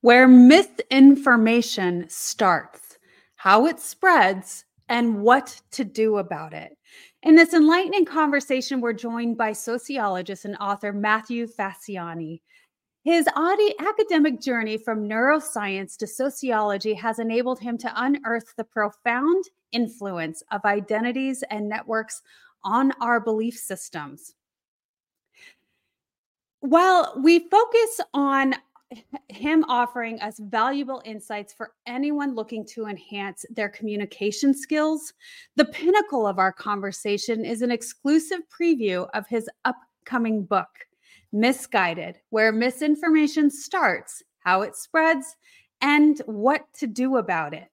where 0.00 0.28
misinformation 0.28 2.08
starts, 2.08 2.98
how 3.36 3.66
it 3.66 3.80
spreads, 3.80 4.64
and 4.88 5.20
what 5.22 5.60
to 5.72 5.84
do 5.84 6.18
about 6.18 6.54
it. 6.54 6.76
In 7.22 7.34
this 7.34 7.52
enlightening 7.52 8.04
conversation, 8.04 8.80
we're 8.80 8.92
joined 8.92 9.36
by 9.36 9.52
sociologist 9.52 10.44
and 10.44 10.56
author 10.58 10.92
Matthew 10.92 11.46
Facciani. 11.46 12.40
His 13.04 13.26
academic 13.36 14.40
journey 14.40 14.76
from 14.78 15.08
neuroscience 15.08 15.96
to 15.98 16.06
sociology 16.06 16.94
has 16.94 17.18
enabled 17.18 17.58
him 17.58 17.76
to 17.78 17.92
unearth 17.96 18.54
the 18.56 18.64
profound 18.64 19.44
influence 19.72 20.42
of 20.50 20.64
identities 20.64 21.42
and 21.50 21.68
networks 21.68 22.22
on 22.64 22.92
our 23.00 23.20
belief 23.20 23.56
systems. 23.56 24.34
While 26.60 27.20
we 27.22 27.48
focus 27.48 28.00
on 28.14 28.54
him 29.28 29.64
offering 29.68 30.20
us 30.20 30.38
valuable 30.38 31.02
insights 31.04 31.52
for 31.52 31.72
anyone 31.86 32.34
looking 32.34 32.64
to 32.66 32.86
enhance 32.86 33.44
their 33.50 33.68
communication 33.68 34.54
skills, 34.54 35.12
the 35.56 35.64
pinnacle 35.66 36.26
of 36.26 36.38
our 36.38 36.52
conversation 36.52 37.44
is 37.44 37.62
an 37.62 37.70
exclusive 37.70 38.40
preview 38.48 39.08
of 39.14 39.26
his 39.28 39.48
upcoming 39.64 40.44
book, 40.44 40.68
Misguided, 41.32 42.18
where 42.30 42.52
misinformation 42.52 43.50
starts, 43.50 44.22
how 44.40 44.62
it 44.62 44.74
spreads, 44.74 45.36
and 45.82 46.20
what 46.26 46.62
to 46.74 46.86
do 46.86 47.18
about 47.18 47.52
it. 47.52 47.68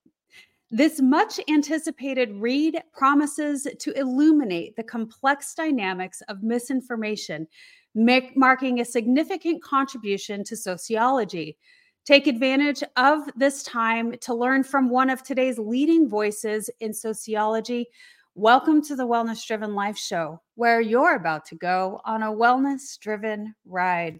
This 0.71 0.99
much 0.99 1.39
anticipated 1.47 2.31
read 2.33 2.81
promises 2.91 3.65
to 3.79 3.97
illuminate 3.97 4.75
the 4.75 4.83
complex 4.83 5.53
dynamics 5.53 6.21
of 6.27 6.43
misinformation, 6.43 7.47
make, 7.95 8.35
marking 8.35 8.81
a 8.81 8.85
significant 8.85 9.63
contribution 9.63 10.43
to 10.43 10.55
sociology. 10.55 11.57
Take 12.05 12.27
advantage 12.27 12.83
of 12.97 13.21
this 13.35 13.63
time 13.63 14.15
to 14.19 14.35
learn 14.35 14.63
from 14.63 14.89
one 14.89 15.09
of 15.09 15.23
today's 15.23 15.57
leading 15.57 16.07
voices 16.07 16.69
in 16.81 16.93
sociology. 16.93 17.87
Welcome 18.35 18.83
to 18.83 18.95
the 18.95 19.07
Wellness 19.07 19.47
Driven 19.47 19.73
Life 19.73 19.97
Show, 19.97 20.41
where 20.55 20.81
you're 20.81 21.15
about 21.15 21.45
to 21.45 21.55
go 21.55 22.01
on 22.03 22.21
a 22.21 22.31
wellness 22.31 22.99
driven 22.99 23.55
ride. 23.65 24.19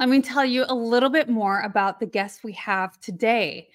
Let 0.00 0.10
me 0.10 0.22
tell 0.22 0.44
you 0.44 0.64
a 0.68 0.74
little 0.74 1.10
bit 1.10 1.28
more 1.28 1.62
about 1.62 1.98
the 1.98 2.06
guest 2.06 2.44
we 2.44 2.52
have 2.52 3.00
today. 3.00 3.68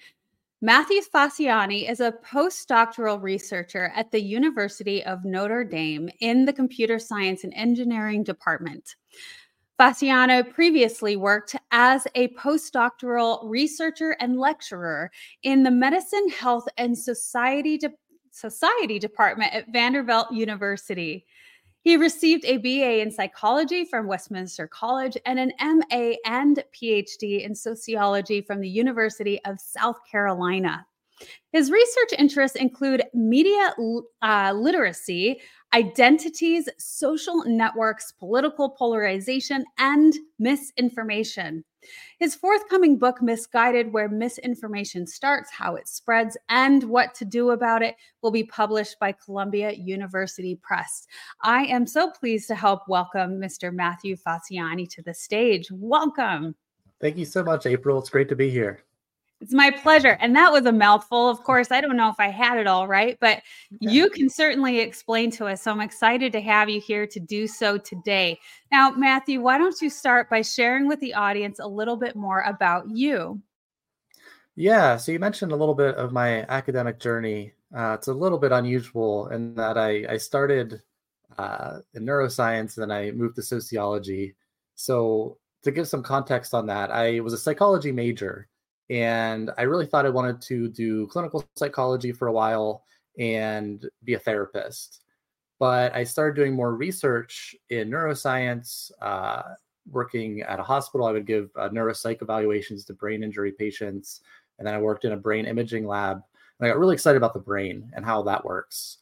Matthew 0.62 1.02
Facciani 1.02 1.90
is 1.90 2.00
a 2.00 2.14
postdoctoral 2.24 3.20
researcher 3.20 3.92
at 3.94 4.10
the 4.10 4.22
University 4.22 5.04
of 5.04 5.26
Notre 5.26 5.64
Dame 5.64 6.08
in 6.20 6.46
the 6.46 6.52
Computer 6.54 6.98
Science 6.98 7.44
and 7.44 7.52
Engineering 7.54 8.24
Department. 8.24 8.96
Facciani 9.78 10.50
previously 10.50 11.16
worked 11.16 11.56
as 11.72 12.06
a 12.14 12.28
postdoctoral 12.28 13.40
researcher 13.44 14.16
and 14.18 14.38
lecturer 14.38 15.10
in 15.42 15.62
the 15.62 15.70
Medicine, 15.70 16.30
Health, 16.30 16.66
and 16.78 16.96
Society, 16.96 17.76
De- 17.76 17.92
Society 18.30 18.98
Department 18.98 19.52
at 19.52 19.70
Vanderbilt 19.70 20.32
University. 20.32 21.26
He 21.84 21.98
received 21.98 22.46
a 22.46 22.56
BA 22.56 23.02
in 23.02 23.10
psychology 23.10 23.84
from 23.84 24.06
Westminster 24.06 24.66
College 24.66 25.18
and 25.26 25.38
an 25.38 25.52
MA 25.60 26.14
and 26.24 26.64
PhD 26.74 27.44
in 27.44 27.54
sociology 27.54 28.40
from 28.40 28.60
the 28.60 28.68
University 28.68 29.38
of 29.44 29.60
South 29.60 29.98
Carolina. 30.10 30.86
His 31.52 31.70
research 31.70 32.14
interests 32.18 32.56
include 32.56 33.04
media 33.12 33.74
uh, 34.22 34.52
literacy, 34.56 35.42
identities, 35.74 36.68
social 36.78 37.44
networks, 37.44 38.12
political 38.12 38.70
polarization, 38.70 39.64
and 39.76 40.14
misinformation. 40.38 41.64
His 42.18 42.36
forthcoming 42.36 42.96
book, 42.96 43.20
Misguided 43.20 43.92
Where 43.92 44.08
Misinformation 44.08 45.06
Starts, 45.06 45.50
How 45.50 45.74
It 45.74 45.88
Spreads, 45.88 46.36
and 46.48 46.84
What 46.84 47.12
to 47.16 47.24
Do 47.24 47.50
About 47.50 47.82
It, 47.82 47.96
will 48.22 48.30
be 48.30 48.44
published 48.44 48.98
by 49.00 49.12
Columbia 49.12 49.72
University 49.72 50.54
Press. 50.62 51.06
I 51.42 51.64
am 51.64 51.86
so 51.86 52.08
pleased 52.08 52.46
to 52.48 52.54
help 52.54 52.82
welcome 52.88 53.40
Mr. 53.40 53.72
Matthew 53.72 54.16
Facciani 54.16 54.88
to 54.90 55.02
the 55.02 55.12
stage. 55.12 55.68
Welcome. 55.72 56.54
Thank 57.00 57.18
you 57.18 57.24
so 57.24 57.42
much, 57.42 57.66
April. 57.66 57.98
It's 57.98 58.08
great 58.08 58.28
to 58.28 58.36
be 58.36 58.48
here. 58.48 58.84
It's 59.40 59.52
my 59.52 59.70
pleasure. 59.70 60.16
And 60.20 60.34
that 60.36 60.52
was 60.52 60.64
a 60.64 60.72
mouthful. 60.72 61.28
Of 61.28 61.42
course, 61.44 61.70
I 61.70 61.80
don't 61.80 61.96
know 61.96 62.08
if 62.08 62.18
I 62.18 62.28
had 62.28 62.56
it 62.56 62.66
all 62.66 62.88
right, 62.88 63.18
but 63.20 63.42
you 63.80 64.08
can 64.08 64.30
certainly 64.30 64.80
explain 64.80 65.30
to 65.32 65.46
us. 65.46 65.62
So 65.62 65.70
I'm 65.70 65.80
excited 65.80 66.32
to 66.32 66.40
have 66.40 66.70
you 66.70 66.80
here 66.80 67.06
to 67.06 67.20
do 67.20 67.46
so 67.46 67.76
today. 67.76 68.38
Now, 68.72 68.92
Matthew, 68.92 69.42
why 69.42 69.58
don't 69.58 69.78
you 69.82 69.90
start 69.90 70.30
by 70.30 70.40
sharing 70.40 70.88
with 70.88 71.00
the 71.00 71.12
audience 71.14 71.58
a 71.58 71.66
little 71.66 71.96
bit 71.96 72.16
more 72.16 72.40
about 72.42 72.88
you? 72.88 73.42
Yeah. 74.56 74.96
So 74.96 75.12
you 75.12 75.18
mentioned 75.18 75.52
a 75.52 75.56
little 75.56 75.74
bit 75.74 75.96
of 75.96 76.12
my 76.12 76.42
academic 76.48 76.98
journey. 76.98 77.52
Uh, 77.76 77.96
it's 77.98 78.08
a 78.08 78.14
little 78.14 78.38
bit 78.38 78.52
unusual 78.52 79.28
in 79.28 79.54
that 79.56 79.76
I, 79.76 80.06
I 80.08 80.16
started 80.16 80.80
uh, 81.36 81.78
in 81.92 82.06
neuroscience 82.06 82.78
and 82.78 82.88
then 82.88 82.90
I 82.90 83.10
moved 83.10 83.36
to 83.36 83.42
sociology. 83.42 84.36
So 84.76 85.38
to 85.64 85.72
give 85.72 85.88
some 85.88 86.02
context 86.02 86.54
on 86.54 86.66
that, 86.66 86.90
I 86.90 87.20
was 87.20 87.32
a 87.32 87.38
psychology 87.38 87.90
major 87.90 88.48
and 88.90 89.50
I 89.56 89.62
really 89.62 89.86
thought 89.86 90.06
I 90.06 90.10
wanted 90.10 90.40
to 90.42 90.68
do 90.68 91.06
clinical 91.06 91.44
psychology 91.56 92.12
for 92.12 92.28
a 92.28 92.32
while 92.32 92.84
and 93.18 93.84
be 94.04 94.14
a 94.14 94.18
therapist. 94.18 95.04
But 95.58 95.94
I 95.94 96.04
started 96.04 96.36
doing 96.36 96.54
more 96.54 96.74
research 96.74 97.54
in 97.70 97.90
neuroscience, 97.90 98.90
uh, 99.00 99.42
working 99.90 100.42
at 100.42 100.60
a 100.60 100.64
hospital. 100.64 101.06
I 101.06 101.12
would 101.12 101.26
give 101.26 101.50
uh, 101.56 101.68
neuropsych 101.68 102.22
evaluations 102.22 102.84
to 102.86 102.94
brain 102.94 103.22
injury 103.22 103.52
patients. 103.52 104.20
And 104.58 104.66
then 104.66 104.74
I 104.74 104.80
worked 104.80 105.04
in 105.04 105.12
a 105.12 105.16
brain 105.16 105.46
imaging 105.46 105.86
lab. 105.86 106.20
And 106.58 106.66
I 106.66 106.70
got 106.70 106.78
really 106.78 106.94
excited 106.94 107.16
about 107.16 107.34
the 107.34 107.40
brain 107.40 107.90
and 107.94 108.04
how 108.04 108.22
that 108.22 108.44
works. 108.44 108.98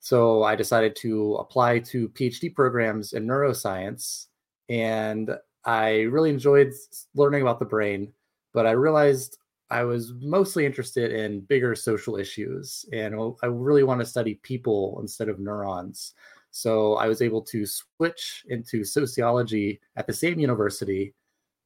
So 0.00 0.44
I 0.44 0.54
decided 0.54 0.96
to 0.96 1.34
apply 1.34 1.80
to 1.80 2.08
PhD 2.10 2.54
programs 2.54 3.12
in 3.12 3.26
neuroscience. 3.26 4.26
And 4.68 5.36
I 5.64 6.02
really 6.02 6.30
enjoyed 6.30 6.72
learning 7.14 7.42
about 7.42 7.58
the 7.58 7.64
brain 7.64 8.12
but 8.52 8.66
I 8.66 8.72
realized 8.72 9.38
I 9.70 9.84
was 9.84 10.14
mostly 10.20 10.64
interested 10.64 11.12
in 11.12 11.40
bigger 11.40 11.74
social 11.74 12.16
issues, 12.16 12.86
and 12.92 13.14
oh, 13.14 13.36
I 13.42 13.46
really 13.46 13.82
want 13.82 14.00
to 14.00 14.06
study 14.06 14.36
people 14.42 14.98
instead 15.00 15.28
of 15.28 15.38
neurons. 15.38 16.14
So 16.50 16.94
I 16.94 17.08
was 17.08 17.20
able 17.20 17.42
to 17.42 17.66
switch 17.66 18.44
into 18.48 18.82
sociology 18.82 19.80
at 19.96 20.06
the 20.06 20.12
same 20.12 20.38
university 20.38 21.14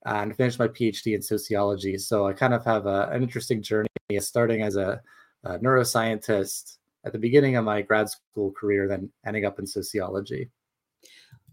and 0.04 0.36
finish 0.36 0.58
my 0.58 0.66
PhD 0.68 1.14
in 1.14 1.22
sociology. 1.22 1.96
So 1.96 2.26
I 2.26 2.32
kind 2.32 2.54
of 2.54 2.64
have 2.64 2.86
a, 2.86 3.08
an 3.12 3.22
interesting 3.22 3.62
journey, 3.62 3.88
starting 4.18 4.62
as 4.62 4.76
a, 4.76 5.00
a 5.44 5.58
neuroscientist 5.60 6.78
at 7.04 7.12
the 7.12 7.18
beginning 7.18 7.56
of 7.56 7.64
my 7.64 7.82
grad 7.82 8.08
school 8.08 8.52
career, 8.52 8.88
then 8.88 9.10
ending 9.24 9.44
up 9.44 9.58
in 9.58 9.66
sociology. 9.66 10.50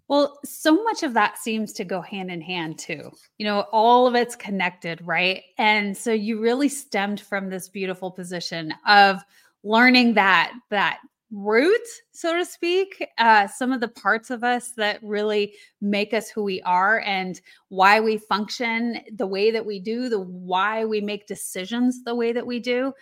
Well, 0.09 0.39
so 0.44 0.83
much 0.83 1.03
of 1.03 1.13
that 1.13 1.38
seems 1.38 1.71
to 1.73 1.85
go 1.85 2.01
hand 2.01 2.31
in 2.31 2.41
hand 2.41 2.79
too. 2.79 3.11
You 3.38 3.45
know, 3.45 3.61
all 3.71 4.07
of 4.07 4.15
it's 4.15 4.35
connected, 4.35 5.00
right? 5.06 5.44
And 5.59 5.95
so 5.95 6.11
you 6.11 6.41
really 6.41 6.67
stemmed 6.67 7.21
from 7.21 7.50
this 7.50 7.69
beautiful 7.69 8.09
position 8.09 8.73
of 8.88 9.23
learning 9.63 10.15
that 10.15 10.51
that 10.71 11.00
root, 11.31 11.87
so 12.11 12.35
to 12.35 12.45
speak, 12.45 13.05
uh, 13.17 13.47
some 13.47 13.71
of 13.71 13.81
the 13.81 13.87
parts 13.87 14.29
of 14.29 14.43
us 14.43 14.71
that 14.77 14.99
really 15.03 15.53
make 15.81 16.13
us 16.13 16.29
who 16.29 16.43
we 16.43 16.61
are 16.63 17.01
and 17.01 17.39
why 17.69 17.99
we 17.99 18.17
function 18.17 18.99
the 19.15 19.27
way 19.27 19.51
that 19.51 19.65
we 19.65 19.79
do, 19.79 20.09
the 20.09 20.19
why 20.19 20.85
we 20.85 21.01
make 21.01 21.27
decisions 21.27 22.03
the 22.03 22.15
way 22.15 22.31
that 22.31 22.45
we 22.45 22.59
do. 22.59 22.93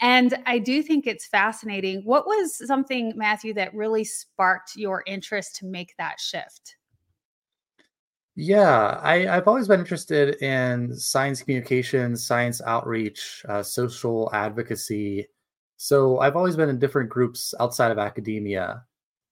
And 0.00 0.36
I 0.46 0.58
do 0.58 0.82
think 0.82 1.06
it's 1.06 1.26
fascinating. 1.26 2.02
What 2.04 2.26
was 2.26 2.66
something, 2.66 3.12
Matthew, 3.16 3.54
that 3.54 3.74
really 3.74 4.04
sparked 4.04 4.76
your 4.76 5.02
interest 5.06 5.56
to 5.56 5.66
make 5.66 5.94
that 5.98 6.20
shift? 6.20 6.76
Yeah, 8.38 9.00
I, 9.02 9.20
have 9.20 9.48
always 9.48 9.66
been 9.66 9.80
interested 9.80 10.42
in 10.42 10.94
science 10.94 11.42
communication, 11.42 12.14
science 12.16 12.60
outreach, 12.60 13.42
uh, 13.48 13.62
social 13.62 14.28
advocacy. 14.34 15.26
So 15.76 16.18
I've 16.20 16.36
always 16.36 16.56
been 16.56 16.68
in 16.68 16.78
different 16.78 17.10
groups 17.10 17.54
outside 17.60 17.90
of 17.90 17.98
academia. 17.98 18.84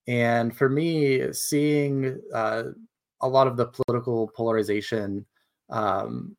And 0.07 0.55
for 0.55 0.69
me, 0.69 1.33
seeing 1.33 2.19
uh, 2.33 2.63
a 3.21 3.27
lot 3.27 3.47
of 3.47 3.57
the 3.57 3.65
political 3.65 4.29
polarization 4.35 5.25
um, 5.69 6.35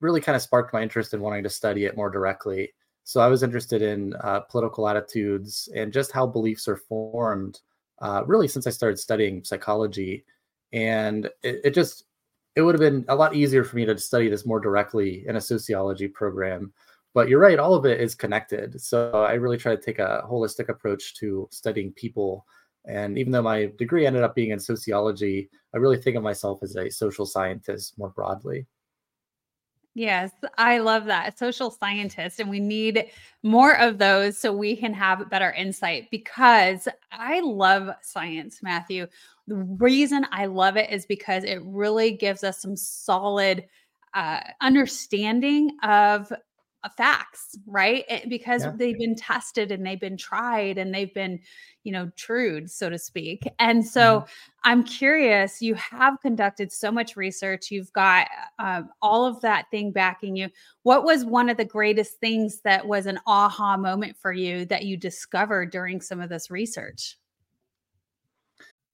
really 0.00 0.20
kind 0.20 0.36
of 0.36 0.42
sparked 0.42 0.72
my 0.72 0.82
interest 0.82 1.14
in 1.14 1.20
wanting 1.20 1.42
to 1.42 1.50
study 1.50 1.84
it 1.84 1.96
more 1.96 2.10
directly. 2.10 2.72
So 3.04 3.20
I 3.20 3.28
was 3.28 3.42
interested 3.42 3.82
in 3.82 4.14
uh, 4.20 4.40
political 4.40 4.88
attitudes 4.88 5.68
and 5.74 5.92
just 5.92 6.12
how 6.12 6.26
beliefs 6.26 6.68
are 6.68 6.76
formed, 6.76 7.60
uh, 8.00 8.22
really 8.26 8.48
since 8.48 8.66
I 8.66 8.70
started 8.70 8.98
studying 8.98 9.44
psychology. 9.44 10.24
And 10.72 11.26
it, 11.42 11.60
it 11.64 11.74
just 11.74 12.04
it 12.54 12.62
would 12.62 12.74
have 12.74 12.80
been 12.80 13.04
a 13.08 13.16
lot 13.16 13.34
easier 13.34 13.64
for 13.64 13.76
me 13.76 13.86
to 13.86 13.96
study 13.98 14.28
this 14.28 14.46
more 14.46 14.60
directly 14.60 15.24
in 15.26 15.36
a 15.36 15.40
sociology 15.40 16.08
program. 16.08 16.72
But 17.14 17.28
you're 17.28 17.40
right, 17.40 17.58
all 17.58 17.74
of 17.74 17.84
it 17.84 18.00
is 18.00 18.14
connected. 18.14 18.80
So 18.80 19.10
I 19.12 19.34
really 19.34 19.58
try 19.58 19.76
to 19.76 19.82
take 19.82 19.98
a 19.98 20.24
holistic 20.28 20.68
approach 20.68 21.14
to 21.16 21.48
studying 21.50 21.92
people. 21.92 22.46
And 22.86 23.18
even 23.18 23.32
though 23.32 23.42
my 23.42 23.70
degree 23.78 24.06
ended 24.06 24.22
up 24.22 24.34
being 24.34 24.50
in 24.50 24.58
sociology, 24.58 25.50
I 25.74 25.78
really 25.78 25.98
think 25.98 26.16
of 26.16 26.22
myself 26.22 26.60
as 26.62 26.76
a 26.76 26.90
social 26.90 27.26
scientist 27.26 27.98
more 27.98 28.10
broadly. 28.10 28.66
Yes, 29.94 30.30
I 30.56 30.78
love 30.78 31.04
that. 31.04 31.38
Social 31.38 31.70
scientist. 31.70 32.40
And 32.40 32.48
we 32.48 32.60
need 32.60 33.10
more 33.42 33.78
of 33.78 33.98
those 33.98 34.38
so 34.38 34.52
we 34.52 34.74
can 34.74 34.94
have 34.94 35.28
better 35.28 35.52
insight 35.52 36.10
because 36.10 36.88
I 37.10 37.40
love 37.40 37.90
science, 38.00 38.62
Matthew. 38.62 39.06
The 39.48 39.56
reason 39.56 40.26
I 40.32 40.46
love 40.46 40.78
it 40.78 40.90
is 40.90 41.04
because 41.04 41.44
it 41.44 41.60
really 41.62 42.12
gives 42.12 42.42
us 42.42 42.62
some 42.62 42.74
solid 42.74 43.66
uh, 44.14 44.40
understanding 44.62 45.76
of 45.82 46.32
facts, 46.90 47.56
right? 47.66 48.04
Because 48.28 48.64
yeah. 48.64 48.72
they've 48.76 48.98
been 48.98 49.14
tested 49.14 49.70
and 49.70 49.86
they've 49.86 50.00
been 50.00 50.16
tried 50.16 50.78
and 50.78 50.92
they've 50.92 51.12
been, 51.14 51.40
you 51.84 51.92
know, 51.92 52.10
trued, 52.16 52.70
so 52.70 52.90
to 52.90 52.98
speak. 52.98 53.44
And 53.58 53.86
so 53.86 54.20
mm-hmm. 54.20 54.30
I'm 54.64 54.84
curious, 54.84 55.62
you 55.62 55.74
have 55.74 56.20
conducted 56.20 56.72
so 56.72 56.90
much 56.90 57.16
research, 57.16 57.70
you've 57.70 57.92
got 57.92 58.28
uh, 58.58 58.82
all 59.00 59.26
of 59.26 59.40
that 59.42 59.70
thing 59.70 59.92
backing 59.92 60.36
you. 60.36 60.48
What 60.82 61.04
was 61.04 61.24
one 61.24 61.48
of 61.48 61.56
the 61.56 61.64
greatest 61.64 62.18
things 62.18 62.60
that 62.62 62.86
was 62.86 63.06
an 63.06 63.20
aha 63.26 63.76
moment 63.76 64.16
for 64.16 64.32
you 64.32 64.64
that 64.66 64.84
you 64.84 64.96
discovered 64.96 65.70
during 65.70 66.00
some 66.00 66.20
of 66.20 66.28
this 66.28 66.50
research? 66.50 67.16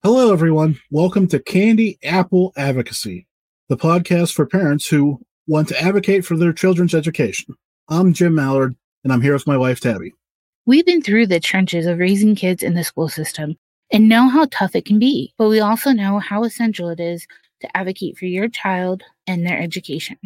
Hello, 0.03 0.33
everyone. 0.33 0.79
Welcome 0.91 1.27
to 1.29 1.41
Candy 1.41 1.99
Apple 2.05 2.53
Advocacy, 2.57 3.27
the 3.69 3.77
podcast 3.77 4.33
for 4.33 4.47
parents 4.47 4.87
who 4.87 5.21
want 5.47 5.69
to 5.69 5.83
advocate 5.83 6.25
for 6.25 6.37
their 6.37 6.53
children's 6.53 6.95
education. 6.95 7.57
I'm 7.91 8.13
Jim 8.13 8.35
Mallard, 8.35 8.77
and 9.03 9.11
I'm 9.11 9.23
here 9.23 9.33
with 9.33 9.47
my 9.47 9.57
wife, 9.57 9.81
Tabby. 9.81 10.13
We've 10.67 10.85
been 10.85 11.01
through 11.01 11.29
the 11.29 11.41
trenches 11.41 11.87
of 11.87 11.99
raising 11.99 12.35
kids 12.35 12.63
in 12.63 12.75
the 12.75 12.85
school 12.85 13.09
system 13.09 13.57
and 13.91 14.11
know 14.11 14.29
how 14.29 14.47
tough 14.51 14.77
it 14.77 14.85
can 14.85 14.99
be, 14.99 15.33
but 15.39 15.49
we 15.49 15.61
also 15.61 15.93
know 15.93 16.19
how 16.19 16.45
essential 16.45 16.91
it 16.91 17.01
is 17.01 17.27
to 17.63 17.77
advocate 17.77 18.19
for 18.19 18.27
your 18.27 18.47
child 18.47 19.05
and 19.27 19.47
their 19.47 19.59
education. 19.59 20.19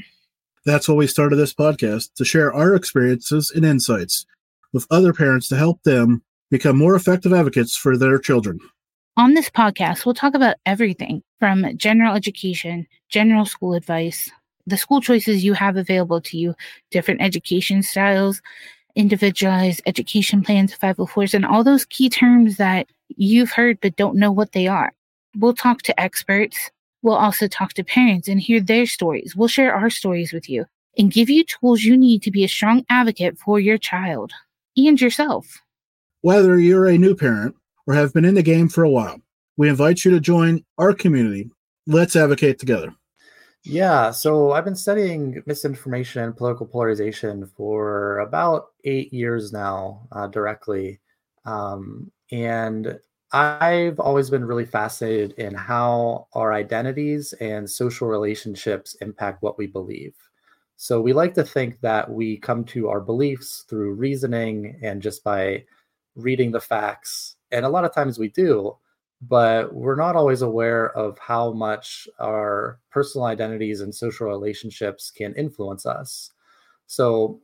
That's 0.65 0.89
why 0.89 0.97
we 0.97 1.07
started 1.07 1.37
this 1.37 1.55
podcast 1.55 2.15
to 2.15 2.25
share 2.25 2.53
our 2.53 2.75
experiences 2.75 3.53
and 3.55 3.65
insights 3.65 4.27
with 4.73 4.89
other 4.91 5.13
parents 5.13 5.47
to 5.49 5.57
help 5.57 5.85
them 5.85 6.25
become 6.51 6.77
more 6.77 6.97
effective 6.97 7.33
advocates 7.33 7.77
for 7.77 7.97
their 7.97 8.19
children. 8.19 8.59
On 9.17 9.35
this 9.35 9.51
podcast, 9.51 10.05
we'll 10.05 10.17
talk 10.17 10.35
about 10.35 10.57
everything 10.67 11.23
from 11.39 11.77
general 11.77 12.17
education, 12.17 12.89
general 13.09 13.47
school 13.47 13.75
advice, 13.75 14.33
the 14.67 14.77
school 14.77 15.01
choices 15.01 15.45
you 15.45 15.55
have 15.55 15.77
available 15.77 16.21
to 16.21 16.39
you, 16.39 16.55
different 16.91 17.21
education 17.21 17.83
styles, 17.83 18.41
individualized 18.95 19.83
education 19.87 20.43
plans, 20.43 20.77
504s, 20.77 21.35
and 21.35 21.47
all 21.47 21.65
those 21.65 21.85
key 21.87 22.09
terms 22.09 22.57
that 22.57 22.87
you've 23.09 23.51
heard 23.51 23.79
but 23.81 23.97
don't 23.97 24.17
know 24.17 24.31
what 24.33 24.53
they 24.53 24.67
are. 24.67 24.93
We'll 25.37 25.55
talk 25.55 25.83
to 25.83 26.01
experts. 26.01 26.71
We'll 27.03 27.17
also 27.17 27.49
talk 27.49 27.73
to 27.75 27.85
parents 27.85 28.29
and 28.29 28.41
hear 28.41 28.61
their 28.61 28.87
stories. 28.87 29.35
We'll 29.35 29.49
share 29.49 29.75
our 29.75 29.91
stories 29.91 30.33
with 30.33 30.49
you 30.49 30.67
and 30.99 31.13
give 31.13 31.31
you 31.31 31.45
tools 31.45 31.83
you 31.83 31.97
need 31.97 32.23
to 32.23 32.31
be 32.31 32.45
a 32.45 32.49
strong 32.49 32.85
advocate 32.91 33.39
for 33.39 33.59
your 33.59 33.79
child 33.79 34.33
and 34.77 35.01
yourself. 35.01 35.61
Whether 36.21 36.59
you're 36.59 36.87
a 36.87 36.99
new 36.99 37.17
parent 37.17 37.57
or 37.87 37.95
have 37.95 38.13
been 38.13 38.25
in 38.25 38.35
the 38.35 38.43
game 38.43 38.69
for 38.69 38.85
a 38.85 38.91
while, 38.91 39.21
we 39.57 39.69
invite 39.69 40.05
you 40.05 40.11
to 40.13 40.21
join 40.21 40.65
our 40.79 40.93
community. 40.93 41.51
Let's 41.87 42.15
advocate 42.15 42.59
together. 42.59 42.95
Yeah, 43.65 44.11
so 44.11 44.53
I've 44.53 44.65
been 44.65 44.75
studying 44.75 45.41
misinformation 45.47 46.23
and 46.25 46.37
political 46.37 46.67
polarization 46.67 47.47
for 47.47 48.19
about 48.19 48.73
eight 48.85 49.13
years 49.13 49.53
now, 49.53 50.09
uh, 50.11 50.27
directly. 50.27 51.01
Um, 51.45 52.11
and 52.33 52.99
I've 53.33 54.01
always 54.01 54.31
been 54.31 54.45
really 54.45 54.65
fascinated 54.67 55.33
in 55.39 55.55
how 55.55 56.27
our 56.35 56.53
identities 56.53 57.33
and 57.35 57.69
social 57.71 58.09
relationships 58.09 58.97
impact 59.01 59.43
what 59.43 59.59
we 59.59 59.69
believe. 59.69 60.15
So 60.77 61.01
we 61.01 61.13
like 61.13 61.35
to 61.35 61.45
think 61.45 61.81
that 61.83 62.11
we 62.11 62.39
come 62.39 62.65
to 62.67 62.89
our 62.89 63.01
beliefs 63.01 63.65
through 63.69 63.95
reasoning 63.95 64.77
and 64.83 65.01
just 65.01 65.23
by 65.23 65.65
reading 66.17 66.51
the 66.51 66.61
facts. 66.61 67.37
And 67.53 67.65
a 67.65 67.69
lot 67.69 67.85
of 67.85 67.95
times 67.95 68.19
we 68.19 68.29
do, 68.29 68.77
but 69.29 69.73
we're 69.75 69.97
not 69.97 70.17
always 70.17 70.43
aware 70.43 70.91
of 70.97 71.19
how 71.19 71.53
much 71.53 72.09
our 72.21 72.81
personal 72.91 73.27
identities 73.27 73.81
and 73.81 73.95
social 73.95 74.27
relationships 74.27 75.11
can 75.11 75.35
influence 75.35 75.87
us. 75.87 76.33
So 76.87 77.41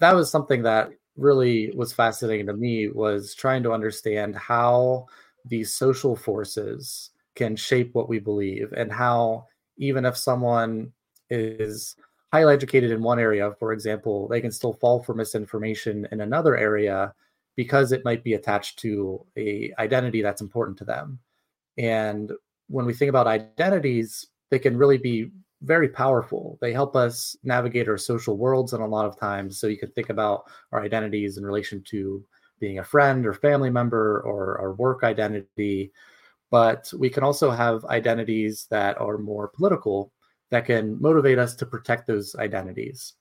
that 0.00 0.14
was 0.14 0.30
something 0.30 0.62
that 0.62 0.90
really 1.16 1.72
was 1.76 1.92
fascinating 1.92 2.46
to 2.46 2.54
me 2.54 2.88
was 2.88 3.34
trying 3.34 3.62
to 3.64 3.72
understand 3.72 4.36
how 4.36 5.06
these 5.44 5.74
social 5.74 6.16
forces 6.16 7.10
can 7.34 7.56
shape 7.56 7.94
what 7.94 8.08
we 8.08 8.18
believe 8.18 8.72
and 8.76 8.92
how 8.92 9.46
even 9.78 10.04
if 10.04 10.16
someone 10.16 10.92
is 11.30 11.96
highly 12.32 12.54
educated 12.54 12.90
in 12.90 13.02
one 13.02 13.18
area 13.18 13.52
for 13.58 13.72
example 13.72 14.28
they 14.28 14.40
can 14.40 14.52
still 14.52 14.74
fall 14.74 15.02
for 15.02 15.14
misinformation 15.14 16.06
in 16.12 16.20
another 16.20 16.56
area 16.56 17.12
because 17.56 17.92
it 17.92 18.04
might 18.04 18.24
be 18.24 18.34
attached 18.34 18.78
to 18.80 19.24
a 19.36 19.72
identity 19.78 20.22
that's 20.22 20.40
important 20.40 20.78
to 20.78 20.84
them. 20.84 21.18
And 21.78 22.32
when 22.68 22.86
we 22.86 22.94
think 22.94 23.08
about 23.08 23.26
identities, 23.26 24.26
they 24.50 24.58
can 24.58 24.76
really 24.76 24.98
be 24.98 25.30
very 25.62 25.88
powerful. 25.88 26.58
They 26.60 26.72
help 26.72 26.96
us 26.96 27.36
navigate 27.42 27.88
our 27.88 27.98
social 27.98 28.36
worlds 28.36 28.72
and 28.72 28.82
a 28.82 28.86
lot 28.86 29.06
of 29.06 29.18
times. 29.18 29.58
So 29.58 29.66
you 29.66 29.78
can 29.78 29.90
think 29.90 30.08
about 30.08 30.44
our 30.72 30.82
identities 30.82 31.36
in 31.36 31.44
relation 31.44 31.82
to 31.88 32.24
being 32.60 32.78
a 32.78 32.84
friend 32.84 33.26
or 33.26 33.34
family 33.34 33.70
member 33.70 34.20
or 34.20 34.58
our 34.58 34.72
work 34.74 35.04
identity. 35.04 35.92
But 36.50 36.92
we 36.98 37.10
can 37.10 37.22
also 37.22 37.50
have 37.50 37.84
identities 37.86 38.66
that 38.70 39.00
are 39.00 39.18
more 39.18 39.48
political 39.48 40.12
that 40.50 40.66
can 40.66 41.00
motivate 41.00 41.38
us 41.38 41.54
to 41.56 41.66
protect 41.66 42.06
those 42.06 42.34
identities. 42.36 43.14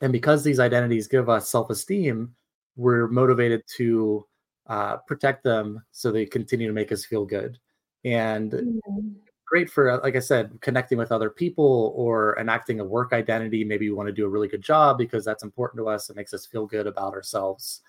And 0.00 0.12
because 0.12 0.42
these 0.42 0.60
identities 0.60 1.06
give 1.06 1.28
us 1.28 1.48
self 1.48 1.70
esteem, 1.70 2.34
we're 2.76 3.08
motivated 3.08 3.62
to 3.76 4.26
uh, 4.66 4.96
protect 5.06 5.44
them 5.44 5.82
so 5.90 6.10
they 6.10 6.26
continue 6.26 6.66
to 6.66 6.72
make 6.72 6.92
us 6.92 7.04
feel 7.04 7.24
good. 7.24 7.58
And 8.04 8.52
mm-hmm. 8.52 9.08
great 9.46 9.70
for 9.70 9.90
uh, 9.90 10.00
like 10.02 10.16
i 10.16 10.20
said 10.20 10.58
connecting 10.60 10.98
with 10.98 11.12
other 11.12 11.30
people 11.30 11.92
or 11.96 12.38
enacting 12.38 12.80
a 12.80 12.84
work 12.84 13.12
identity. 13.12 13.64
Maybe 13.64 13.88
we 13.88 13.94
want 13.94 14.08
to 14.08 14.12
do 14.12 14.26
a 14.26 14.28
really 14.28 14.48
good 14.48 14.62
job 14.62 14.98
because 14.98 15.24
that's 15.24 15.42
important 15.42 15.78
to 15.80 15.88
us. 15.88 16.10
It 16.10 16.16
makes 16.16 16.34
us 16.34 16.46
feel 16.46 16.66
good 16.66 16.86
about 16.86 17.14
ourselves. 17.14 17.80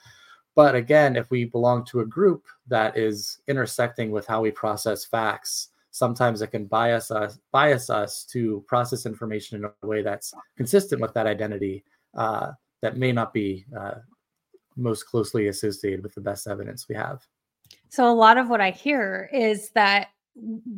But 0.56 0.75
again 0.75 1.15
if 1.15 1.30
we 1.32 1.46
belong 1.46 1.86
to 1.86 2.01
a 2.01 2.06
group 2.06 2.46
that 2.68 2.98
is 2.98 3.39
intersecting 3.48 4.12
with 4.12 4.27
how 4.27 4.42
we 4.42 4.51
process 4.51 5.06
facts 5.06 5.70
sometimes 5.92 6.42
it 6.42 6.48
can 6.48 6.65
bias 6.65 7.10
us 7.10 7.39
bias 7.54 7.89
us 7.89 8.25
to 8.25 8.63
process 8.68 9.06
information 9.06 9.63
in 9.63 9.72
a 9.82 9.88
way 9.88 10.01
that's 10.01 10.34
consistent 10.58 11.01
with 11.01 11.13
that 11.13 11.25
identity 11.25 11.86
uh, 12.18 12.51
that 12.82 12.98
may 12.98 13.13
not 13.13 13.34
be 13.34 13.65
uh, 13.80 13.96
most 14.75 15.03
closely 15.03 15.48
associated 15.48 16.03
with 16.03 16.15
the 16.15 16.22
best 16.22 16.48
evidence 16.48 16.88
we 16.88 16.96
have. 16.96 17.25
So, 17.89 18.10
a 18.10 18.13
lot 18.13 18.38
of 18.38 18.50
what 18.50 18.62
I 18.62 18.72
hear 18.72 19.29
is 19.34 19.70
that 19.72 20.10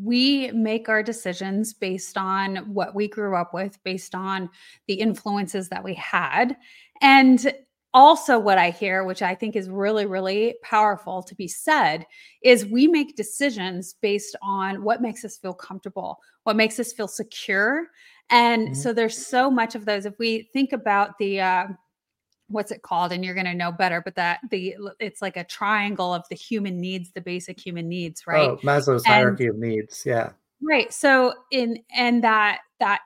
we 0.01 0.51
make 0.51 0.88
our 0.88 1.01
decisions 1.01 1.74
based 1.74 2.18
on 2.18 2.58
what 2.74 2.94
we 2.94 3.08
grew 3.08 3.36
up 3.36 3.54
with, 3.54 3.82
based 3.84 4.13
on 4.13 4.50
the 4.88 4.96
influences 4.96 5.70
that 5.70 5.84
we 5.84 5.96
had. 5.96 6.56
And 7.01 7.54
also, 7.94 8.38
what 8.38 8.60
I 8.60 8.70
hear, 8.70 9.04
which 9.04 9.24
I 9.24 9.34
think 9.34 9.56
is 9.56 9.70
really, 9.70 10.06
really 10.06 10.56
powerful 10.62 11.24
to 11.24 11.34
be 11.34 11.48
said, 11.48 12.06
is 12.44 12.66
we 12.66 12.88
make 12.88 13.16
decisions 13.16 13.96
based 14.01 14.36
on 14.44 14.84
what 14.84 15.01
makes 15.01 15.25
us 15.25 15.38
feel 15.38 15.54
comfortable, 15.54 16.20
what 16.44 16.56
makes 16.56 16.80
us 16.80 16.94
feel 16.94 17.08
secure. 17.08 17.88
And 18.30 18.68
mm-hmm. 18.68 18.74
so 18.75 18.94
there's 18.94 19.18
so 19.18 19.50
much 19.50 19.74
of 19.74 19.86
those. 19.86 20.06
If 20.06 20.20
we 20.20 20.50
think 20.54 20.74
about 20.74 21.18
the, 21.18 21.42
uh, 21.42 21.68
what's 22.50 22.72
it 22.72 22.82
called 22.82 23.12
and 23.12 23.25
you're 23.25 23.34
going 23.34 23.46
to 23.46 23.54
know 23.54 23.72
better 23.72 24.01
but 24.01 24.16
that 24.16 24.39
the 24.50 24.75
it's 25.00 25.22
like 25.22 25.38
a 25.38 25.44
triangle 25.44 26.13
of 26.13 26.24
the 26.30 26.36
human 26.36 26.80
needs 26.80 27.12
the 27.12 27.22
basic 27.22 27.60
human 27.60 27.88
needs 27.88 28.25
right? 28.25 28.50
Oh, 28.50 28.58
maslow's 28.63 29.04
and, 29.06 29.13
hierarchy 29.13 29.48
of 29.48 29.58
needs 29.58 30.04
yeah. 30.06 30.32
Right 30.62 30.92
so 30.92 31.34
in 31.51 31.80
and 31.96 32.24
that 32.24 32.62
that 32.80 33.01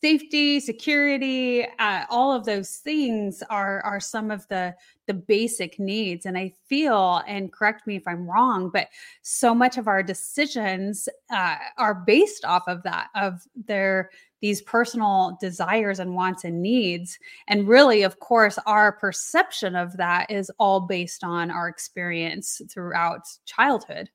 safety 0.00 0.60
security 0.60 1.66
uh, 1.78 2.04
all 2.08 2.32
of 2.32 2.44
those 2.44 2.76
things 2.76 3.42
are 3.50 3.80
are 3.82 4.00
some 4.00 4.30
of 4.30 4.46
the 4.48 4.74
the 5.06 5.14
basic 5.14 5.78
needs 5.78 6.24
and 6.24 6.38
i 6.38 6.52
feel 6.68 7.22
and 7.26 7.52
correct 7.52 7.86
me 7.86 7.96
if 7.96 8.06
i'm 8.06 8.30
wrong 8.30 8.70
but 8.70 8.88
so 9.22 9.54
much 9.54 9.76
of 9.76 9.88
our 9.88 10.02
decisions 10.02 11.08
uh, 11.32 11.56
are 11.78 11.94
based 11.94 12.44
off 12.44 12.62
of 12.68 12.82
that 12.84 13.08
of 13.14 13.42
their 13.66 14.10
these 14.40 14.62
personal 14.62 15.36
desires 15.40 15.98
and 15.98 16.14
wants 16.14 16.44
and 16.44 16.62
needs 16.62 17.18
and 17.48 17.68
really 17.68 18.02
of 18.02 18.18
course 18.20 18.58
our 18.66 18.92
perception 18.92 19.74
of 19.74 19.96
that 19.96 20.30
is 20.30 20.50
all 20.58 20.80
based 20.80 21.24
on 21.24 21.50
our 21.50 21.68
experience 21.68 22.60
throughout 22.70 23.22
childhood. 23.44 24.08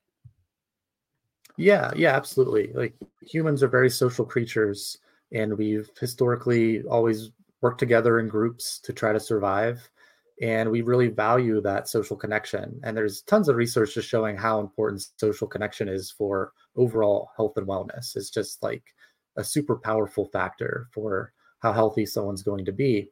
Yeah 1.57 1.91
yeah 1.95 2.15
absolutely 2.15 2.71
like 2.73 2.95
humans 3.21 3.61
are 3.61 3.67
very 3.67 3.89
social 3.89 4.25
creatures 4.25 4.97
and 5.31 5.57
we've 5.57 5.89
historically 5.99 6.83
always 6.83 7.31
worked 7.61 7.79
together 7.79 8.19
in 8.19 8.27
groups 8.27 8.79
to 8.79 8.93
try 8.93 9.13
to 9.13 9.19
survive 9.19 9.89
and 10.41 10.69
we 10.69 10.81
really 10.81 11.07
value 11.07 11.61
that 11.61 11.87
social 11.87 12.17
connection 12.17 12.79
and 12.83 12.97
there's 12.97 13.21
tons 13.21 13.49
of 13.49 13.55
research 13.55 13.93
just 13.93 14.09
showing 14.09 14.35
how 14.35 14.59
important 14.59 15.05
social 15.17 15.47
connection 15.47 15.87
is 15.87 16.09
for 16.09 16.53
overall 16.75 17.29
health 17.35 17.57
and 17.57 17.67
wellness. 17.67 18.15
It's 18.15 18.29
just 18.29 18.63
like 18.63 18.83
a 19.35 19.43
super 19.43 19.75
powerful 19.75 20.27
factor 20.27 20.87
for 20.91 21.33
how 21.59 21.73
healthy 21.73 22.05
someone's 22.05 22.43
going 22.43 22.65
to 22.65 22.71
be 22.71 23.09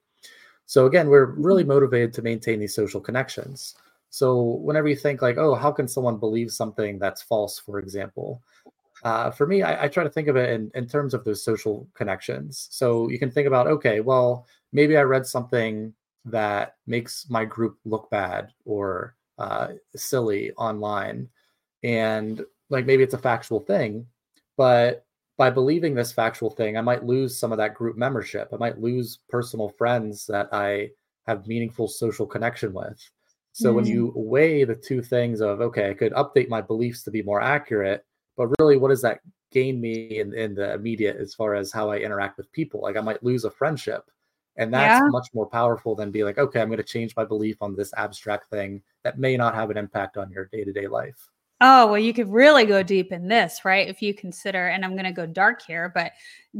so 0.65 0.85
again 0.85 1.09
we're 1.09 1.33
really 1.33 1.63
motivated 1.63 2.13
to 2.13 2.21
maintain 2.21 2.59
these 2.59 2.75
social 2.75 3.01
connections 3.01 3.75
so 4.09 4.41
whenever 4.61 4.87
you 4.87 4.95
think 4.95 5.21
like 5.21 5.37
oh 5.37 5.55
how 5.55 5.71
can 5.71 5.87
someone 5.87 6.17
believe 6.17 6.51
something 6.51 6.99
that's 6.99 7.21
false 7.21 7.59
for 7.59 7.79
example 7.79 8.41
uh, 9.03 9.31
for 9.31 9.47
me, 9.47 9.63
I, 9.63 9.85
I, 9.85 9.87
try 9.87 10.03
to 10.03 10.09
think 10.09 10.27
of 10.27 10.35
it 10.35 10.51
in, 10.51 10.69
in 10.75 10.87
terms 10.87 11.13
of 11.13 11.23
those 11.23 11.43
social 11.43 11.87
connections. 11.95 12.67
So 12.69 13.09
you 13.09 13.17
can 13.17 13.31
think 13.31 13.47
about, 13.47 13.67
okay, 13.67 13.99
well, 13.99 14.45
maybe 14.71 14.95
I 14.95 15.01
read 15.01 15.25
something 15.25 15.93
that 16.25 16.75
makes 16.85 17.27
my 17.29 17.45
group 17.45 17.79
look 17.83 18.09
bad 18.11 18.51
or 18.63 19.15
uh, 19.39 19.69
silly 19.95 20.51
online. 20.51 21.29
And 21.83 22.45
like 22.69 22.85
maybe 22.85 23.01
it's 23.01 23.15
a 23.15 23.19
factual 23.19 23.59
thing, 23.59 24.05
but 24.55 25.05
by 25.41 25.49
believing 25.49 25.95
this 25.95 26.11
factual 26.11 26.51
thing, 26.51 26.77
I 26.77 26.81
might 26.81 27.03
lose 27.03 27.35
some 27.35 27.51
of 27.51 27.57
that 27.57 27.73
group 27.73 27.97
membership. 27.97 28.49
I 28.53 28.57
might 28.57 28.79
lose 28.79 29.21
personal 29.27 29.69
friends 29.69 30.27
that 30.27 30.47
I 30.51 30.89
have 31.25 31.47
meaningful 31.47 31.87
social 31.87 32.27
connection 32.27 32.73
with. 32.73 33.01
So 33.51 33.71
mm. 33.71 33.75
when 33.75 33.85
you 33.87 34.13
weigh 34.15 34.65
the 34.65 34.75
two 34.75 35.01
things 35.01 35.41
of, 35.41 35.59
okay, 35.59 35.89
I 35.89 35.95
could 35.95 36.13
update 36.13 36.47
my 36.47 36.61
beliefs 36.61 37.01
to 37.05 37.11
be 37.11 37.23
more 37.23 37.41
accurate, 37.41 38.05
but 38.37 38.49
really 38.59 38.77
what 38.77 38.89
does 38.89 39.01
that 39.01 39.21
gain 39.51 39.81
me 39.81 40.19
in, 40.19 40.31
in 40.35 40.53
the 40.53 40.75
immediate 40.75 41.17
as 41.17 41.33
far 41.33 41.55
as 41.55 41.71
how 41.71 41.89
i 41.89 41.97
interact 41.97 42.37
with 42.37 42.51
people 42.53 42.81
like 42.81 42.95
i 42.95 43.01
might 43.01 43.21
lose 43.21 43.43
a 43.43 43.51
friendship 43.51 44.09
and 44.55 44.73
that's 44.73 45.01
yeah. 45.01 45.09
much 45.09 45.27
more 45.33 45.45
powerful 45.45 45.93
than 45.93 46.09
be 46.09 46.23
like 46.23 46.37
okay 46.37 46.61
i'm 46.61 46.69
going 46.69 46.77
to 46.77 46.83
change 46.83 47.13
my 47.17 47.25
belief 47.25 47.57
on 47.61 47.75
this 47.75 47.93
abstract 47.97 48.49
thing 48.49 48.81
that 49.03 49.19
may 49.19 49.35
not 49.35 49.53
have 49.53 49.69
an 49.69 49.77
impact 49.77 50.15
on 50.15 50.31
your 50.31 50.45
day-to-day 50.45 50.87
life 50.87 51.27
oh 51.61 51.87
well 51.87 51.99
you 51.99 52.13
could 52.13 52.31
really 52.31 52.65
go 52.65 52.83
deep 52.83 53.11
in 53.11 53.27
this 53.27 53.63
right 53.63 53.87
if 53.87 54.01
you 54.01 54.13
consider 54.13 54.67
and 54.67 54.83
i'm 54.83 54.93
going 54.93 55.05
to 55.05 55.11
go 55.11 55.25
dark 55.25 55.61
here 55.61 55.91
but 55.93 56.11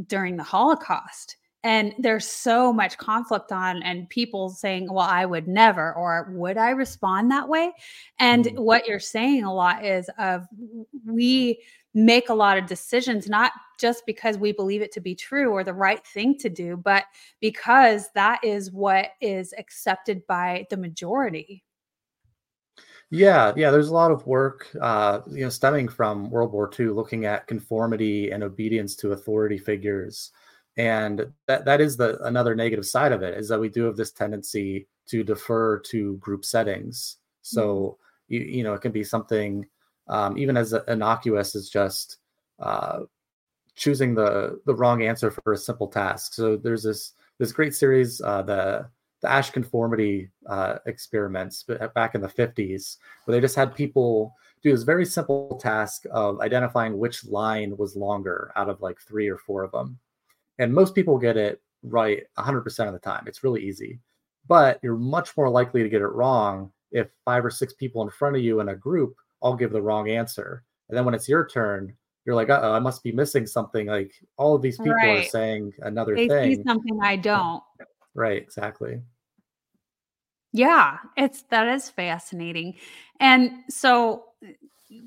during 0.08 0.38
the 0.38 0.43
holocaust 0.43 1.38
and 1.63 1.93
there's 2.00 2.25
so 2.25 2.74
much 2.74 2.98
conflict 2.98 3.51
on 3.51 3.84
and 3.84 4.10
people 4.10 4.50
saying 4.50 4.88
well 4.91 5.08
i 5.08 5.25
would 5.25 5.48
never 5.48 5.93
or 5.93 6.31
would 6.31 6.58
i 6.58 6.70
respond 6.70 7.29
that 7.29 7.48
way 7.48 7.72
and 8.20 8.46
mm-hmm. 8.46 8.62
what 8.62 8.88
you're 8.88 9.00
saying 9.00 9.43
a 9.43 9.53
lot 9.53 9.84
is 9.86 10.10
of 10.17 10.46
we 11.05 11.62
make 11.93 12.29
a 12.29 12.34
lot 12.34 12.58
of 12.58 12.67
decisions 12.67 13.27
not 13.27 13.51
just 13.79 14.05
because 14.05 14.38
we 14.38 14.53
believe 14.53 14.81
it 14.81 14.93
to 14.93 15.01
be 15.01 15.13
true 15.13 15.51
or 15.51 15.63
the 15.63 15.74
right 15.74 16.05
thing 16.08 16.38
to 16.38 16.50
do 16.50 16.77
but 16.77 17.03
because 17.41 18.10
that 18.15 18.39
is 18.43 18.72
what 18.72 19.10
is 19.20 19.53
accepted 19.58 20.25
by 20.25 20.65
the 20.70 20.77
majority 20.77 21.63
yeah, 23.12 23.53
yeah. 23.56 23.70
There's 23.70 23.89
a 23.89 23.94
lot 23.94 24.10
of 24.12 24.25
work, 24.25 24.68
uh, 24.82 25.20
you 25.30 25.44
know, 25.44 25.50
stemming 25.50 25.89
from 25.89 26.32
World 26.32 26.51
War 26.51 26.72
II, 26.77 26.88
looking 26.88 27.25
at 27.25 27.46
conformity 27.46 28.32
and 28.32 28.41
obedience 28.41 28.96
to 28.96 29.12
authority 29.12 29.60
figures, 29.60 30.32
and 30.77 31.32
that 31.48 31.65
that 31.65 31.82
is 31.82 31.98
the 31.98 32.22
another 32.24 32.56
negative 32.56 32.86
side 32.86 33.12
of 33.12 33.24
it 33.24 33.38
is 33.38 33.50
that 33.50 33.60
we 33.60 33.70
do 33.70 33.84
have 33.84 33.98
this 33.98 34.12
tendency 34.12 34.88
to 35.08 35.24
defer 35.24 35.80
to 35.80 36.15
group 36.18 36.46
settings 36.46 37.18
so 37.41 37.98
mm-hmm. 38.30 38.34
you, 38.34 38.39
you 38.58 38.63
know 38.63 38.74
it 38.74 38.82
can 38.82 38.91
be 38.91 39.03
something 39.03 39.65
um, 40.08 40.38
even 40.38 40.58
as 40.58 40.74
innocuous 40.88 41.56
as 41.56 41.70
just 41.70 42.18
uh, 42.60 43.00
choosing 43.75 44.15
the 44.15 44.60
the 44.65 44.75
wrong 44.75 45.03
answer 45.03 45.30
for 45.30 45.53
a 45.53 45.58
simple 45.58 45.88
task 45.88 46.34
so 46.34 46.56
there's 46.56 46.84
this 46.84 47.13
this 47.38 47.51
great 47.51 47.75
series 47.75 48.22
uh, 48.22 48.41
the 48.41 48.89
the 49.21 49.29
asch 49.29 49.51
conformity 49.51 50.29
uh, 50.47 50.75
experiments 50.85 51.65
back 51.95 52.15
in 52.15 52.21
the 52.21 52.27
50s 52.27 52.97
where 53.25 53.35
they 53.35 53.41
just 53.41 53.55
had 53.55 53.75
people 53.75 54.35
do 54.63 54.71
this 54.71 54.83
very 54.83 55.05
simple 55.05 55.57
task 55.61 56.05
of 56.11 56.39
identifying 56.41 56.97
which 56.97 57.25
line 57.25 57.75
was 57.77 57.95
longer 57.95 58.51
out 58.55 58.69
of 58.69 58.81
like 58.81 58.99
three 58.99 59.27
or 59.27 59.37
four 59.37 59.63
of 59.63 59.71
them 59.71 59.99
and 60.59 60.73
most 60.73 60.93
people 60.93 61.17
get 61.17 61.37
it 61.37 61.61
right 61.83 62.23
100% 62.37 62.87
of 62.87 62.93
the 62.93 62.99
time. 62.99 63.23
It's 63.27 63.43
really 63.43 63.63
easy. 63.63 63.99
But 64.47 64.79
you're 64.81 64.97
much 64.97 65.35
more 65.37 65.49
likely 65.49 65.83
to 65.83 65.89
get 65.89 66.01
it 66.01 66.07
wrong 66.07 66.71
if 66.91 67.07
five 67.25 67.45
or 67.45 67.49
six 67.49 67.73
people 67.73 68.01
in 68.01 68.09
front 68.09 68.35
of 68.35 68.41
you 68.41 68.59
in 68.59 68.69
a 68.69 68.75
group 68.75 69.15
all 69.39 69.55
give 69.55 69.71
the 69.71 69.81
wrong 69.81 70.09
answer. 70.09 70.63
And 70.89 70.97
then 70.97 71.05
when 71.05 71.13
it's 71.13 71.29
your 71.29 71.47
turn, 71.47 71.95
you're 72.25 72.35
like, 72.35 72.49
uh 72.49 72.59
oh, 72.61 72.73
I 72.73 72.79
must 72.79 73.03
be 73.03 73.11
missing 73.11 73.47
something. 73.47 73.87
Like 73.87 74.13
all 74.37 74.53
of 74.53 74.61
these 74.61 74.77
people 74.77 74.93
right. 74.93 75.25
are 75.25 75.29
saying 75.29 75.73
another 75.79 76.15
they 76.15 76.27
thing. 76.27 76.55
See 76.55 76.63
something 76.63 76.99
I 77.01 77.15
don't. 77.15 77.63
Right, 78.13 78.41
exactly. 78.41 79.01
Yeah, 80.53 80.98
it's 81.15 81.44
that 81.44 81.68
is 81.70 81.89
fascinating. 81.89 82.75
And 83.20 83.51
so 83.70 84.25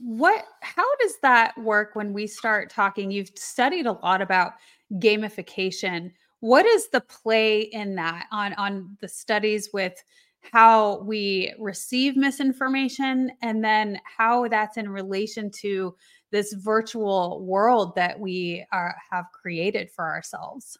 what 0.03 0.45
how 0.63 0.97
does 0.97 1.19
that 1.23 1.57
work 1.59 1.91
when 1.95 2.13
we 2.13 2.27
start 2.27 2.71
talking? 2.71 3.11
You've 3.11 3.31
studied 3.37 3.87
a 3.87 3.93
lot 3.93 4.23
about 4.23 4.53
gamification 4.95 6.13
what 6.45 6.67
is 6.67 6.91
the 6.91 7.01
play 7.01 7.61
in 7.61 7.95
that 7.95 8.27
on 8.31 8.53
on 8.55 8.99
the 9.01 9.09
studies 9.09 9.71
with 9.73 9.95
how 10.53 11.01
we 11.05 11.55
receive 11.59 12.19
misinformation 12.19 13.31
and 13.41 13.65
then 13.65 13.99
how 14.05 14.47
that's 14.49 14.77
in 14.77 14.91
relation 14.91 15.51
to 15.51 15.97
this 16.33 16.53
virtual 16.53 17.43
world 17.47 17.95
that 17.95 18.21
we 18.21 18.63
are, 18.73 18.95
have 19.11 19.25
created 19.33 19.91
for 19.91 20.05
ourselves 20.05 20.77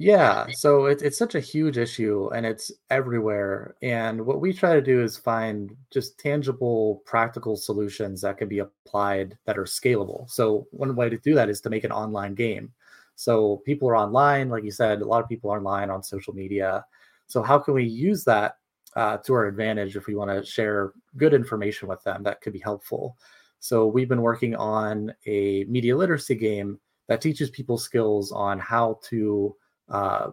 yeah 0.00 0.46
so 0.52 0.86
it, 0.86 1.02
it's 1.02 1.18
such 1.18 1.34
a 1.34 1.40
huge 1.40 1.76
issue 1.76 2.30
and 2.32 2.46
it's 2.46 2.70
everywhere 2.88 3.74
and 3.82 4.24
what 4.24 4.40
we 4.40 4.52
try 4.52 4.72
to 4.72 4.80
do 4.80 5.02
is 5.02 5.16
find 5.16 5.76
just 5.90 6.18
tangible 6.18 7.02
practical 7.04 7.56
solutions 7.56 8.20
that 8.20 8.38
can 8.38 8.48
be 8.48 8.60
applied 8.60 9.36
that 9.44 9.58
are 9.58 9.64
scalable 9.64 10.30
so 10.30 10.66
one 10.70 10.94
way 10.94 11.10
to 11.10 11.18
do 11.18 11.34
that 11.34 11.50
is 11.50 11.60
to 11.60 11.68
make 11.68 11.84
an 11.84 11.92
online 11.92 12.34
game 12.34 12.72
so 13.18 13.56
people 13.66 13.88
are 13.88 13.96
online, 13.96 14.48
like 14.48 14.62
you 14.62 14.70
said, 14.70 15.02
a 15.02 15.04
lot 15.04 15.24
of 15.24 15.28
people 15.28 15.50
are 15.50 15.58
online 15.58 15.90
on 15.90 16.04
social 16.04 16.32
media. 16.32 16.86
So 17.26 17.42
how 17.42 17.58
can 17.58 17.74
we 17.74 17.82
use 17.82 18.22
that 18.24 18.58
uh, 18.94 19.16
to 19.18 19.34
our 19.34 19.46
advantage 19.46 19.96
if 19.96 20.06
we 20.06 20.14
want 20.14 20.30
to 20.30 20.48
share 20.48 20.92
good 21.16 21.34
information 21.34 21.88
with 21.88 22.00
them 22.04 22.22
that 22.22 22.40
could 22.42 22.52
be 22.52 22.60
helpful? 22.60 23.16
So 23.58 23.88
we've 23.88 24.08
been 24.08 24.22
working 24.22 24.54
on 24.54 25.12
a 25.26 25.64
media 25.64 25.96
literacy 25.96 26.36
game 26.36 26.78
that 27.08 27.20
teaches 27.20 27.50
people 27.50 27.76
skills 27.76 28.30
on 28.30 28.60
how 28.60 29.00
to 29.08 29.56
uh, 29.90 30.30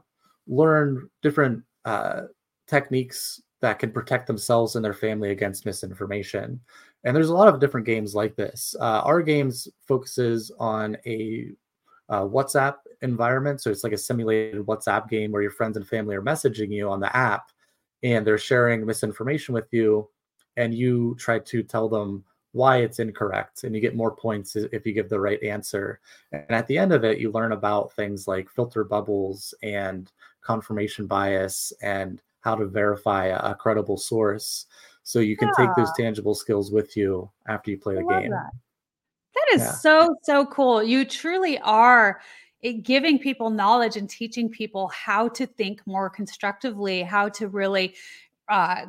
learn 0.48 1.10
different 1.22 1.64
uh, 1.86 2.22
techniques 2.68 3.42
that 3.62 3.80
can 3.80 3.92
protect 3.92 4.28
themselves 4.28 4.76
and 4.76 4.84
their 4.84 4.94
family 4.94 5.32
against 5.32 5.66
misinformation. 5.66 6.60
And 7.04 7.16
there's 7.16 7.30
a 7.30 7.34
lot 7.34 7.48
of 7.48 7.60
different 7.60 7.86
games 7.86 8.16
like 8.16 8.36
this. 8.36 8.76
Uh, 8.80 9.02
our 9.02 9.22
games 9.22 9.68
focuses 9.88 10.52
on 10.60 10.98
a 11.06 11.50
uh, 12.10 12.22
WhatsApp 12.22 12.76
environment. 13.02 13.62
So 13.62 13.72
it's 13.72 13.84
like 13.84 13.94
a 13.94 13.98
simulated 13.98 14.66
WhatsApp 14.66 15.10
game 15.10 15.32
where 15.32 15.42
your 15.42 15.52
friends 15.52 15.78
and 15.78 15.88
family 15.88 16.16
are 16.16 16.22
messaging 16.22 16.72
you 16.72 16.90
on 16.90 17.00
the 17.00 17.16
app 17.16 17.52
and 18.04 18.26
they're 18.26 18.38
sharing 18.38 18.86
misinformation 18.86 19.54
with 19.54 19.68
you. 19.72 20.10
And 20.58 20.74
you 20.74 21.16
try 21.20 21.40
to 21.40 21.64
tell 21.64 21.90
them 21.90 22.24
why 22.56 22.78
it's 22.78 23.00
incorrect 23.00 23.66
and 23.66 23.76
you 23.76 23.82
get 23.82 23.98
more 23.98 24.16
points 24.16 24.56
if 24.56 24.86
you 24.86 24.94
give 24.94 25.10
the 25.10 25.20
right 25.20 25.44
answer 25.44 26.00
and 26.32 26.50
at 26.50 26.66
the 26.68 26.78
end 26.78 26.94
of 26.94 27.04
it 27.04 27.20
you 27.20 27.30
learn 27.30 27.52
about 27.52 27.92
things 27.92 28.30
like 28.30 28.50
filter 28.50 28.86
bubbles 28.86 29.54
and 29.62 30.14
confirmation 30.42 31.06
bias 31.06 31.74
and 31.82 32.22
how 32.40 32.56
to 32.56 32.66
verify 32.66 33.26
a, 33.26 33.54
credible 33.56 33.98
source 33.98 34.68
so 35.04 35.20
you 35.20 35.36
can 35.36 35.50
yeah. 35.50 35.66
take 35.66 35.76
those 35.76 35.92
tangible 35.98 36.34
skills 36.34 36.72
with 36.72 36.96
you 36.96 37.30
after 37.48 37.72
you 37.72 37.78
play 37.78 37.96
the 37.96 38.04
game 38.04 38.30
that. 38.30 38.52
that 39.34 39.56
is 39.56 39.62
yeah. 39.62 39.72
so 39.72 40.16
so 40.24 40.46
cool 40.46 40.82
you 40.82 41.04
truly 41.04 41.60
are 41.60 42.22
eh, 42.64 42.72
giving 42.82 43.20
people 43.20 43.50
knowledge 43.50 43.98
and 43.98 44.10
teaching 44.10 44.48
people 44.48 44.88
how 44.88 45.28
to 45.28 45.46
think 45.46 45.86
more 45.86 46.10
constructively 46.10 47.04
how 47.04 47.28
to 47.28 47.50
really 47.50 47.96
uh, 48.48 48.86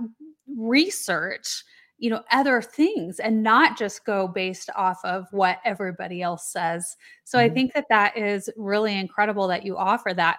research 0.57 1.65
you 1.99 2.11
know 2.11 2.23
other 2.31 2.61
things 2.61 3.19
and 3.21 3.43
not 3.43 3.79
just 3.79 4.05
go 4.05 4.29
based 4.29 4.71
off 4.77 5.03
of 5.05 5.27
what 5.33 5.59
everybody 5.65 6.23
else 6.23 6.47
says 6.49 6.97
so 7.25 7.39
mm-hmm. 7.39 7.51
i 7.51 7.55
think 7.55 7.73
that 7.73 7.87
that 7.89 8.17
is 8.17 8.51
really 8.57 8.99
incredible 8.99 9.47
that 9.49 9.65
you 9.65 9.77
offer 9.77 10.13
that 10.13 10.39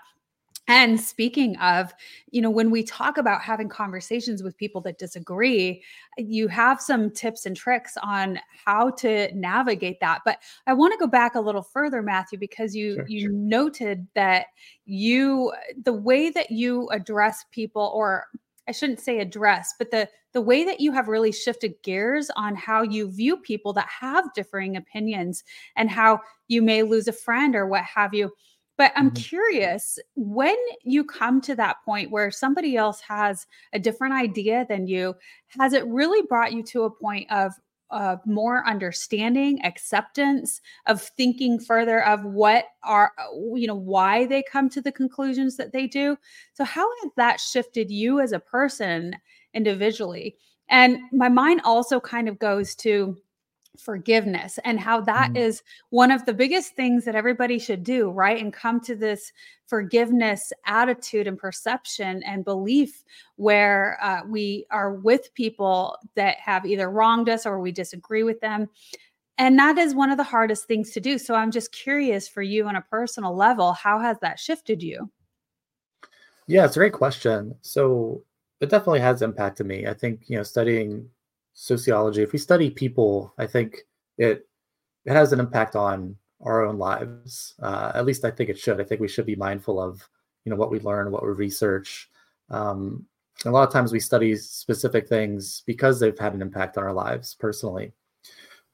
and 0.69 0.99
speaking 0.99 1.55
of, 1.57 1.93
you 2.29 2.41
know, 2.41 2.49
when 2.49 2.69
we 2.69 2.83
talk 2.83 3.17
about 3.17 3.41
having 3.41 3.69
conversations 3.69 4.43
with 4.43 4.57
people 4.57 4.81
that 4.81 4.97
disagree, 4.97 5.81
you 6.17 6.49
have 6.49 6.81
some 6.81 7.09
tips 7.09 7.45
and 7.45 7.55
tricks 7.55 7.95
on 8.03 8.37
how 8.65 8.89
to 8.91 9.33
navigate 9.33 10.01
that. 10.01 10.21
But 10.25 10.39
I 10.65 10.73
want 10.73 10.91
to 10.91 10.99
go 10.99 11.07
back 11.07 11.35
a 11.35 11.39
little 11.39 11.61
further, 11.61 12.01
Matthew, 12.01 12.37
because 12.37 12.75
you 12.75 12.95
sure, 12.95 13.07
you 13.07 13.21
sure. 13.21 13.31
noted 13.31 14.07
that 14.13 14.47
you 14.85 15.53
the 15.83 15.93
way 15.93 16.29
that 16.31 16.51
you 16.51 16.89
address 16.89 17.45
people 17.51 17.91
or 17.95 18.25
I 18.67 18.71
shouldn't 18.71 18.99
say 18.99 19.19
address, 19.19 19.73
but 19.77 19.91
the 19.91 20.09
the 20.33 20.41
way 20.41 20.63
that 20.65 20.79
you 20.79 20.91
have 20.91 21.07
really 21.07 21.31
shifted 21.31 21.73
gears 21.83 22.29
on 22.35 22.55
how 22.55 22.83
you 22.83 23.09
view 23.09 23.37
people 23.37 23.73
that 23.73 23.87
have 23.87 24.33
differing 24.33 24.75
opinions 24.75 25.43
and 25.75 25.89
how 25.89 26.19
you 26.47 26.61
may 26.61 26.83
lose 26.83 27.07
a 27.07 27.13
friend 27.13 27.55
or 27.55 27.65
what 27.65 27.83
have 27.83 28.13
you. 28.13 28.31
But 28.77 28.91
I'm 28.95 29.09
mm-hmm. 29.09 29.23
curious 29.23 29.97
when 30.15 30.55
you 30.83 31.03
come 31.03 31.41
to 31.41 31.55
that 31.55 31.77
point 31.83 32.11
where 32.11 32.29
somebody 32.29 32.75
else 32.75 33.01
has 33.01 33.47
a 33.73 33.79
different 33.79 34.13
idea 34.13 34.65
than 34.69 34.85
you, 34.85 35.15
has 35.59 35.73
it 35.73 35.87
really 35.87 36.25
brought 36.27 36.53
you 36.53 36.61
to 36.63 36.83
a 36.83 36.91
point 36.91 37.31
of 37.31 37.53
uh, 37.89 38.17
more 38.25 38.67
understanding, 38.67 39.63
acceptance, 39.63 40.61
of 40.85 41.01
thinking 41.01 41.59
further 41.59 42.03
of 42.03 42.23
what 42.23 42.65
are, 42.83 43.11
uh, 43.17 43.55
you 43.55 43.67
know, 43.67 43.75
why 43.75 44.25
they 44.25 44.43
come 44.43 44.69
to 44.69 44.81
the 44.81 44.91
conclusions 44.91 45.57
that 45.57 45.71
they 45.71 45.87
do. 45.87 46.17
So, 46.53 46.63
how 46.63 46.87
has 47.01 47.11
that 47.17 47.39
shifted 47.39 47.89
you 47.89 48.19
as 48.19 48.31
a 48.31 48.39
person 48.39 49.15
individually? 49.53 50.35
And 50.69 50.99
my 51.13 51.29
mind 51.29 51.61
also 51.63 51.99
kind 51.99 52.27
of 52.27 52.39
goes 52.39 52.75
to 52.75 53.17
forgiveness 53.79 54.59
and 54.65 54.79
how 54.79 55.01
that 55.01 55.31
mm. 55.31 55.37
is 55.37 55.63
one 55.89 56.11
of 56.11 56.25
the 56.25 56.33
biggest 56.33 56.75
things 56.75 57.05
that 57.05 57.15
everybody 57.15 57.59
should 57.59 57.83
do, 57.83 58.09
right? 58.09 58.41
And 58.41 58.53
come 58.53 58.79
to 58.81 58.95
this 58.95 59.31
forgiveness 59.67 60.51
attitude 60.65 61.27
and 61.27 61.37
perception 61.37 62.23
and 62.23 62.45
belief 62.45 63.03
where 63.35 63.97
uh, 64.01 64.21
we 64.27 64.65
are 64.71 64.93
with 64.93 65.33
people 65.33 65.97
that 66.15 66.37
have 66.37 66.65
either 66.65 66.89
wronged 66.89 67.29
us 67.29 67.45
or 67.45 67.59
we 67.59 67.71
disagree 67.71 68.23
with 68.23 68.39
them. 68.41 68.69
And 69.37 69.57
that 69.59 69.77
is 69.77 69.93
one 69.93 70.09
of 70.09 70.17
the 70.17 70.23
hardest 70.23 70.65
things 70.65 70.91
to 70.91 70.99
do. 70.99 71.17
So 71.17 71.35
I'm 71.35 71.51
just 71.51 71.71
curious 71.71 72.27
for 72.27 72.41
you 72.41 72.67
on 72.67 72.75
a 72.75 72.81
personal 72.81 73.35
level, 73.35 73.73
how 73.73 73.99
has 73.99 74.17
that 74.21 74.39
shifted 74.39 74.81
you? 74.81 75.11
Yeah, 76.47 76.65
it's 76.65 76.75
a 76.75 76.79
great 76.79 76.93
question. 76.93 77.55
So 77.61 78.23
it 78.61 78.69
definitely 78.69 79.01
has 79.01 79.21
impacted 79.21 79.67
me. 79.67 79.85
I 79.85 79.93
think, 79.93 80.21
you 80.27 80.37
know, 80.37 80.43
studying 80.43 81.09
sociology, 81.59 82.21
if 82.21 82.33
we 82.33 82.39
study 82.39 82.69
people, 82.69 83.33
I 83.37 83.47
think 83.47 83.79
it 84.17 84.47
it 85.05 85.13
has 85.13 85.33
an 85.33 85.39
impact 85.39 85.75
on 85.75 86.15
our 86.41 86.63
own 86.63 86.77
lives. 86.77 87.55
Uh, 87.61 87.91
at 87.95 88.05
least 88.05 88.23
I 88.23 88.31
think 88.31 88.49
it 88.49 88.59
should. 88.59 88.79
I 88.79 88.83
think 88.83 89.01
we 89.01 89.07
should 89.07 89.25
be 89.25 89.35
mindful 89.35 89.81
of 89.81 90.07
you 90.45 90.51
know 90.51 90.55
what 90.55 90.71
we 90.71 90.79
learn, 90.79 91.11
what 91.11 91.23
we 91.23 91.29
research. 91.29 92.09
Um, 92.49 93.05
a 93.45 93.49
lot 93.49 93.67
of 93.67 93.73
times 93.73 93.91
we 93.91 93.99
study 93.99 94.35
specific 94.35 95.07
things 95.07 95.63
because 95.65 95.99
they've 95.99 96.17
had 96.17 96.33
an 96.33 96.41
impact 96.41 96.77
on 96.77 96.83
our 96.83 96.93
lives 96.93 97.35
personally. 97.35 97.91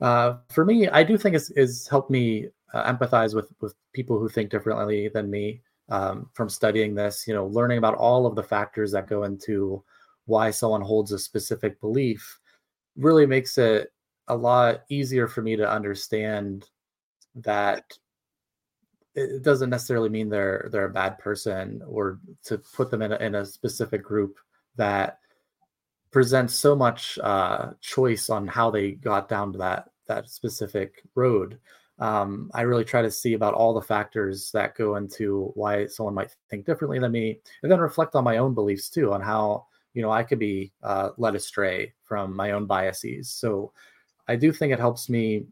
Uh, 0.02 0.36
for 0.50 0.66
me, 0.66 0.88
I 0.90 1.04
do 1.04 1.18
think 1.18 1.36
it's, 1.36 1.52
it's 1.52 1.88
helped 1.88 2.12
me 2.12 2.48
uh, 2.74 2.94
empathize 2.94 3.34
with 3.34 3.50
with 3.62 3.76
people 3.94 4.20
who 4.20 4.28
think 4.28 4.50
differently 4.50 5.08
than 5.08 5.30
me 5.30 5.62
um, 5.88 6.30
from 6.34 6.50
studying 6.50 6.96
this. 6.96 7.28
You 7.30 7.34
know, 7.34 7.46
learning 7.46 7.78
about 7.78 7.96
all 7.96 8.26
of 8.26 8.36
the 8.36 8.44
factors 8.44 8.92
that 8.92 9.08
go 9.08 9.24
into 9.24 9.82
why 10.26 10.52
someone 10.52 10.82
holds 10.82 11.14
a 11.14 11.20
specific 11.20 11.80
belief 11.80 12.40
really 12.96 13.26
makes 13.26 13.58
it 13.58 13.92
a 14.28 14.36
lot 14.36 14.84
easier 14.90 15.28
for 15.28 15.42
me 15.42 15.56
to 15.56 15.70
understand 15.70 16.70
that 17.36 17.84
it 19.16 19.44
doesn't 19.44 19.70
necessarily 19.70 20.10
mean 20.10 20.30
they're 20.30 20.70
they're 20.72 20.86
a 20.86 20.90
bad 20.94 21.20
person 21.20 21.82
or 21.88 22.20
to 22.44 22.58
put 22.58 22.90
them 22.90 23.02
in 23.02 23.12
a, 23.12 23.16
in 23.18 23.36
a 23.36 23.46
specific 23.46 24.04
group 24.04 24.38
that 24.76 25.20
presents 26.12 26.56
so 26.56 26.76
much 26.76 27.20
uh, 27.20 27.72
choice 27.82 28.30
on 28.30 28.48
how 28.48 28.72
they 28.72 28.92
got 28.92 29.30
down 29.30 29.52
to 29.52 29.58
that 29.58 29.90
that 30.08 30.30
specific 30.30 31.04
road. 31.16 31.60
Um, 32.00 32.50
I 32.54 32.62
really 32.62 32.84
try 32.84 33.02
to 33.04 33.12
see 33.12 33.34
about 33.34 33.54
all 33.54 33.74
the 33.74 33.82
factors 33.82 34.52
that 34.52 34.76
go 34.76 34.96
into 34.96 35.52
why 35.54 35.86
someone 35.86 36.16
might 36.16 36.36
think 36.50 36.66
differently 36.66 37.00
than 37.00 37.12
me, 37.12 37.40
and 37.62 37.72
then 37.72 37.80
reflect 37.80 38.16
on 38.16 38.24
my 38.24 38.38
own 38.38 38.54
beliefs 38.54 38.90
too, 38.90 39.14
on 39.14 39.22
how 39.22 39.68
you 39.94 40.02
know 40.02 40.12
i 40.12 40.24
could 40.24 40.40
be 40.40 40.72
uh, 40.84 41.10
led 41.18 41.36
astray 41.36 41.94
from 42.04 42.36
my 42.36 42.52
own 42.52 42.66
biases. 42.66 43.30
So 43.30 43.72
i 44.28 44.36
do 44.36 44.52
think 44.52 44.74
it 44.74 44.80
helps 44.80 45.10
me 45.10 45.46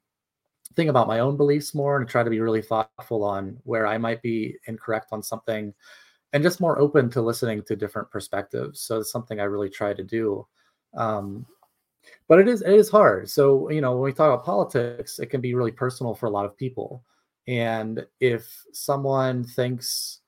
think 0.76 0.90
about 0.90 1.08
my 1.08 1.20
own 1.20 1.36
beliefs 1.36 1.76
more 1.76 1.98
and 1.98 2.08
try 2.08 2.24
to 2.24 2.30
be 2.30 2.40
really 2.40 2.62
thoughtful 2.62 3.24
on 3.24 3.58
where 3.64 3.86
i 3.86 3.98
might 3.98 4.22
be 4.22 4.56
incorrect 4.68 5.10
on 5.12 5.22
something 5.22 5.74
and 6.34 6.44
just 6.44 6.62
more 6.62 6.80
open 6.80 7.10
to 7.10 7.22
listening 7.22 7.62
to 7.64 7.76
different 7.76 8.10
perspectives. 8.10 8.82
So 8.82 9.00
it's 9.00 9.12
something 9.12 9.40
i 9.40 9.44
really 9.44 9.70
try 9.70 9.94
to 9.94 10.04
do. 10.04 10.48
Um, 10.96 11.46
but 12.28 12.40
it 12.40 12.48
is 12.48 12.62
it 12.62 12.74
is 12.74 12.90
hard. 12.90 13.30
So 13.30 13.70
you 13.70 13.82
know 13.82 13.94
when 13.94 14.04
we 14.04 14.14
talk 14.14 14.34
about 14.34 14.46
politics 14.46 15.20
it 15.20 15.28
can 15.28 15.42
be 15.42 15.54
really 15.54 15.72
personal 15.72 16.16
for 16.16 16.26
a 16.28 16.32
lot 16.32 16.46
of 16.46 16.58
people. 16.58 17.04
And 17.48 18.06
if 18.20 18.64
someone 18.72 19.44
thinks 19.44 20.20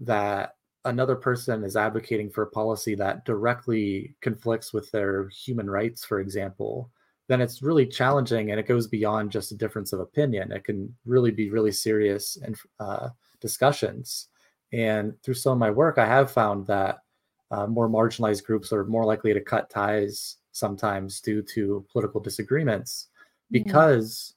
that 0.00 0.56
another 0.84 1.16
person 1.16 1.64
is 1.64 1.76
advocating 1.76 2.30
for 2.30 2.42
a 2.42 2.50
policy 2.50 2.94
that 2.94 3.24
directly 3.24 4.14
conflicts 4.20 4.72
with 4.72 4.90
their 4.90 5.28
human 5.28 5.68
rights, 5.68 6.04
for 6.04 6.20
example, 6.20 6.90
then 7.28 7.40
it's 7.40 7.62
really 7.62 7.86
challenging 7.86 8.50
and 8.50 8.58
it 8.58 8.66
goes 8.66 8.86
beyond 8.86 9.30
just 9.30 9.52
a 9.52 9.56
difference 9.56 9.92
of 9.92 10.00
opinion. 10.00 10.50
It 10.50 10.64
can 10.64 10.94
really 11.04 11.30
be 11.30 11.50
really 11.50 11.72
serious 11.72 12.36
and 12.42 12.56
uh, 12.80 13.10
discussions. 13.40 14.28
And 14.72 15.14
through 15.22 15.34
some 15.34 15.52
of 15.52 15.58
my 15.58 15.70
work, 15.70 15.98
I 15.98 16.06
have 16.06 16.30
found 16.30 16.66
that 16.66 16.98
uh, 17.50 17.66
more 17.66 17.88
marginalized 17.88 18.44
groups 18.44 18.72
are 18.72 18.84
more 18.84 19.04
likely 19.04 19.32
to 19.34 19.40
cut 19.40 19.70
ties 19.70 20.36
sometimes 20.52 21.20
due 21.20 21.42
to 21.42 21.84
political 21.92 22.20
disagreements 22.20 23.08
because 23.50 24.34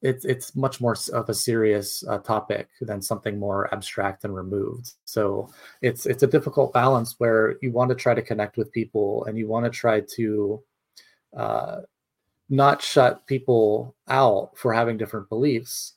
it's 0.00 0.24
it's 0.24 0.54
much 0.54 0.80
more 0.80 0.96
of 1.12 1.28
a 1.28 1.34
serious 1.34 2.04
uh, 2.06 2.18
topic 2.18 2.68
than 2.80 3.02
something 3.02 3.38
more 3.38 3.72
abstract 3.74 4.24
and 4.24 4.34
removed. 4.34 4.92
So 5.04 5.50
it's 5.82 6.06
it's 6.06 6.22
a 6.22 6.28
difficult 6.28 6.72
balance 6.72 7.16
where 7.18 7.56
you 7.62 7.72
want 7.72 7.88
to 7.90 7.96
try 7.96 8.14
to 8.14 8.22
connect 8.22 8.56
with 8.56 8.72
people 8.72 9.24
and 9.24 9.36
you 9.36 9.48
want 9.48 9.64
to 9.64 9.70
try 9.70 10.00
to 10.16 10.62
uh, 11.36 11.80
not 12.48 12.80
shut 12.80 13.26
people 13.26 13.96
out 14.08 14.56
for 14.56 14.72
having 14.72 14.98
different 14.98 15.28
beliefs, 15.28 15.94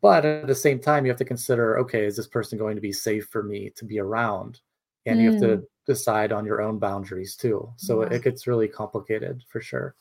but 0.00 0.24
at 0.24 0.46
the 0.46 0.54
same 0.54 0.78
time 0.78 1.04
you 1.04 1.10
have 1.10 1.18
to 1.18 1.24
consider 1.24 1.78
okay, 1.80 2.06
is 2.06 2.16
this 2.16 2.26
person 2.26 2.58
going 2.58 2.74
to 2.74 2.82
be 2.82 2.92
safe 2.92 3.26
for 3.26 3.42
me 3.42 3.70
to 3.76 3.84
be 3.84 3.98
around? 3.98 4.60
And 5.04 5.20
mm. 5.20 5.22
you 5.22 5.32
have 5.32 5.40
to 5.42 5.56
mm. 5.58 5.64
decide 5.86 6.32
on 6.32 6.46
your 6.46 6.62
own 6.62 6.78
boundaries 6.78 7.36
too. 7.36 7.70
So 7.76 8.02
yeah. 8.02 8.14
it 8.14 8.24
gets 8.24 8.46
really 8.46 8.66
complicated 8.66 9.44
for 9.48 9.60
sure. 9.60 9.94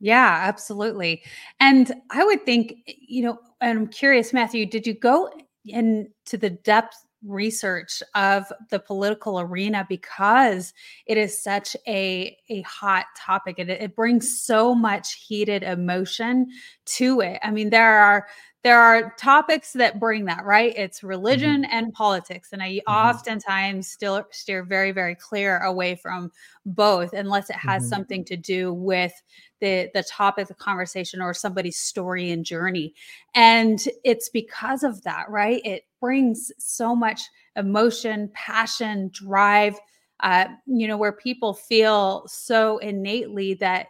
Yeah, 0.00 0.38
absolutely. 0.42 1.22
And 1.60 1.92
I 2.10 2.24
would 2.24 2.44
think, 2.44 2.72
eh, 2.88 2.94
you 2.98 3.22
know, 3.22 3.38
and 3.60 3.78
I'm 3.78 3.86
curious, 3.86 4.32
Matthew, 4.32 4.64
did 4.66 4.86
you 4.86 4.94
go 4.94 5.30
into 5.66 6.38
the 6.38 6.50
depth 6.50 6.96
research 7.26 8.02
of 8.14 8.50
the 8.70 8.78
political 8.78 9.38
arena 9.38 9.84
because 9.86 10.72
it 11.04 11.18
is 11.18 11.38
such 11.42 11.76
a 11.86 12.34
a 12.48 12.62
hot 12.62 13.04
topic 13.14 13.56
it, 13.58 13.68
it 13.68 13.94
brings 13.94 14.40
so 14.40 14.74
much 14.74 15.22
heated 15.28 15.62
emotion 15.62 16.46
to 16.86 17.20
it 17.20 17.38
i 17.42 17.50
mean 17.50 17.68
there 17.68 18.00
are 18.00 18.26
there 18.62 18.78
are 18.78 19.14
topics 19.16 19.72
that 19.72 19.98
bring 19.98 20.24
that 20.24 20.44
right 20.44 20.74
it's 20.76 20.98
mm-hmm. 20.98 21.08
religion 21.08 21.62
mm-hmm. 21.62 21.72
and 21.72 21.92
politics 21.92 22.50
and 22.52 22.62
i 22.62 22.74
mm-hmm. 22.74 22.92
oftentimes 22.92 23.88
still 23.88 24.24
steer 24.30 24.62
very 24.62 24.92
very 24.92 25.14
clear 25.14 25.58
away 25.58 25.94
from 25.94 26.30
both 26.66 27.12
unless 27.12 27.50
it 27.50 27.56
has 27.56 27.82
mm-hmm. 27.82 27.90
something 27.90 28.24
to 28.24 28.36
do 28.36 28.72
with 28.72 29.12
the 29.60 29.90
the 29.94 30.02
topic 30.04 30.50
of 30.50 30.58
conversation 30.58 31.20
or 31.20 31.34
somebody's 31.34 31.78
story 31.78 32.30
and 32.30 32.44
journey 32.44 32.94
and 33.34 33.88
it's 34.04 34.28
because 34.28 34.82
of 34.82 35.02
that 35.02 35.28
right 35.28 35.62
it 35.64 35.84
brings 36.00 36.52
so 36.58 36.94
much 36.94 37.22
emotion 37.56 38.30
passion 38.34 39.10
drive 39.12 39.78
uh, 40.22 40.44
you 40.66 40.86
know 40.86 40.98
where 40.98 41.12
people 41.12 41.54
feel 41.54 42.24
so 42.28 42.76
innately 42.78 43.54
that 43.54 43.86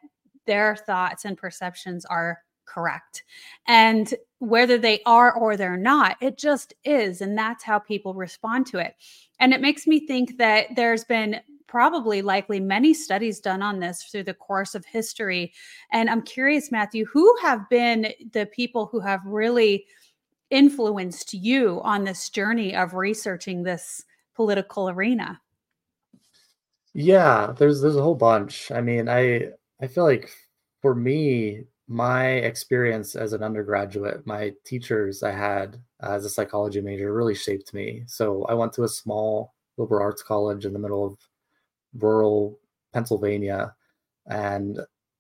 their 0.47 0.77
thoughts 0.77 1.25
and 1.25 1.37
perceptions 1.37 2.05
are 2.05 2.39
correct. 2.71 3.25
And 3.67 4.13
whether 4.41 4.79
they 4.79 5.01
are 5.07 5.33
or 5.35 5.57
they're 5.57 5.77
not, 5.77 6.17
it 6.21 6.37
just 6.37 6.75
is. 6.83 7.21
And 7.21 7.39
that's 7.39 7.63
how 7.63 7.79
people 7.79 8.15
respond 8.15 8.67
to 8.69 8.79
it. 8.79 8.97
And 9.39 9.53
it 9.53 9.61
makes 9.61 9.87
me 9.87 10.07
think 10.07 10.39
that 10.39 10.75
there's 10.75 11.05
been 11.05 11.41
probably 11.67 12.21
likely 12.21 12.59
many 12.59 12.93
studies 12.93 13.39
done 13.39 13.63
on 13.63 13.79
this 13.79 14.03
through 14.03 14.25
the 14.25 14.35
course 14.35 14.75
of 14.75 14.85
history. 14.85 15.53
And 15.93 16.11
I'm 16.11 16.23
curious, 16.23 16.73
Matthew, 16.73 17.05
who 17.05 17.33
have 17.43 17.69
been 17.69 18.13
the 18.33 18.47
people 18.47 18.87
who 18.87 18.99
have 19.01 19.21
really 19.25 19.87
influenced 20.51 21.33
you 21.33 21.81
on 21.85 22.05
this 22.05 22.29
journey 22.29 22.75
of 22.75 22.95
researching 22.95 23.63
this 23.63 24.05
political 24.35 24.89
arena? 24.89 25.41
Yeah, 26.93 27.55
there's 27.57 27.81
there's 27.81 27.97
a 27.97 28.03
whole 28.03 28.17
bunch. 28.17 28.73
I 28.73 28.81
mean, 28.81 29.09
I 29.09 29.51
I 29.81 29.87
feel 29.87 30.05
like 30.05 30.29
for 30.83 30.95
me, 30.95 31.65
my 31.91 32.29
experience 32.29 33.17
as 33.17 33.33
an 33.33 33.43
undergraduate, 33.43 34.25
my 34.25 34.53
teachers 34.65 35.25
I 35.25 35.33
had 35.33 35.77
as 36.01 36.25
a 36.25 36.31
psychology 36.31 36.81
major 36.81 37.13
really 37.13 37.35
shaped 37.35 37.75
me. 37.75 38.05
So 38.07 38.45
I 38.45 38.55
went 38.55 38.73
to 38.75 38.85
a 38.85 38.89
small 38.89 39.55
liberal 39.77 40.01
arts 40.01 40.23
college 40.23 40.65
in 40.65 40.73
the 40.73 40.79
middle 40.79 41.05
of 41.05 41.19
rural 41.99 42.61
Pennsylvania, 42.93 43.75
and 44.27 44.79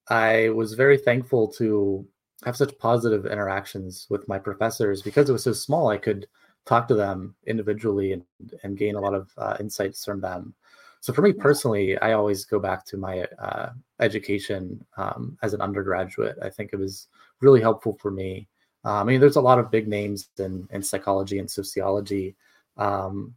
I 0.08 0.50
was 0.50 0.74
very 0.74 0.96
thankful 0.96 1.48
to 1.54 2.06
have 2.44 2.56
such 2.56 2.78
positive 2.78 3.26
interactions 3.26 4.06
with 4.08 4.28
my 4.28 4.38
professors 4.38 5.02
because 5.02 5.28
it 5.28 5.32
was 5.32 5.42
so 5.42 5.52
small. 5.52 5.88
I 5.88 5.96
could 5.98 6.28
talk 6.66 6.86
to 6.86 6.94
them 6.94 7.34
individually 7.48 8.12
and, 8.12 8.22
and 8.62 8.78
gain 8.78 8.94
a 8.94 9.00
lot 9.00 9.14
of 9.14 9.28
uh, 9.38 9.56
insights 9.58 10.04
from 10.04 10.20
them. 10.20 10.54
So 11.00 11.12
for 11.12 11.22
me 11.22 11.32
personally, 11.32 11.98
I 11.98 12.12
always 12.12 12.44
go 12.44 12.58
back 12.58 12.84
to 12.86 12.96
my 12.96 13.24
uh, 13.38 13.70
education 14.00 14.84
um, 14.96 15.38
as 15.42 15.54
an 15.54 15.60
undergraduate. 15.60 16.36
I 16.42 16.50
think 16.50 16.70
it 16.72 16.76
was 16.78 17.08
really 17.40 17.60
helpful 17.60 17.96
for 18.00 18.10
me. 18.10 18.48
Um, 18.84 18.92
I 18.96 19.04
mean, 19.04 19.20
there's 19.20 19.36
a 19.36 19.40
lot 19.40 19.58
of 19.58 19.70
big 19.70 19.88
names 19.88 20.28
in, 20.38 20.68
in 20.70 20.82
psychology 20.82 21.38
and 21.38 21.50
sociology, 21.50 22.36
um, 22.76 23.34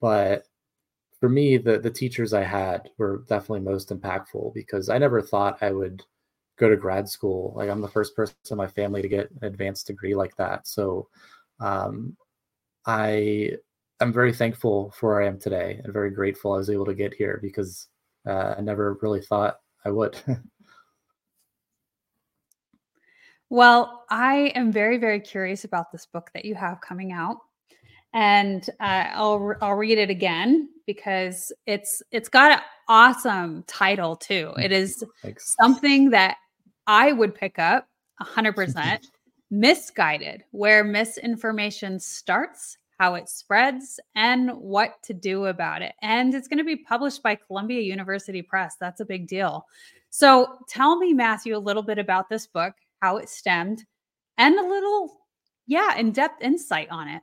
but 0.00 0.44
for 1.20 1.28
me, 1.28 1.56
the 1.56 1.78
the 1.78 1.90
teachers 1.90 2.32
I 2.32 2.42
had 2.44 2.90
were 2.98 3.24
definitely 3.28 3.60
most 3.60 3.90
impactful 3.90 4.54
because 4.54 4.88
I 4.88 4.98
never 4.98 5.20
thought 5.20 5.62
I 5.62 5.72
would 5.72 6.02
go 6.58 6.68
to 6.68 6.76
grad 6.76 7.08
school. 7.08 7.52
Like 7.56 7.70
I'm 7.70 7.80
the 7.80 7.88
first 7.88 8.14
person 8.16 8.36
in 8.50 8.56
my 8.56 8.68
family 8.68 9.02
to 9.02 9.08
get 9.08 9.30
an 9.30 9.44
advanced 9.44 9.86
degree 9.88 10.14
like 10.14 10.36
that. 10.36 10.66
So 10.68 11.08
um, 11.60 12.16
I 12.86 13.52
am 14.00 14.12
very 14.12 14.32
thankful 14.32 14.92
for 14.92 15.10
where 15.10 15.22
I 15.22 15.26
am 15.26 15.38
today 15.38 15.80
and 15.82 15.92
very 15.92 16.10
grateful 16.10 16.52
I 16.52 16.58
was 16.58 16.70
able 16.70 16.86
to 16.86 16.94
get 16.94 17.14
here 17.14 17.38
because 17.42 17.88
uh, 18.26 18.54
I 18.56 18.60
never 18.60 18.98
really 19.02 19.20
thought 19.20 19.58
I 19.84 19.90
would. 19.90 20.16
well, 23.50 24.04
I 24.10 24.52
am 24.54 24.72
very, 24.72 24.98
very 24.98 25.20
curious 25.20 25.64
about 25.64 25.90
this 25.92 26.06
book 26.06 26.30
that 26.34 26.44
you 26.44 26.54
have 26.54 26.80
coming 26.80 27.12
out. 27.12 27.38
And 28.14 28.68
uh, 28.80 29.08
I'll 29.12 29.54
I'll 29.60 29.74
read 29.74 29.98
it 29.98 30.08
again 30.08 30.70
because 30.86 31.52
it's 31.66 32.02
it's 32.10 32.30
got 32.30 32.52
an 32.52 32.60
awesome 32.88 33.64
title 33.66 34.16
too. 34.16 34.54
It 34.56 34.72
is 34.72 35.04
Thanks. 35.22 35.54
something 35.60 36.08
that 36.10 36.38
I 36.86 37.12
would 37.12 37.34
pick 37.34 37.58
up 37.58 37.86
100% 38.22 38.98
misguided, 39.50 40.44
where 40.52 40.82
misinformation 40.84 42.00
starts, 42.00 42.78
how 42.98 43.14
it 43.14 43.28
spreads, 43.28 44.00
and 44.14 44.50
what 44.50 45.02
to 45.04 45.14
do 45.14 45.46
about 45.46 45.82
it. 45.82 45.94
And 46.02 46.34
it's 46.34 46.48
going 46.48 46.58
to 46.58 46.64
be 46.64 46.76
published 46.76 47.22
by 47.22 47.36
Columbia 47.36 47.80
University 47.80 48.42
Press. 48.42 48.76
That's 48.80 49.00
a 49.00 49.04
big 49.04 49.28
deal. 49.28 49.66
So 50.10 50.58
tell 50.68 50.96
me, 50.96 51.12
Matthew, 51.12 51.56
a 51.56 51.58
little 51.58 51.82
bit 51.82 51.98
about 51.98 52.28
this 52.28 52.46
book, 52.46 52.74
how 53.00 53.18
it 53.18 53.28
stemmed, 53.28 53.84
and 54.36 54.58
a 54.58 54.62
little, 54.62 55.20
yeah, 55.66 55.96
in 55.96 56.12
depth 56.12 56.42
insight 56.42 56.88
on 56.90 57.08
it. 57.08 57.22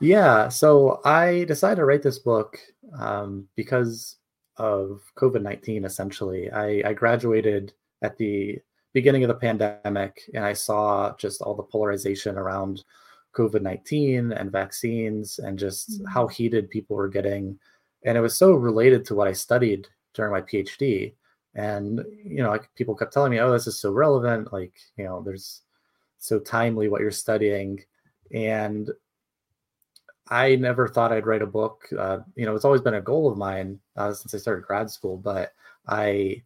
Yeah. 0.00 0.48
So 0.48 1.00
I 1.04 1.44
decided 1.44 1.76
to 1.76 1.84
write 1.84 2.02
this 2.02 2.18
book 2.18 2.58
um, 2.98 3.48
because 3.56 4.16
of 4.58 5.00
COVID 5.16 5.42
19, 5.42 5.84
essentially. 5.84 6.50
I, 6.50 6.82
I 6.84 6.92
graduated 6.92 7.72
at 8.02 8.16
the 8.18 8.58
beginning 8.92 9.24
of 9.24 9.28
the 9.28 9.34
pandemic 9.34 10.22
and 10.34 10.44
I 10.44 10.52
saw 10.52 11.14
just 11.16 11.42
all 11.42 11.54
the 11.54 11.62
polarization 11.62 12.36
around 12.36 12.84
COVID 13.36 13.62
19 13.62 14.32
and 14.32 14.50
vaccines 14.50 15.38
and 15.38 15.58
just 15.58 15.90
mm-hmm. 15.90 16.06
how 16.06 16.26
heated 16.26 16.70
people 16.70 16.96
were 16.96 17.08
getting. 17.08 17.58
And 18.04 18.16
it 18.16 18.20
was 18.20 18.36
so 18.36 18.52
related 18.52 19.04
to 19.06 19.14
what 19.14 19.28
I 19.28 19.32
studied 19.32 19.86
during 20.14 20.32
my 20.32 20.40
PhD. 20.40 21.14
And, 21.54 22.04
you 22.24 22.42
know, 22.42 22.50
like 22.50 22.68
people 22.74 22.94
kept 22.94 23.12
telling 23.12 23.30
me, 23.30 23.40
oh, 23.40 23.52
this 23.52 23.66
is 23.66 23.80
so 23.80 23.90
relevant. 23.92 24.52
Like, 24.52 24.74
you 24.96 25.04
know, 25.04 25.22
there's 25.22 25.62
so 26.18 26.38
timely 26.38 26.88
what 26.88 27.00
you're 27.00 27.10
studying. 27.10 27.82
And 28.32 28.90
I 30.28 30.56
never 30.56 30.88
thought 30.88 31.12
I'd 31.12 31.26
write 31.26 31.42
a 31.42 31.46
book. 31.46 31.88
Uh, 31.96 32.18
you 32.34 32.46
know, 32.46 32.54
it's 32.54 32.64
always 32.64 32.80
been 32.80 32.94
a 32.94 33.00
goal 33.00 33.30
of 33.30 33.38
mine 33.38 33.78
uh, 33.96 34.12
since 34.12 34.34
I 34.34 34.38
started 34.38 34.66
grad 34.66 34.90
school, 34.90 35.16
but 35.16 35.52
I 35.86 36.42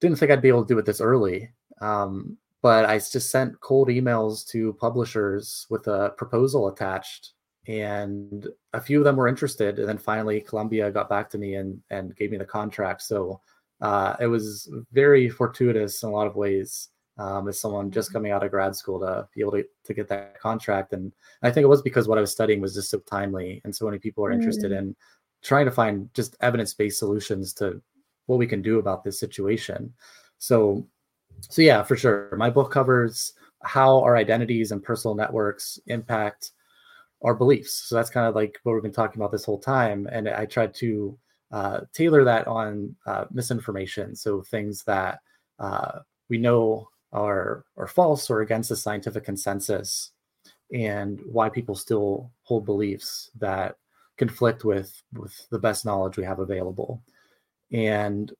didn't 0.00 0.18
think 0.18 0.30
I'd 0.30 0.42
be 0.42 0.48
able 0.48 0.64
to 0.64 0.74
do 0.74 0.78
it 0.78 0.84
this 0.84 1.00
early. 1.00 1.50
Um, 1.80 2.36
but 2.64 2.86
I 2.86 2.96
just 2.96 3.30
sent 3.30 3.60
cold 3.60 3.88
emails 3.88 4.48
to 4.48 4.72
publishers 4.80 5.66
with 5.68 5.86
a 5.86 6.14
proposal 6.16 6.68
attached, 6.68 7.34
and 7.68 8.48
a 8.72 8.80
few 8.80 8.96
of 8.96 9.04
them 9.04 9.16
were 9.16 9.28
interested. 9.28 9.78
And 9.78 9.86
then 9.86 9.98
finally, 9.98 10.40
Columbia 10.40 10.90
got 10.90 11.10
back 11.10 11.28
to 11.30 11.38
me 11.38 11.56
and 11.56 11.78
and 11.90 12.16
gave 12.16 12.30
me 12.30 12.38
the 12.38 12.46
contract. 12.46 13.02
So 13.02 13.42
uh, 13.82 14.16
it 14.18 14.28
was 14.28 14.70
very 14.92 15.28
fortuitous 15.28 16.02
in 16.02 16.08
a 16.08 16.12
lot 16.12 16.26
of 16.26 16.36
ways 16.36 16.88
um, 17.18 17.48
as 17.48 17.60
someone 17.60 17.90
just 17.90 18.08
mm-hmm. 18.08 18.14
coming 18.14 18.32
out 18.32 18.42
of 18.42 18.50
grad 18.50 18.74
school 18.74 18.98
to 19.00 19.28
be 19.34 19.42
able 19.42 19.52
to, 19.52 19.64
to 19.84 19.92
get 19.92 20.08
that 20.08 20.40
contract. 20.40 20.94
And 20.94 21.12
I 21.42 21.50
think 21.50 21.64
it 21.64 21.68
was 21.68 21.82
because 21.82 22.08
what 22.08 22.16
I 22.16 22.22
was 22.22 22.32
studying 22.32 22.62
was 22.62 22.72
just 22.72 22.90
so 22.90 23.00
timely, 23.00 23.60
and 23.64 23.76
so 23.76 23.84
many 23.84 23.98
people 23.98 24.24
are 24.24 24.32
interested 24.32 24.72
mm. 24.72 24.78
in 24.78 24.96
trying 25.42 25.66
to 25.66 25.70
find 25.70 26.08
just 26.14 26.34
evidence-based 26.40 26.98
solutions 26.98 27.52
to 27.54 27.82
what 28.24 28.38
we 28.38 28.46
can 28.46 28.62
do 28.62 28.78
about 28.78 29.04
this 29.04 29.20
situation. 29.20 29.92
So, 30.38 30.86
so 31.40 31.62
yeah, 31.62 31.82
for 31.82 31.96
sure, 31.96 32.34
my 32.36 32.50
book 32.50 32.70
covers 32.70 33.34
how 33.62 34.02
our 34.02 34.16
identities 34.16 34.72
and 34.72 34.82
personal 34.82 35.14
networks 35.14 35.78
impact 35.86 36.52
our 37.22 37.34
beliefs. 37.34 37.72
So 37.88 37.94
that's 37.94 38.10
kind 38.10 38.26
of 38.26 38.34
like 38.34 38.58
what 38.62 38.74
we've 38.74 38.82
been 38.82 38.92
talking 38.92 39.20
about 39.20 39.32
this 39.32 39.44
whole 39.44 39.58
time, 39.58 40.08
and 40.10 40.28
I 40.28 40.46
tried 40.46 40.74
to 40.74 41.18
uh, 41.52 41.80
tailor 41.92 42.24
that 42.24 42.46
on 42.46 42.94
uh, 43.06 43.26
misinformation. 43.30 44.16
So 44.16 44.42
things 44.42 44.82
that 44.84 45.20
uh, 45.58 46.00
we 46.28 46.38
know 46.38 46.88
are 47.12 47.64
are 47.76 47.86
false 47.86 48.28
or 48.28 48.40
against 48.40 48.68
the 48.68 48.76
scientific 48.76 49.24
consensus 49.24 50.10
and 50.72 51.20
why 51.30 51.48
people 51.48 51.76
still 51.76 52.30
hold 52.42 52.64
beliefs 52.64 53.30
that 53.38 53.76
conflict 54.18 54.64
with 54.64 55.00
with 55.12 55.48
the 55.50 55.58
best 55.58 55.84
knowledge 55.84 56.16
we 56.16 56.24
have 56.24 56.40
available 56.40 57.02
and 57.72 58.32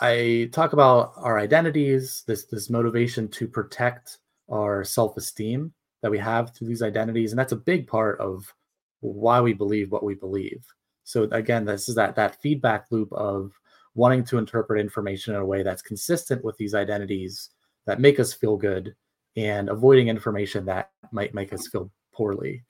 i 0.00 0.48
talk 0.52 0.72
about 0.72 1.12
our 1.16 1.38
identities 1.38 2.24
this 2.26 2.44
this 2.46 2.70
motivation 2.70 3.28
to 3.28 3.46
protect 3.46 4.18
our 4.50 4.84
self-esteem 4.84 5.72
that 6.02 6.10
we 6.10 6.18
have 6.18 6.54
through 6.54 6.68
these 6.68 6.82
identities 6.82 7.32
and 7.32 7.38
that's 7.38 7.52
a 7.52 7.56
big 7.56 7.86
part 7.86 8.20
of 8.20 8.52
why 9.00 9.40
we 9.40 9.52
believe 9.52 9.90
what 9.92 10.04
we 10.04 10.14
believe 10.14 10.64
so 11.04 11.24
again 11.32 11.64
this 11.64 11.88
is 11.88 11.94
that 11.94 12.16
that 12.16 12.40
feedback 12.40 12.86
loop 12.90 13.12
of 13.12 13.52
wanting 13.94 14.24
to 14.24 14.38
interpret 14.38 14.80
information 14.80 15.34
in 15.34 15.40
a 15.40 15.46
way 15.46 15.62
that's 15.62 15.82
consistent 15.82 16.44
with 16.44 16.56
these 16.56 16.74
identities 16.74 17.50
that 17.86 18.00
make 18.00 18.18
us 18.18 18.32
feel 18.32 18.56
good 18.56 18.94
and 19.36 19.68
avoiding 19.68 20.08
information 20.08 20.64
that 20.64 20.90
might 21.12 21.34
make 21.34 21.52
us 21.52 21.68
feel 21.68 21.90
poorly. 22.12 22.64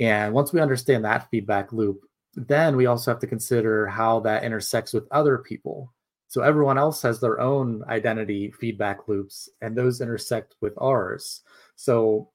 And 0.00 0.32
once 0.32 0.52
we 0.52 0.60
understand 0.60 1.04
that 1.04 1.28
feedback 1.30 1.72
loop, 1.72 2.00
then 2.34 2.76
we 2.76 2.86
also 2.86 3.10
have 3.10 3.20
to 3.20 3.26
consider 3.26 3.86
how 3.86 4.20
that 4.20 4.44
intersects 4.44 4.92
with 4.92 5.06
other 5.10 5.38
people. 5.38 5.92
So 6.28 6.42
everyone 6.42 6.78
else 6.78 7.02
has 7.02 7.20
their 7.20 7.40
own 7.40 7.84
identity 7.88 8.50
feedback 8.50 9.08
loops, 9.08 9.48
and 9.60 9.76
those 9.76 10.00
intersect 10.00 10.56
with 10.60 10.74
ours. 10.78 11.42
So 11.76 12.30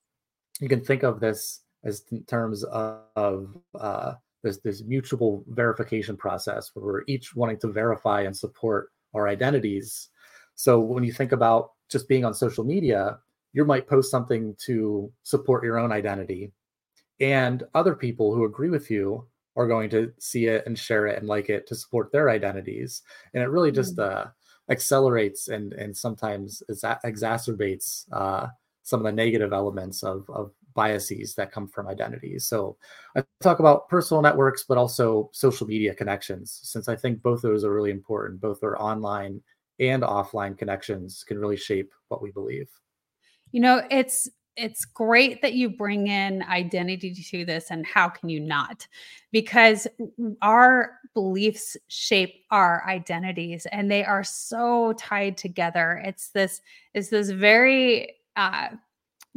you 0.59 0.69
can 0.69 0.83
think 0.83 1.03
of 1.03 1.19
this 1.19 1.61
as 1.83 2.03
in 2.11 2.23
terms 2.23 2.63
of, 2.63 2.99
of 3.15 3.57
uh, 3.79 4.13
this, 4.43 4.57
this 4.57 4.83
mutual 4.83 5.43
verification 5.47 6.15
process 6.15 6.71
where 6.73 6.85
we're 6.85 7.03
each 7.07 7.35
wanting 7.35 7.59
to 7.59 7.71
verify 7.71 8.21
and 8.21 8.35
support 8.35 8.91
our 9.13 9.27
identities. 9.27 10.09
So 10.55 10.79
when 10.79 11.03
you 11.03 11.11
think 11.11 11.31
about 11.31 11.71
just 11.89 12.07
being 12.07 12.23
on 12.23 12.33
social 12.33 12.63
media, 12.63 13.19
you 13.53 13.65
might 13.65 13.87
post 13.87 14.11
something 14.11 14.55
to 14.65 15.11
support 15.23 15.63
your 15.63 15.77
own 15.77 15.91
identity. 15.91 16.51
And 17.19 17.63
other 17.73 17.95
people 17.95 18.33
who 18.33 18.45
agree 18.45 18.69
with 18.69 18.89
you 18.89 19.27
are 19.55 19.67
going 19.67 19.89
to 19.89 20.11
see 20.19 20.45
it 20.45 20.63
and 20.65 20.77
share 20.77 21.07
it 21.07 21.17
and 21.17 21.27
like 21.27 21.49
it 21.49 21.67
to 21.67 21.75
support 21.75 22.11
their 22.11 22.29
identities. 22.29 23.01
And 23.33 23.43
it 23.43 23.47
really 23.49 23.71
just 23.71 23.97
mm. 23.97 24.09
uh, 24.09 24.27
accelerates 24.69 25.49
and 25.49 25.73
and 25.73 25.95
sometimes 25.95 26.63
exacerbates 26.69 28.05
uh, 28.11 28.47
some 28.83 28.99
of 28.99 29.05
the 29.05 29.11
negative 29.11 29.53
elements 29.53 30.03
of, 30.03 30.29
of 30.29 30.51
biases 30.73 31.35
that 31.35 31.51
come 31.51 31.67
from 31.67 31.87
identities. 31.87 32.45
So 32.45 32.77
I 33.15 33.23
talk 33.41 33.59
about 33.59 33.89
personal 33.89 34.21
networks, 34.21 34.63
but 34.63 34.77
also 34.77 35.29
social 35.33 35.67
media 35.67 35.93
connections, 35.93 36.59
since 36.63 36.87
I 36.87 36.95
think 36.95 37.21
both 37.21 37.41
those 37.41 37.63
are 37.63 37.73
really 37.73 37.91
important. 37.91 38.41
Both 38.41 38.63
are 38.63 38.79
online 38.79 39.41
and 39.79 40.03
offline 40.03 40.57
connections 40.57 41.23
can 41.27 41.39
really 41.39 41.57
shape 41.57 41.91
what 42.07 42.21
we 42.21 42.31
believe. 42.31 42.69
You 43.51 43.59
know, 43.59 43.83
it's 43.91 44.29
it's 44.57 44.85
great 44.85 45.41
that 45.41 45.53
you 45.53 45.69
bring 45.69 46.07
in 46.07 46.43
identity 46.43 47.13
to 47.13 47.45
this 47.45 47.71
and 47.71 47.85
how 47.85 48.09
can 48.09 48.29
you 48.29 48.39
not? 48.39 48.87
Because 49.31 49.87
our 50.41 50.99
beliefs 51.13 51.77
shape 51.87 52.45
our 52.51 52.83
identities 52.87 53.65
and 53.71 53.89
they 53.89 54.03
are 54.03 54.23
so 54.23 54.93
tied 54.97 55.37
together. 55.37 56.01
It's 56.05 56.29
this 56.29 56.61
it's 56.93 57.09
this 57.09 57.29
very 57.29 58.15
uh 58.35 58.69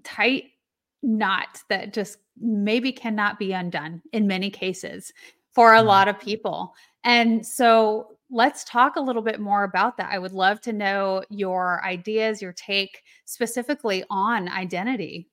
tight 0.02 0.44
knot 1.02 1.62
that 1.68 1.92
just 1.92 2.18
maybe 2.40 2.90
cannot 2.92 3.38
be 3.38 3.52
undone 3.52 4.02
in 4.12 4.26
many 4.26 4.50
cases 4.50 5.12
for 5.52 5.74
a 5.74 5.80
mm. 5.80 5.86
lot 5.86 6.08
of 6.08 6.18
people. 6.18 6.74
And 7.04 7.46
so 7.46 8.13
let's 8.34 8.64
talk 8.64 8.96
a 8.96 9.00
little 9.00 9.22
bit 9.22 9.38
more 9.38 9.62
about 9.62 9.96
that. 9.96 10.10
I 10.10 10.18
would 10.18 10.32
love 10.32 10.60
to 10.62 10.72
know 10.72 11.22
your 11.30 11.82
ideas, 11.84 12.42
your 12.42 12.52
take 12.52 13.00
specifically 13.26 14.02
on 14.10 14.48
identity. 14.48 15.30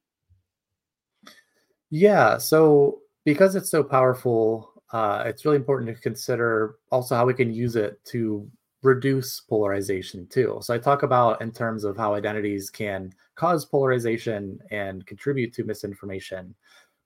Yeah. 1.90 2.38
So, 2.38 3.00
because 3.26 3.56
it's 3.56 3.72
so 3.72 3.84
powerful, 3.84 4.84
uh, 4.94 5.24
it's 5.26 5.46
really 5.46 5.58
important 5.58 5.94
to 5.94 6.02
consider 6.02 6.76
also 6.92 7.16
how 7.16 7.26
we 7.26 7.34
can 7.34 7.52
use 7.52 7.76
it 7.76 8.00
to 8.06 8.48
reduce 8.84 9.42
polarization 9.42 10.28
too. 10.28 10.60
So, 10.62 10.72
I 10.72 10.78
talk 10.78 11.02
about 11.02 11.42
in 11.42 11.52
terms 11.52 11.84
of 11.84 11.98
how 11.98 12.14
identities 12.14 12.70
can 12.70 13.12
cause 13.34 13.66
polarization 13.66 14.60
and 14.70 15.04
contribute 15.08 15.54
to 15.56 15.64
misinformation. 15.64 16.54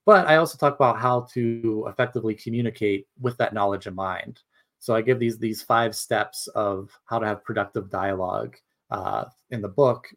But 0.05 0.27
I 0.27 0.35
also 0.35 0.57
talk 0.57 0.75
about 0.75 0.99
how 0.99 1.21
to 1.33 1.85
effectively 1.89 2.35
communicate 2.35 3.07
with 3.21 3.37
that 3.37 3.53
knowledge 3.53 3.87
in 3.87 3.95
mind. 3.95 4.41
So 4.85 4.93
I 4.93 5.01
give 5.01 5.17
these 5.17 5.39
these 5.39 5.63
five 5.63 5.95
steps 5.95 6.45
of 6.53 6.91
how 7.05 7.17
to 7.17 7.25
have 7.25 7.43
productive 7.43 7.89
dialogue 7.89 8.55
uh, 8.91 9.25
in 9.49 9.59
the 9.59 9.67
book, 9.67 10.07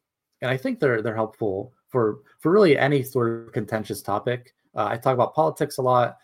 and 0.42 0.50
I 0.50 0.58
think 0.58 0.78
they're 0.78 1.00
they're 1.00 1.14
helpful 1.14 1.72
for 1.88 2.18
for 2.38 2.52
really 2.52 2.76
any 2.76 3.02
sort 3.02 3.46
of 3.46 3.52
contentious 3.52 4.02
topic. 4.02 4.54
Uh, 4.76 4.88
I 4.90 4.98
talk 4.98 5.14
about 5.14 5.34
politics 5.34 5.78
a 5.78 5.82
lot, 5.82 6.18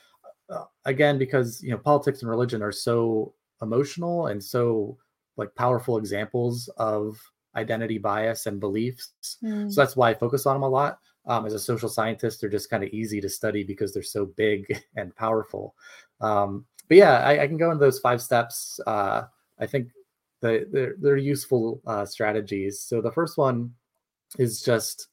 uh, 0.50 0.64
again 0.85 1.16
because 1.16 1.62
you 1.62 1.70
know 1.70 1.78
politics 1.78 2.20
and 2.20 2.30
religion 2.30 2.62
are 2.62 2.70
so 2.70 3.33
emotional 3.62 4.26
and 4.26 4.44
so 4.44 4.98
like 5.38 5.54
powerful 5.54 5.96
examples 5.96 6.68
of 6.76 7.18
identity 7.57 7.96
bias 7.96 8.44
and 8.44 8.61
beliefs. 8.61 9.38
Mm. 9.42 9.72
So 9.72 9.80
that's 9.80 9.96
why 9.96 10.11
I 10.11 10.14
focus 10.14 10.44
on 10.44 10.57
them 10.57 10.64
a 10.64 10.68
lot. 10.68 10.98
Um, 11.24 11.46
as 11.46 11.54
a 11.54 11.59
social 11.59 11.88
scientist, 11.88 12.42
they're 12.42 12.50
just 12.50 12.68
kind 12.68 12.85
of 12.85 12.90
easy 12.90 13.22
to 13.22 13.28
study 13.30 13.64
because 13.64 13.94
they're 13.94 14.02
so 14.02 14.26
big 14.26 14.66
and 14.96 15.16
powerful. 15.16 15.74
Um, 16.20 16.66
but 16.88 16.97
yeah, 16.97 17.18
I, 17.18 17.42
I, 17.42 17.47
can 17.47 17.57
go 17.57 17.70
into 17.70 17.85
those 17.85 17.99
five 17.99 18.20
steps. 18.20 18.81
Uh, 18.87 19.23
I 19.59 19.66
think 19.66 19.88
the, 20.40 20.66
they're, 20.70 20.94
they're 20.99 21.16
useful 21.16 21.81
uh, 21.87 22.05
strategies. 22.05 22.81
So 22.81 23.01
the 23.01 23.12
first 23.12 23.38
one 23.38 23.75
is 24.38 24.62
just 24.62 25.09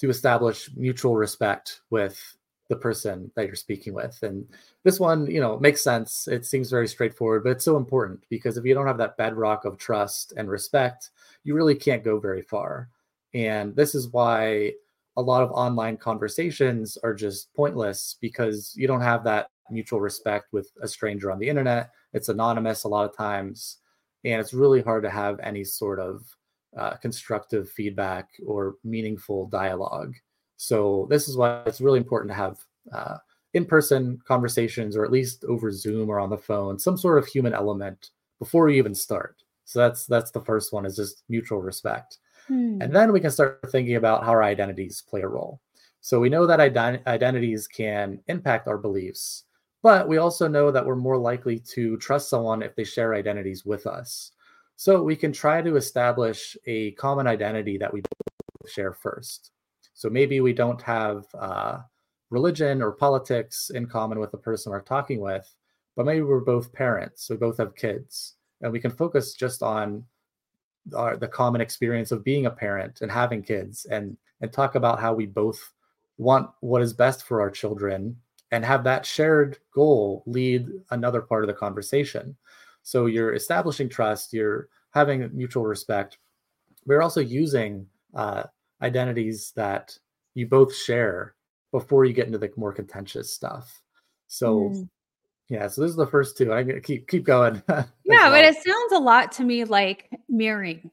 to 0.00 0.10
establish 0.10 0.70
mutual 0.76 1.16
respect 1.16 1.80
with 1.90 2.36
the 2.68 2.76
person 2.76 3.30
that 3.36 3.46
you're 3.46 3.54
speaking 3.54 3.94
with. 3.94 4.22
And 4.22 4.46
this 4.82 4.98
one, 4.98 5.26
you 5.26 5.40
know, 5.40 5.58
makes 5.58 5.82
sense. 5.82 6.26
It 6.28 6.44
seems 6.44 6.70
very 6.70 6.88
straightforward, 6.88 7.44
but 7.44 7.50
it's 7.50 7.64
so 7.64 7.76
important 7.76 8.24
because 8.28 8.56
if 8.56 8.64
you 8.64 8.74
don't 8.74 8.86
have 8.86 8.98
that 8.98 9.16
bedrock 9.16 9.64
of 9.64 9.78
trust 9.78 10.32
and 10.36 10.50
respect, 10.50 11.10
you 11.44 11.54
really 11.54 11.76
can't 11.76 12.04
go 12.04 12.18
very 12.18 12.42
far. 12.42 12.88
And 13.34 13.74
this 13.76 13.94
is 13.94 14.08
why 14.08 14.72
a 15.16 15.22
lot 15.22 15.42
of 15.42 15.50
online 15.50 15.96
conversations 15.96 16.98
are 17.02 17.14
just 17.14 17.52
pointless 17.54 18.16
because 18.20 18.74
you 18.76 18.86
don't 18.86 19.00
have 19.00 19.24
that 19.24 19.48
mutual 19.70 20.00
respect 20.00 20.52
with 20.52 20.70
a 20.82 20.88
stranger 20.88 21.30
on 21.30 21.38
the 21.38 21.48
internet. 21.48 21.90
It's 22.12 22.28
anonymous 22.28 22.84
a 22.84 22.88
lot 22.88 23.08
of 23.08 23.16
times, 23.16 23.78
and 24.24 24.40
it's 24.40 24.54
really 24.54 24.82
hard 24.82 25.02
to 25.04 25.10
have 25.10 25.40
any 25.40 25.64
sort 25.64 25.98
of 26.00 26.22
uh, 26.78 26.96
constructive 26.96 27.70
feedback 27.70 28.28
or 28.46 28.74
meaningful 28.84 29.46
dialogue. 29.46 30.14
So 30.56 31.06
this 31.10 31.28
is 31.28 31.36
why 31.36 31.62
it's 31.66 31.80
really 31.80 31.98
important 31.98 32.30
to 32.30 32.36
have 32.36 32.58
uh, 32.92 33.16
in-person 33.54 34.18
conversations, 34.26 34.96
or 34.96 35.04
at 35.04 35.12
least 35.12 35.44
over 35.44 35.70
Zoom 35.72 36.10
or 36.10 36.20
on 36.20 36.30
the 36.30 36.38
phone, 36.38 36.78
some 36.78 36.96
sort 36.96 37.18
of 37.18 37.26
human 37.26 37.54
element 37.54 38.10
before 38.38 38.68
you 38.68 38.76
even 38.76 38.94
start. 38.94 39.42
So 39.64 39.78
that's 39.78 40.06
that's 40.06 40.30
the 40.30 40.42
first 40.42 40.72
one 40.72 40.86
is 40.86 40.96
just 40.96 41.24
mutual 41.28 41.60
respect. 41.60 42.18
Hmm. 42.46 42.78
And 42.80 42.94
then 42.94 43.12
we 43.12 43.20
can 43.20 43.30
start 43.30 43.60
thinking 43.70 43.96
about 43.96 44.24
how 44.24 44.30
our 44.30 44.42
identities 44.42 45.02
play 45.08 45.22
a 45.22 45.28
role. 45.28 45.60
So 46.00 46.20
we 46.20 46.28
know 46.28 46.46
that 46.46 46.60
ident- 46.60 47.06
identities 47.06 47.66
can 47.66 48.20
impact 48.28 48.68
our 48.68 48.78
beliefs, 48.78 49.44
but 49.82 50.08
we 50.08 50.18
also 50.18 50.46
know 50.46 50.70
that 50.70 50.86
we're 50.86 50.96
more 50.96 51.18
likely 51.18 51.58
to 51.74 51.96
trust 51.96 52.28
someone 52.28 52.62
if 52.62 52.76
they 52.76 52.84
share 52.84 53.14
identities 53.14 53.64
with 53.64 53.86
us. 53.86 54.32
So 54.76 55.02
we 55.02 55.16
can 55.16 55.32
try 55.32 55.62
to 55.62 55.76
establish 55.76 56.56
a 56.66 56.92
common 56.92 57.26
identity 57.26 57.78
that 57.78 57.92
we 57.92 58.02
share 58.68 58.92
first. 58.92 59.50
So 59.94 60.10
maybe 60.10 60.40
we 60.40 60.52
don't 60.52 60.82
have 60.82 61.24
uh, 61.34 61.78
religion 62.30 62.82
or 62.82 62.92
politics 62.92 63.70
in 63.74 63.86
common 63.86 64.20
with 64.20 64.30
the 64.30 64.38
person 64.38 64.70
we're 64.70 64.82
talking 64.82 65.20
with, 65.20 65.52
but 65.96 66.06
maybe 66.06 66.22
we're 66.22 66.40
both 66.40 66.72
parents, 66.72 67.30
we 67.30 67.36
both 67.36 67.56
have 67.58 67.74
kids, 67.74 68.34
and 68.60 68.70
we 68.70 68.80
can 68.80 68.90
focus 68.90 69.34
just 69.34 69.62
on 69.62 70.04
our, 70.94 71.16
the 71.16 71.28
common 71.28 71.60
experience 71.60 72.12
of 72.12 72.24
being 72.24 72.46
a 72.46 72.50
parent 72.50 73.00
and 73.00 73.10
having 73.10 73.42
kids, 73.42 73.86
and 73.86 74.16
and 74.40 74.52
talk 74.52 74.74
about 74.74 75.00
how 75.00 75.14
we 75.14 75.26
both 75.26 75.72
want 76.18 76.50
what 76.60 76.82
is 76.82 76.92
best 76.92 77.24
for 77.24 77.40
our 77.40 77.50
children 77.50 78.16
and 78.52 78.64
have 78.64 78.84
that 78.84 79.04
shared 79.04 79.58
goal 79.74 80.22
lead 80.26 80.68
another 80.90 81.20
part 81.20 81.42
of 81.42 81.48
the 81.48 81.54
conversation. 81.54 82.36
So 82.82 83.06
you're 83.06 83.34
establishing 83.34 83.88
trust, 83.88 84.32
you're 84.32 84.68
having 84.90 85.28
mutual 85.34 85.64
respect. 85.64 86.18
We're 86.86 87.02
also 87.02 87.20
using 87.20 87.86
uh, 88.14 88.44
identities 88.80 89.52
that 89.56 89.98
you 90.34 90.46
both 90.46 90.74
share 90.74 91.34
before 91.72 92.04
you 92.04 92.12
get 92.12 92.26
into 92.26 92.38
the 92.38 92.50
more 92.56 92.72
contentious 92.72 93.34
stuff. 93.34 93.82
So 94.28 94.70
mm. 94.70 94.88
Yeah, 95.48 95.68
so 95.68 95.82
this 95.82 95.90
is 95.90 95.96
the 95.96 96.06
first 96.06 96.36
two. 96.36 96.52
I'm 96.52 96.80
keep 96.80 97.08
keep 97.08 97.24
going. 97.24 97.62
yeah, 97.68 97.84
well. 98.04 98.30
but 98.30 98.44
it 98.44 98.56
sounds 98.56 98.92
a 98.92 98.98
lot 98.98 99.32
to 99.32 99.44
me 99.44 99.64
like 99.64 100.10
mirroring 100.28 100.90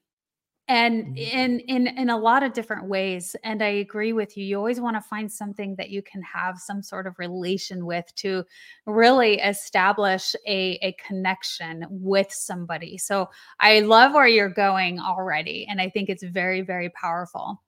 and 0.67 1.05
mm-hmm. 1.05 1.17
in 1.17 1.59
in 1.61 1.87
in 1.87 2.09
a 2.09 2.17
lot 2.17 2.41
of 2.41 2.53
different 2.53 2.87
ways 2.87 3.35
and 3.43 3.61
i 3.61 3.67
agree 3.67 4.13
with 4.13 4.37
you 4.37 4.45
you 4.45 4.57
always 4.57 4.79
want 4.79 4.95
to 4.95 5.01
find 5.01 5.31
something 5.31 5.75
that 5.75 5.89
you 5.89 6.01
can 6.01 6.21
have 6.21 6.57
some 6.57 6.81
sort 6.81 7.05
of 7.05 7.19
relation 7.19 7.85
with 7.85 8.05
to 8.15 8.43
really 8.85 9.39
establish 9.41 10.35
a 10.47 10.79
a 10.81 10.95
connection 11.05 11.85
with 11.89 12.31
somebody 12.31 12.97
so 12.97 13.29
i 13.59 13.81
love 13.81 14.13
where 14.13 14.27
you're 14.27 14.49
going 14.49 14.99
already 14.99 15.67
and 15.69 15.81
i 15.81 15.89
think 15.89 16.09
it's 16.09 16.23
very 16.23 16.61
very 16.61 16.89
powerful 16.89 17.61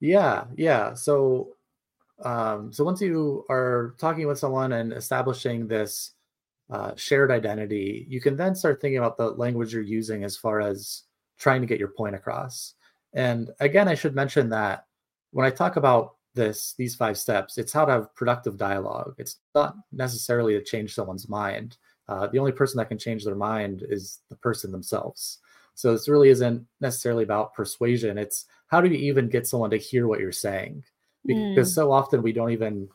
yeah 0.00 0.44
yeah 0.56 0.94
so 0.94 1.55
um 2.22 2.72
so 2.72 2.82
once 2.84 3.00
you 3.00 3.44
are 3.50 3.94
talking 3.98 4.26
with 4.26 4.38
someone 4.38 4.72
and 4.72 4.92
establishing 4.92 5.66
this 5.66 6.12
uh, 6.70 6.92
shared 6.96 7.30
identity 7.30 8.06
you 8.08 8.20
can 8.20 8.36
then 8.36 8.54
start 8.54 8.80
thinking 8.80 8.98
about 8.98 9.16
the 9.16 9.30
language 9.30 9.72
you're 9.72 9.82
using 9.82 10.24
as 10.24 10.36
far 10.36 10.60
as 10.60 11.04
trying 11.38 11.60
to 11.60 11.66
get 11.66 11.78
your 11.78 11.88
point 11.88 12.14
across. 12.14 12.74
And 13.12 13.50
again, 13.60 13.88
I 13.88 13.94
should 13.94 14.14
mention 14.14 14.48
that 14.50 14.86
when 15.32 15.46
I 15.46 15.50
talk 15.50 15.76
about 15.76 16.16
this, 16.34 16.74
these 16.76 16.94
five 16.94 17.16
steps, 17.16 17.58
it's 17.58 17.72
how 17.72 17.84
to 17.84 17.92
have 17.92 18.14
productive 18.14 18.56
dialogue. 18.56 19.14
It's 19.18 19.38
not 19.54 19.76
necessarily 19.92 20.54
to 20.54 20.64
change 20.64 20.94
someone's 20.94 21.28
mind. 21.28 21.76
Uh, 22.08 22.26
the 22.26 22.38
only 22.38 22.52
person 22.52 22.78
that 22.78 22.88
can 22.88 22.98
change 22.98 23.24
their 23.24 23.34
mind 23.34 23.84
is 23.88 24.20
the 24.28 24.36
person 24.36 24.70
themselves. 24.70 25.38
So 25.74 25.92
this 25.92 26.08
really 26.08 26.28
isn't 26.28 26.66
necessarily 26.80 27.24
about 27.24 27.54
persuasion. 27.54 28.16
It's 28.16 28.46
how 28.68 28.80
do 28.80 28.88
you 28.88 28.96
even 28.96 29.28
get 29.28 29.46
someone 29.46 29.70
to 29.70 29.76
hear 29.76 30.06
what 30.06 30.20
you're 30.20 30.32
saying? 30.32 30.84
Because 31.26 31.70
mm. 31.70 31.74
so 31.74 31.92
often 31.92 32.22
we 32.22 32.32
don't 32.32 32.50
even 32.50 32.88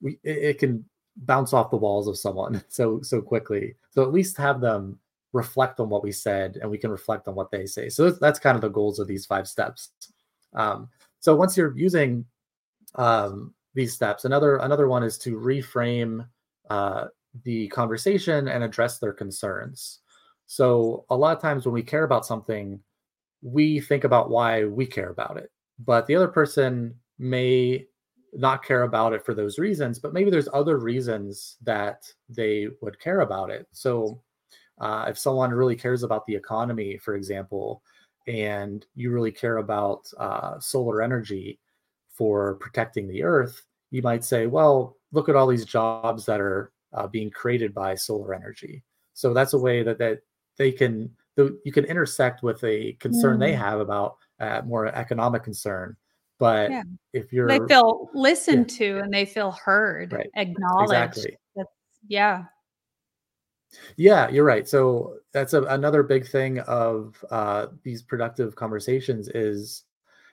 we 0.00 0.18
it, 0.22 0.38
it 0.38 0.58
can 0.58 0.84
bounce 1.16 1.52
off 1.52 1.70
the 1.70 1.76
walls 1.76 2.08
of 2.08 2.18
someone 2.18 2.62
so 2.68 3.00
so 3.02 3.20
quickly. 3.20 3.74
So 3.90 4.02
at 4.02 4.12
least 4.12 4.36
have 4.36 4.60
them 4.60 4.98
reflect 5.32 5.80
on 5.80 5.88
what 5.88 6.04
we 6.04 6.12
said 6.12 6.58
and 6.60 6.70
we 6.70 6.78
can 6.78 6.90
reflect 6.90 7.26
on 7.26 7.34
what 7.34 7.50
they 7.50 7.66
say. 7.66 7.88
So 7.88 8.10
that's 8.10 8.38
kind 8.38 8.54
of 8.54 8.62
the 8.62 8.68
goals 8.68 9.00
of 9.00 9.08
these 9.08 9.26
five 9.26 9.48
steps. 9.48 9.90
Um, 10.54 10.88
so 11.18 11.34
once 11.34 11.56
you're 11.56 11.76
using 11.76 12.24
um, 12.94 13.52
these 13.74 13.92
steps, 13.92 14.24
another 14.24 14.56
another 14.58 14.88
one 14.88 15.02
is 15.02 15.18
to 15.18 15.36
reframe 15.36 16.26
uh, 16.70 17.06
the 17.42 17.68
conversation 17.68 18.48
and 18.48 18.62
address 18.62 18.98
their 18.98 19.12
concerns. 19.12 20.00
So 20.46 21.04
a 21.10 21.16
lot 21.16 21.36
of 21.36 21.42
times 21.42 21.66
when 21.66 21.74
we 21.74 21.82
care 21.82 22.04
about 22.04 22.26
something, 22.26 22.78
we 23.42 23.80
think 23.80 24.04
about 24.04 24.30
why 24.30 24.64
we 24.64 24.86
care 24.86 25.10
about 25.10 25.36
it, 25.36 25.50
but 25.78 26.06
the 26.06 26.14
other 26.14 26.28
person 26.28 26.94
may 27.18 27.86
not 28.32 28.64
care 28.64 28.82
about 28.82 29.12
it 29.12 29.24
for 29.24 29.34
those 29.34 29.58
reasons, 29.58 29.98
but 29.98 30.12
maybe 30.12 30.30
there's 30.30 30.48
other 30.52 30.78
reasons 30.78 31.56
that 31.62 32.04
they 32.28 32.68
would 32.80 32.98
care 32.98 33.20
about 33.20 33.50
it. 33.50 33.68
So 33.72 34.22
uh, 34.80 35.06
if 35.08 35.16
someone 35.16 35.50
really 35.52 35.76
cares 35.76 36.02
about 36.02 36.26
the 36.26 36.34
economy, 36.34 36.98
for 36.98 37.14
example, 37.14 37.82
and 38.26 38.84
you 38.94 39.12
really 39.12 39.30
care 39.30 39.58
about 39.58 40.10
uh, 40.18 40.58
solar 40.58 41.02
energy 41.02 41.60
for 42.08 42.54
protecting 42.56 43.06
the 43.06 43.22
earth, 43.22 43.64
you 43.90 44.02
might 44.02 44.24
say, 44.24 44.46
well, 44.46 44.96
look 45.12 45.28
at 45.28 45.36
all 45.36 45.46
these 45.46 45.64
jobs 45.64 46.26
that 46.26 46.40
are 46.40 46.72
uh, 46.92 47.06
being 47.06 47.30
created 47.30 47.72
by 47.72 47.94
solar 47.94 48.34
energy. 48.34 48.82
So 49.12 49.32
that's 49.32 49.52
a 49.52 49.58
way 49.58 49.82
that, 49.84 49.98
that 49.98 50.20
they 50.56 50.72
can 50.72 51.10
you 51.36 51.72
can 51.72 51.84
intersect 51.84 52.44
with 52.44 52.62
a 52.62 52.92
concern 53.00 53.40
they 53.40 53.52
Mm. 53.52 53.58
have 53.58 53.80
about 53.80 54.18
uh, 54.38 54.62
more 54.64 54.86
economic 54.86 55.42
concern. 55.42 55.96
But 56.44 56.70
Yeah. 56.70 56.82
if 57.14 57.32
you're 57.32 57.48
They 57.48 57.58
feel 57.66 58.10
listened 58.12 58.68
to 58.70 58.98
and 58.98 59.10
they 59.10 59.24
feel 59.24 59.52
heard, 59.52 60.12
Right. 60.12 60.28
acknowledged. 60.36 60.90
exactly, 60.92 61.38
That's, 61.56 61.70
yeah. 62.06 62.44
yeah, 63.96 64.28
you're 64.28 64.44
right. 64.44 64.68
So 64.68 65.16
that's 65.32 65.54
a, 65.54 65.62
another 65.62 66.02
big 66.02 66.28
thing 66.28 66.58
of 66.60 67.24
uh, 67.30 67.68
these 67.82 68.02
productive 68.02 68.54
conversations 68.56 69.28
is 69.28 69.84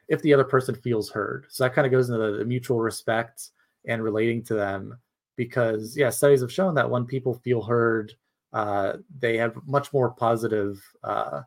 if 0.09 0.21
the 0.21 0.33
other 0.33 0.43
person 0.43 0.75
feels 0.75 1.09
heard. 1.09 1.45
So 1.47 1.63
that 1.63 1.73
kind 1.73 1.85
of 1.85 1.93
goes 1.93 2.09
into 2.09 2.19
the, 2.31 2.39
the 2.39 2.45
mutual 2.45 2.81
respect 2.81 3.51
and 3.87 4.03
relating 4.03 4.43
to 4.43 4.53
them 4.53 4.99
because 5.37 5.95
yeah, 5.95 6.09
studies 6.09 6.41
have 6.41 6.51
shown 6.51 6.75
that 6.75 6.89
when 6.89 7.05
people 7.05 7.35
feel 7.35 7.61
heard, 7.61 8.11
uh, 8.51 8.97
they 9.17 9.37
have 9.37 9.55
much 9.65 9.93
more 9.93 10.09
positive. 10.09 10.83
Uh, 11.05 11.43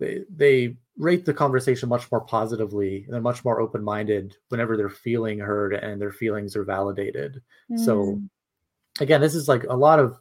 they 0.00 0.24
they 0.34 0.78
rate 0.96 1.24
the 1.24 1.34
conversation 1.34 1.88
much 1.88 2.10
more 2.12 2.20
positively 2.20 3.04
and 3.04 3.12
they're 3.12 3.20
much 3.20 3.44
more 3.44 3.60
open 3.60 3.82
minded 3.82 4.36
whenever 4.48 4.76
they're 4.76 4.88
feeling 4.88 5.38
heard 5.38 5.74
and 5.74 6.00
their 6.00 6.12
feelings 6.12 6.54
are 6.56 6.64
validated. 6.64 7.42
So 7.74 7.96
Mm. 7.96 8.28
again, 9.00 9.20
this 9.20 9.34
is 9.34 9.48
like 9.48 9.64
a 9.64 9.74
lot 9.76 9.98
of 9.98 10.18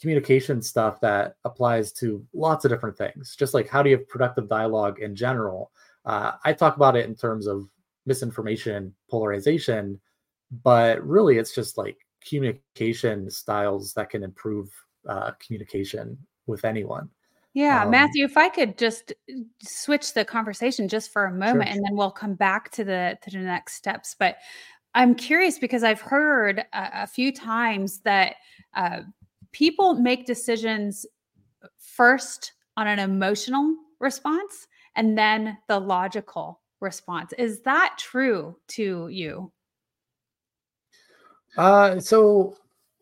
communication 0.00 0.60
stuff 0.62 1.00
that 1.00 1.36
applies 1.44 1.92
to 1.92 2.26
lots 2.34 2.64
of 2.64 2.70
different 2.70 2.96
things. 2.96 3.36
Just 3.36 3.54
like 3.54 3.68
how 3.68 3.82
do 3.82 3.90
you 3.90 3.98
have 3.98 4.08
productive 4.08 4.48
dialogue 4.48 5.00
in 5.00 5.14
general? 5.14 5.70
Uh, 6.04 6.32
I 6.44 6.52
talk 6.52 6.76
about 6.76 6.96
it 6.96 7.06
in 7.06 7.14
terms 7.14 7.46
of 7.46 7.68
misinformation, 8.04 8.94
polarization, 9.10 10.00
but 10.62 11.04
really 11.06 11.38
it's 11.38 11.54
just 11.54 11.78
like 11.78 11.98
communication 12.26 13.30
styles 13.30 13.92
that 13.94 14.10
can 14.10 14.22
improve 14.22 14.70
uh, 15.08 15.32
communication 15.44 16.18
with 16.46 16.64
anyone. 16.64 17.08
Yeah, 17.56 17.84
Um, 17.84 17.90
Matthew, 17.90 18.26
if 18.26 18.36
I 18.36 18.50
could 18.50 18.76
just 18.76 19.14
uh, 19.30 19.34
switch 19.62 20.12
the 20.12 20.26
conversation 20.26 20.88
just 20.88 21.10
for 21.10 21.24
a 21.24 21.32
moment 21.32 21.70
and 21.70 21.82
then 21.82 21.96
we'll 21.96 22.10
come 22.10 22.34
back 22.34 22.70
to 22.72 22.84
the 22.84 23.16
to 23.22 23.30
the 23.30 23.38
next 23.38 23.76
steps. 23.76 24.14
But 24.18 24.36
I'm 24.94 25.14
curious 25.14 25.58
because 25.58 25.82
I've 25.82 26.02
heard 26.02 26.58
a, 26.58 26.90
a 27.02 27.06
few 27.06 27.32
times 27.32 28.00
that 28.00 28.34
uh, 28.74 29.00
people 29.52 29.94
make 29.94 30.26
decisions 30.26 31.06
first 31.78 32.52
on 32.76 32.88
an 32.88 32.98
emotional 32.98 33.74
response 34.00 34.66
and 34.94 35.16
then 35.16 35.56
the 35.66 35.80
logical 35.80 36.60
response. 36.80 37.32
Is 37.38 37.62
that 37.62 37.94
true 37.96 38.58
to 38.68 39.08
you? 39.08 39.50
Uh, 41.56 42.00
so 42.00 42.58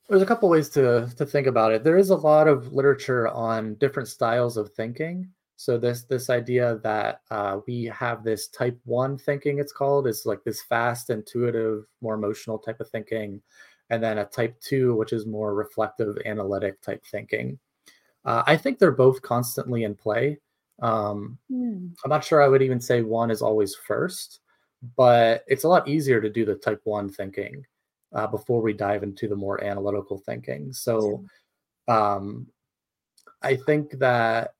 there's 0.09 0.23
a 0.23 0.27
couple 0.27 0.49
ways 0.49 0.69
to 0.71 1.11
to 1.17 1.27
think 1.27 1.47
about 1.47 1.73
it. 1.73 1.85
There 1.85 1.99
is 1.99 2.11
a 2.11 2.17
lot 2.17 2.49
of 2.49 2.73
literature 2.73 3.29
on 3.29 3.75
different 3.77 4.09
styles 4.09 4.57
of 4.57 4.73
thinking. 4.73 5.29
So 5.57 5.79
this 5.79 6.03
this 6.03 6.31
idea 6.31 6.81
that 6.83 7.23
uh, 7.31 7.61
we 7.67 7.85
have 7.85 8.25
this 8.25 8.49
type 8.49 8.79
one 8.85 9.17
thinking, 9.17 9.59
it's 9.59 9.73
called, 9.73 10.07
is 10.07 10.27
like 10.27 10.43
this 10.45 10.63
fast, 10.63 11.11
intuitive, 11.11 11.85
more 12.01 12.15
emotional 12.15 12.59
type 12.59 12.81
of 12.81 12.91
thinking, 12.91 13.41
and 13.91 14.03
then 14.03 14.19
a 14.19 14.25
type 14.25 14.61
two, 14.61 14.95
which 14.97 15.13
is 15.13 15.27
more 15.27 15.55
reflective, 15.55 16.19
analytic 16.27 16.81
type 16.83 17.05
thinking. 17.07 17.59
Uh, 18.25 18.43
I 18.47 18.57
think 18.57 18.79
they're 18.79 18.93
both 18.93 19.23
constantly 19.23 19.85
in 19.85 19.95
play. 19.95 20.39
Um, 20.83 21.39
Hmm. 21.49 21.89
I'm 22.05 22.11
not 22.11 22.25
sure 22.25 22.43
I 22.43 22.49
would 22.49 22.63
even 22.63 22.81
say 22.81 23.03
one 23.03 23.31
is 23.31 23.43
always 23.43 23.75
first, 23.77 24.41
but 24.97 25.45
it's 25.47 25.65
a 25.65 25.69
lot 25.69 25.89
easier 25.89 26.21
to 26.21 26.31
do 26.31 26.45
the 26.45 26.57
type 26.57 26.81
one 26.85 27.09
thinking 27.11 27.65
uh, 28.15 28.27
before 28.27 28.63
we 28.63 28.73
dive 28.73 29.03
into 29.03 29.29
the 29.29 29.37
more 29.37 29.63
analytical 29.63 30.19
thinking. 30.19 30.73
So 30.73 31.25
um, 31.89 32.47
I 33.43 33.57
think 33.57 33.99
that, 33.99 34.55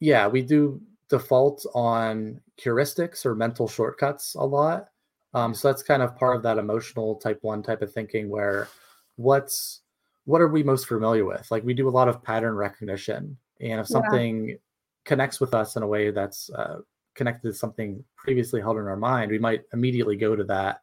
yeah, 0.00 0.26
we 0.26 0.42
do 0.42 0.80
default 1.08 1.66
on 1.74 2.40
heuristics 2.60 3.26
or 3.26 3.34
mental 3.34 3.68
shortcuts 3.68 4.34
a 4.34 4.44
lot. 4.44 4.88
Um, 5.34 5.54
so 5.54 5.68
that's 5.68 5.82
kind 5.82 6.02
of 6.02 6.16
part 6.16 6.36
of 6.36 6.42
that 6.44 6.58
emotional 6.58 7.16
type 7.16 7.38
one 7.42 7.62
type 7.62 7.82
of 7.82 7.92
thinking 7.92 8.28
where 8.28 8.68
what's 9.16 9.82
what 10.24 10.40
are 10.40 10.48
we 10.48 10.62
most 10.62 10.86
familiar 10.88 11.24
with? 11.24 11.48
Like 11.50 11.62
we 11.64 11.74
do 11.74 11.88
a 11.88 11.90
lot 11.90 12.08
of 12.08 12.22
pattern 12.22 12.54
recognition, 12.54 13.36
and 13.60 13.80
if 13.80 13.88
Yeah. 13.88 13.92
something 13.92 14.58
connects 15.04 15.40
with 15.40 15.54
us 15.54 15.76
in 15.76 15.82
a 15.82 15.86
way 15.86 16.10
that's 16.10 16.50
uh, 16.50 16.78
connected 17.14 17.48
to 17.48 17.54
something 17.54 18.02
previously 18.16 18.60
held 18.60 18.78
in 18.78 18.86
our 18.86 18.96
mind, 18.96 19.30
we 19.30 19.38
might 19.38 19.62
immediately 19.72 20.16
go 20.16 20.34
to 20.34 20.44
that. 20.44 20.82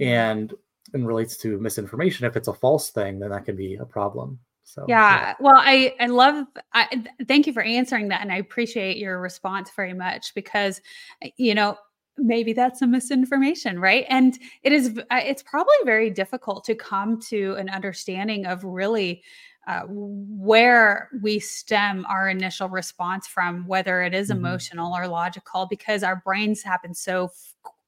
And 0.00 0.52
and 0.92 1.06
relates 1.06 1.36
to 1.38 1.58
misinformation, 1.58 2.26
if 2.26 2.36
it's 2.36 2.48
a 2.48 2.52
false 2.54 2.90
thing, 2.90 3.18
then 3.18 3.30
that 3.30 3.44
can 3.44 3.56
be 3.56 3.76
a 3.76 3.84
problem. 3.86 4.38
So 4.64 4.84
Yeah. 4.88 5.34
Well, 5.40 5.56
I 5.56 5.94
I 6.00 6.06
love 6.06 6.46
I 6.72 6.86
th- 6.86 7.06
thank 7.26 7.46
you 7.46 7.52
for 7.52 7.62
answering 7.62 8.08
that 8.08 8.22
and 8.22 8.32
I 8.32 8.36
appreciate 8.36 8.96
your 8.96 9.20
response 9.20 9.70
very 9.74 9.94
much 9.94 10.34
because 10.34 10.80
you 11.36 11.54
know 11.54 11.76
maybe 12.16 12.52
that's 12.52 12.78
some 12.78 12.92
misinformation, 12.92 13.78
right? 13.80 14.06
And 14.08 14.38
it 14.62 14.72
is 14.72 14.98
uh, 15.10 15.20
it's 15.24 15.42
probably 15.42 15.74
very 15.84 16.10
difficult 16.10 16.64
to 16.64 16.74
come 16.74 17.20
to 17.22 17.54
an 17.54 17.68
understanding 17.68 18.46
of 18.46 18.62
really 18.64 19.22
uh, 19.66 19.82
where 19.88 21.08
we 21.22 21.38
stem 21.40 22.04
our 22.08 22.28
initial 22.28 22.68
response 22.68 23.26
from, 23.26 23.66
whether 23.66 24.02
it 24.02 24.14
is 24.14 24.28
Mhm. 24.28 24.36
emotional 24.36 24.94
or 24.94 25.08
logical, 25.08 25.66
because 25.66 26.02
our 26.02 26.16
brains 26.16 26.62
happen 26.62 26.94
so 26.94 27.30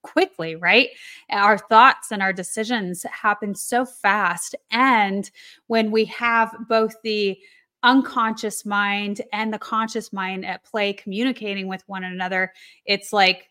quickly, 0.07 0.57
right? 0.57 0.89
Our 1.31 1.59
thoughts 1.59 2.13
and 2.13 2.23
our 2.23 2.33
decisions 2.33 3.05
happen 3.11 3.55
so 3.55 3.85
fast. 3.85 4.55
And 4.71 5.31
when 5.67 5.91
we 5.91 6.05
have 6.07 6.55
both 6.69 6.95
the 7.03 7.39
unconscious 7.83 8.65
mind 8.65 9.23
and 9.33 9.53
the 9.53 9.59
conscious 9.59 10.13
mind 10.13 10.45
at 10.45 10.65
play 10.65 10.93
communicating 10.93 11.69
with 11.69 11.83
one 11.87 12.05
another, 12.05 12.53
it's 12.85 13.13
like, 13.13 13.49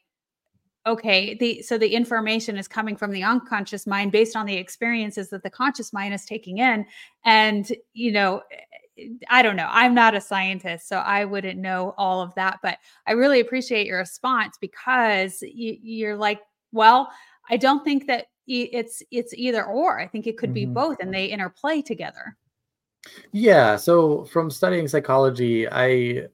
okay 0.88 1.34
the 1.39 1.63
so 1.63 1.80
the 1.80 1.96
information 1.96 2.58
is 2.58 2.68
coming 2.68 2.96
from 2.96 3.10
the 3.10 3.24
unconscious 3.24 3.88
mind 3.88 4.12
based 4.12 4.36
on 4.36 4.46
the 4.46 4.56
experiences 4.56 5.30
that 5.30 5.41
the 5.41 5.50
conscious 5.50 5.91
mind 5.91 6.13
is 6.13 6.26
taking 6.26 6.60
in 6.60 6.86
and 7.24 7.72
you 7.94 8.12
know 8.12 8.44
i 9.29 9.41
don't 9.41 9.55
know 9.55 9.67
i'm 9.69 9.93
not 9.93 10.15
a 10.15 10.21
scientist 10.21 10.88
so 10.88 10.97
i 10.97 11.25
wouldn't 11.25 11.60
know 11.60 11.93
all 11.97 12.21
of 12.21 12.34
that 12.36 12.60
but 12.63 12.77
i 13.08 13.12
really 13.12 13.39
appreciate 13.41 13.86
your 13.88 13.99
response 13.99 14.58
because 14.62 15.41
you, 15.41 15.77
you're 15.81 16.15
like 16.15 16.39
well 16.71 17.12
i 17.49 17.58
don't 17.58 17.84
think 17.84 18.08
that 18.08 18.27
it's 18.47 19.01
it's 19.12 19.34
either 19.34 19.65
or 19.65 19.99
i 19.99 20.08
think 20.08 20.27
it 20.27 20.38
could 20.38 20.53
be 20.53 20.65
Mhm. 20.65 20.73
both 20.73 20.97
and 21.01 21.13
they 21.13 21.25
interplay 21.25 21.81
together 21.81 22.38
Yeah. 23.31 23.75
So 23.75 24.25
from 24.25 24.49
studying 24.49 24.88
psychology, 24.88 25.67
I 25.71 26.27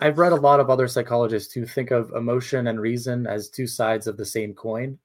I've 0.00 0.18
read 0.18 0.32
a 0.32 0.36
lot 0.36 0.58
of 0.58 0.70
other 0.70 0.88
psychologists 0.88 1.52
who 1.52 1.66
think 1.66 1.90
of 1.90 2.10
emotion 2.12 2.66
and 2.68 2.80
reason 2.80 3.26
as 3.26 3.48
two 3.50 3.66
sides 3.66 4.06
of 4.06 4.16
the 4.16 4.24
same 4.24 4.54
coin. 4.54 4.98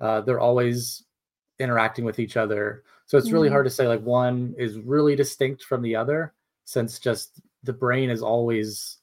Uh, 0.00 0.20
they're 0.20 0.40
always 0.40 1.04
interacting 1.58 2.04
with 2.04 2.18
each 2.18 2.36
other, 2.36 2.84
so 3.06 3.18
it's 3.18 3.32
really 3.32 3.48
Mhm. 3.48 3.52
hard 3.52 3.66
to 3.66 3.70
say 3.70 3.86
like 3.88 4.02
one 4.02 4.54
is 4.58 4.78
really 4.80 5.16
distinct 5.16 5.64
from 5.64 5.82
the 5.82 5.96
other, 5.96 6.34
since 6.64 6.98
just 6.98 7.40
the 7.64 7.72
brain 7.72 8.10
is 8.10 8.22
always, 8.22 8.98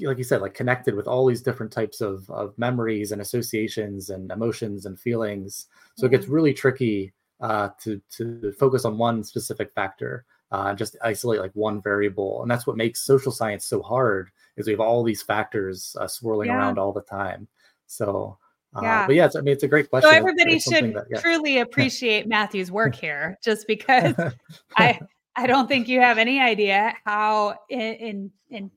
like 0.00 0.18
you 0.18 0.24
said, 0.24 0.40
like 0.42 0.54
connected 0.54 0.94
with 0.94 1.06
all 1.08 1.26
these 1.26 1.42
different 1.42 1.72
types 1.72 2.00
of 2.00 2.28
of 2.30 2.56
memories 2.58 3.12
and 3.12 3.20
associations 3.22 4.10
and 4.10 4.30
emotions 4.32 4.86
and 4.86 4.98
feelings. 5.00 5.68
So 5.96 6.06
it 6.06 6.10
gets 6.10 6.26
really 6.28 6.54
tricky 6.54 7.14
uh, 7.40 7.70
to 7.82 8.00
to 8.16 8.52
focus 8.58 8.84
on 8.84 8.98
one 8.98 9.22
specific 9.24 9.72
factor, 9.74 10.24
uh, 10.52 10.74
just 10.74 10.96
isolate 11.02 11.40
like 11.40 11.52
one 11.54 11.80
variable, 11.82 12.42
and 12.42 12.50
that's 12.50 12.66
what 12.66 12.76
makes 12.76 13.00
social 13.04 13.32
science 13.32 13.64
so 13.66 13.82
hard. 13.82 14.30
Is 14.56 14.66
we 14.66 14.72
have 14.72 14.80
all 14.80 15.02
these 15.04 15.22
factors 15.22 15.96
uh, 16.00 16.08
swirling 16.08 16.48
Yeah. 16.48 16.56
around 16.56 16.78
all 16.78 16.92
the 16.92 17.02
time. 17.02 17.48
So, 17.86 18.38
uh, 18.76 18.80
Yeah. 18.82 19.06
but 19.06 19.14
yeah, 19.16 19.26
it's, 19.26 19.36
I 19.36 19.40
mean, 19.40 19.52
it's 19.52 19.62
a 19.62 19.68
great 19.68 19.88
question. 19.90 20.10
so 20.10 20.16
everybody 20.16 20.58
should 20.58 20.94
that- 20.94 21.06
yeah. 21.10 21.20
truly 21.20 21.58
appreciate 21.58 22.26
matthew's 22.26 22.70
work 22.70 22.94
here 23.06 23.38
just 23.44 23.66
because 23.66 24.14
I 24.76 25.00
I 25.36 25.46
don't 25.46 25.66
think 25.68 25.88
you 25.88 26.00
have 26.00 26.18
any 26.18 26.40
idea 26.40 26.94
how 27.04 27.56
in 27.68 27.80
in, 27.80 28.30
in 28.50 28.70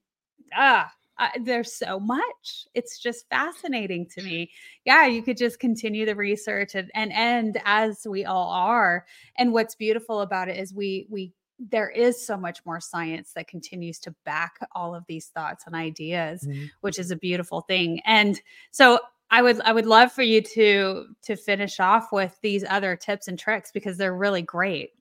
ah 0.56 0.92
uh, 1.20 1.30
there's 1.42 1.74
so 1.74 2.00
much. 2.00 2.68
It's 2.76 3.00
just 3.00 3.28
fascinating 3.28 4.06
to 4.16 4.22
me. 4.22 4.52
Yeah, 4.86 5.08
you 5.08 5.24
could 5.24 5.36
just 5.36 5.60
continue 5.60 6.06
the 6.06 6.16
research 6.16 6.76
and 6.76 6.91
and 6.93 7.12
end 7.12 7.60
as 7.66 8.06
we 8.08 8.24
all 8.26 8.50
are. 8.52 9.04
And 9.39 9.52
what's 9.52 9.74
beautiful 9.74 10.22
about 10.22 10.48
it 10.48 10.58
is 10.58 10.76
we 10.76 11.08
we 11.10 11.34
there 11.58 11.89
is 11.89 12.24
so 12.24 12.38
much 12.38 12.60
more 12.68 12.80
science 12.80 13.32
that 13.34 13.48
continues 13.48 13.98
to 14.02 14.14
back 14.26 14.60
all 14.76 14.93
of 14.93 15.04
these 15.08 15.30
thoughts 15.30 15.64
and 15.66 15.76
ideas, 15.76 16.43
Mhm. 16.48 16.70
which 16.82 17.00
is 17.00 17.10
a 17.10 17.16
beautiful 17.16 17.62
thing. 17.62 18.00
And 18.06 18.39
so 18.70 19.00
I 19.30 19.41
would 19.41 19.59
I 19.61 19.73
would 19.73 19.86
love 19.86 20.11
for 20.11 20.21
you 20.21 20.41
to 20.41 21.05
to 21.23 21.36
finish 21.36 21.80
off 21.80 22.11
with 22.11 22.38
these 22.41 22.63
other 22.69 22.95
tips 22.95 23.28
and 23.28 23.38
tricks 23.38 23.71
because 23.73 23.97
they're 23.97 24.15
really 24.15 24.41
great. 24.41 24.91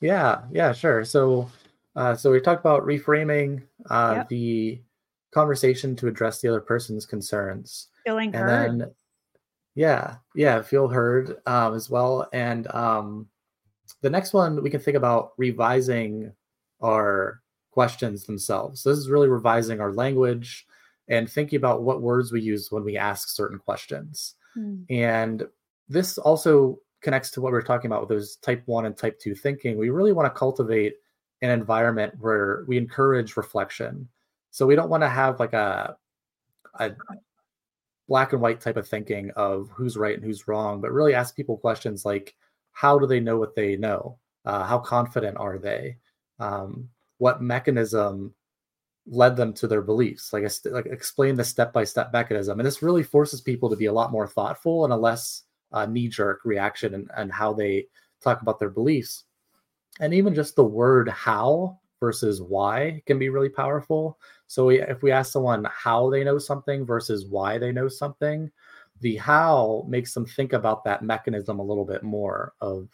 Yeah, 0.00 0.42
yeah, 0.52 0.72
sure. 0.72 1.04
So, 1.04 1.48
uh, 1.94 2.14
so 2.14 2.30
we 2.30 2.40
talked 2.40 2.60
about 2.60 2.84
reframing 2.84 3.62
uh, 3.88 4.14
Yep. 4.16 4.28
the 4.28 4.80
conversation 5.32 5.96
to 5.96 6.08
address 6.08 6.40
the 6.40 6.48
other 6.48 6.60
person's 6.60 7.06
concerns, 7.06 7.88
Feeling 8.04 8.34
and 8.34 8.48
heard. 8.48 8.80
then, 8.80 8.90
yeah, 9.74 10.16
yeah, 10.34 10.60
feel 10.62 10.88
heard 10.88 11.36
um, 11.46 11.74
as 11.74 11.88
well. 11.88 12.28
And 12.32 12.66
um, 12.74 13.28
the 14.02 14.10
next 14.10 14.32
one, 14.34 14.62
we 14.62 14.70
can 14.70 14.80
think 14.80 14.96
about 14.96 15.32
revising 15.38 16.32
our 16.82 17.40
questions 17.70 18.24
themselves. 18.24 18.82
So 18.82 18.90
This 18.90 18.98
is 18.98 19.08
really 19.10 19.28
revising 19.28 19.80
our 19.80 19.92
language 19.92 20.66
and 21.08 21.30
thinking 21.30 21.56
about 21.56 21.82
what 21.82 22.02
words 22.02 22.32
we 22.32 22.40
use 22.40 22.70
when 22.70 22.84
we 22.84 22.96
ask 22.96 23.28
certain 23.28 23.58
questions. 23.58 24.34
Mm. 24.56 24.84
And 24.90 25.46
this 25.88 26.18
also 26.18 26.78
connects 27.02 27.30
to 27.30 27.40
what 27.40 27.52
we 27.52 27.58
are 27.58 27.62
talking 27.62 27.90
about 27.90 28.00
with 28.00 28.08
those 28.08 28.36
type 28.36 28.62
one 28.66 28.86
and 28.86 28.96
type 28.96 29.18
two 29.20 29.34
thinking. 29.34 29.78
We 29.78 29.90
really 29.90 30.12
want 30.12 30.26
to 30.26 30.38
cultivate 30.38 30.94
an 31.42 31.50
environment 31.50 32.14
where 32.18 32.64
we 32.66 32.78
encourage 32.78 33.36
reflection. 33.36 34.08
So 34.50 34.66
we 34.66 34.74
don't 34.74 34.88
want 34.88 35.02
to 35.02 35.08
have 35.08 35.38
like 35.38 35.52
a, 35.52 35.96
a 36.78 36.92
black 38.08 38.32
and 38.32 38.40
white 38.40 38.60
type 38.60 38.76
of 38.76 38.88
thinking 38.88 39.30
of 39.36 39.68
who's 39.72 39.96
right 39.96 40.16
and 40.16 40.24
who's 40.24 40.48
wrong, 40.48 40.80
but 40.80 40.92
really 40.92 41.14
ask 41.14 41.36
people 41.36 41.56
questions 41.56 42.04
like 42.04 42.34
how 42.72 42.98
do 42.98 43.06
they 43.06 43.20
know 43.20 43.36
what 43.36 43.54
they 43.54 43.76
know? 43.76 44.18
Uh, 44.44 44.64
how 44.64 44.78
confident 44.78 45.36
are 45.38 45.58
they? 45.58 45.96
Um, 46.38 46.88
what 47.18 47.42
mechanism 47.42 48.34
led 49.06 49.36
them 49.36 49.52
to 49.54 49.66
their 49.66 49.82
beliefs? 49.82 50.32
Like, 50.32 50.44
like 50.66 50.86
explain 50.86 51.36
the 51.36 51.44
step 51.44 51.72
by 51.72 51.84
step 51.84 52.12
mechanism. 52.12 52.58
And 52.58 52.66
this 52.66 52.82
really 52.82 53.02
forces 53.02 53.40
people 53.40 53.70
to 53.70 53.76
be 53.76 53.86
a 53.86 53.92
lot 53.92 54.12
more 54.12 54.26
thoughtful 54.26 54.84
and 54.84 54.92
a 54.92 54.96
less 54.96 55.42
uh, 55.72 55.86
knee 55.86 56.08
jerk 56.08 56.40
reaction 56.44 56.94
and, 56.94 57.10
and 57.16 57.32
how 57.32 57.52
they 57.52 57.86
talk 58.22 58.42
about 58.42 58.58
their 58.58 58.70
beliefs. 58.70 59.24
And 60.00 60.12
even 60.12 60.34
just 60.34 60.56
the 60.56 60.64
word 60.64 61.08
how 61.08 61.78
versus 62.00 62.42
why 62.42 63.02
can 63.06 63.18
be 63.18 63.30
really 63.30 63.48
powerful. 63.48 64.18
So 64.46 64.66
we, 64.66 64.80
if 64.80 65.02
we 65.02 65.10
ask 65.10 65.32
someone 65.32 65.66
how 65.70 66.10
they 66.10 66.22
know 66.24 66.38
something 66.38 66.84
versus 66.84 67.26
why 67.26 67.58
they 67.58 67.72
know 67.72 67.88
something, 67.88 68.50
the 69.00 69.16
how 69.16 69.84
makes 69.88 70.14
them 70.14 70.26
think 70.26 70.52
about 70.52 70.84
that 70.84 71.02
mechanism 71.02 71.58
a 71.58 71.64
little 71.64 71.84
bit 71.84 72.02
more 72.02 72.54
of 72.60 72.88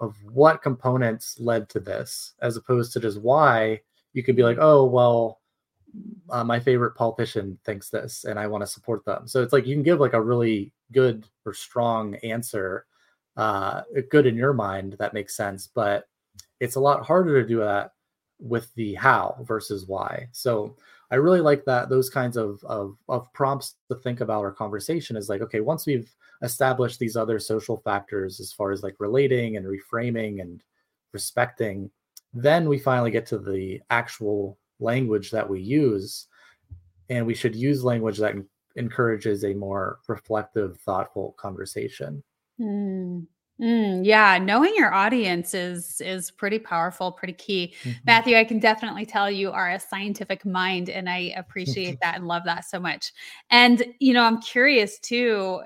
of 0.00 0.16
what 0.24 0.62
components 0.62 1.38
led 1.38 1.68
to 1.68 1.78
this 1.78 2.32
as 2.40 2.56
opposed 2.56 2.92
to 2.92 3.00
just 3.00 3.20
why 3.20 3.78
you 4.12 4.22
could 4.22 4.36
be 4.36 4.42
like 4.42 4.58
oh 4.60 4.84
well 4.84 5.40
uh, 6.30 6.44
my 6.44 6.60
favorite 6.60 6.94
politician 6.94 7.58
thinks 7.64 7.90
this 7.90 8.24
and 8.24 8.38
i 8.38 8.46
want 8.46 8.62
to 8.62 8.66
support 8.66 9.04
them 9.04 9.26
so 9.26 9.42
it's 9.42 9.52
like 9.52 9.66
you 9.66 9.74
can 9.74 9.82
give 9.82 10.00
like 10.00 10.12
a 10.12 10.22
really 10.22 10.72
good 10.92 11.26
or 11.44 11.52
strong 11.52 12.14
answer 12.16 12.86
uh 13.36 13.82
good 14.10 14.26
in 14.26 14.36
your 14.36 14.52
mind 14.52 14.96
that 14.98 15.14
makes 15.14 15.36
sense 15.36 15.66
but 15.66 16.06
it's 16.60 16.76
a 16.76 16.80
lot 16.80 17.04
harder 17.04 17.40
to 17.40 17.48
do 17.48 17.58
that 17.58 17.92
with 18.40 18.72
the 18.74 18.94
how 18.94 19.36
versus 19.42 19.86
why. 19.86 20.28
So 20.32 20.76
I 21.10 21.16
really 21.16 21.40
like 21.40 21.64
that 21.64 21.88
those 21.88 22.08
kinds 22.08 22.36
of, 22.36 22.62
of, 22.64 22.96
of 23.08 23.32
prompts 23.32 23.74
to 23.90 23.96
think 23.96 24.20
about 24.20 24.40
our 24.40 24.52
conversation 24.52 25.16
is 25.16 25.28
like, 25.28 25.40
okay, 25.42 25.60
once 25.60 25.86
we've 25.86 26.14
established 26.42 26.98
these 26.98 27.16
other 27.16 27.38
social 27.38 27.78
factors 27.78 28.40
as 28.40 28.52
far 28.52 28.70
as 28.70 28.82
like 28.82 28.94
relating 28.98 29.56
and 29.56 29.66
reframing 29.66 30.40
and 30.40 30.62
respecting, 31.12 31.90
then 32.32 32.68
we 32.68 32.78
finally 32.78 33.10
get 33.10 33.26
to 33.26 33.38
the 33.38 33.80
actual 33.90 34.58
language 34.78 35.30
that 35.30 35.48
we 35.48 35.60
use. 35.60 36.26
And 37.08 37.26
we 37.26 37.34
should 37.34 37.56
use 37.56 37.84
language 37.84 38.18
that 38.18 38.36
encourages 38.76 39.44
a 39.44 39.54
more 39.54 39.98
reflective, 40.08 40.78
thoughtful 40.80 41.34
conversation. 41.38 42.22
Mm. 42.60 43.26
Mm, 43.60 44.06
yeah, 44.06 44.38
knowing 44.38 44.74
your 44.74 44.94
audience 44.94 45.52
is 45.52 46.00
is 46.00 46.30
pretty 46.30 46.58
powerful, 46.58 47.12
pretty 47.12 47.34
key. 47.34 47.74
Mm-hmm. 47.82 47.98
Matthew, 48.06 48.36
I 48.36 48.44
can 48.44 48.58
definitely 48.58 49.04
tell 49.04 49.30
you 49.30 49.50
are 49.50 49.70
a 49.70 49.78
scientific 49.78 50.46
mind, 50.46 50.88
and 50.88 51.10
I 51.10 51.34
appreciate 51.36 51.98
that 52.02 52.16
and 52.16 52.26
love 52.26 52.44
that 52.46 52.64
so 52.64 52.80
much. 52.80 53.12
And 53.50 53.84
you 53.98 54.14
know, 54.14 54.22
I'm 54.22 54.40
curious 54.40 54.98
too. 54.98 55.60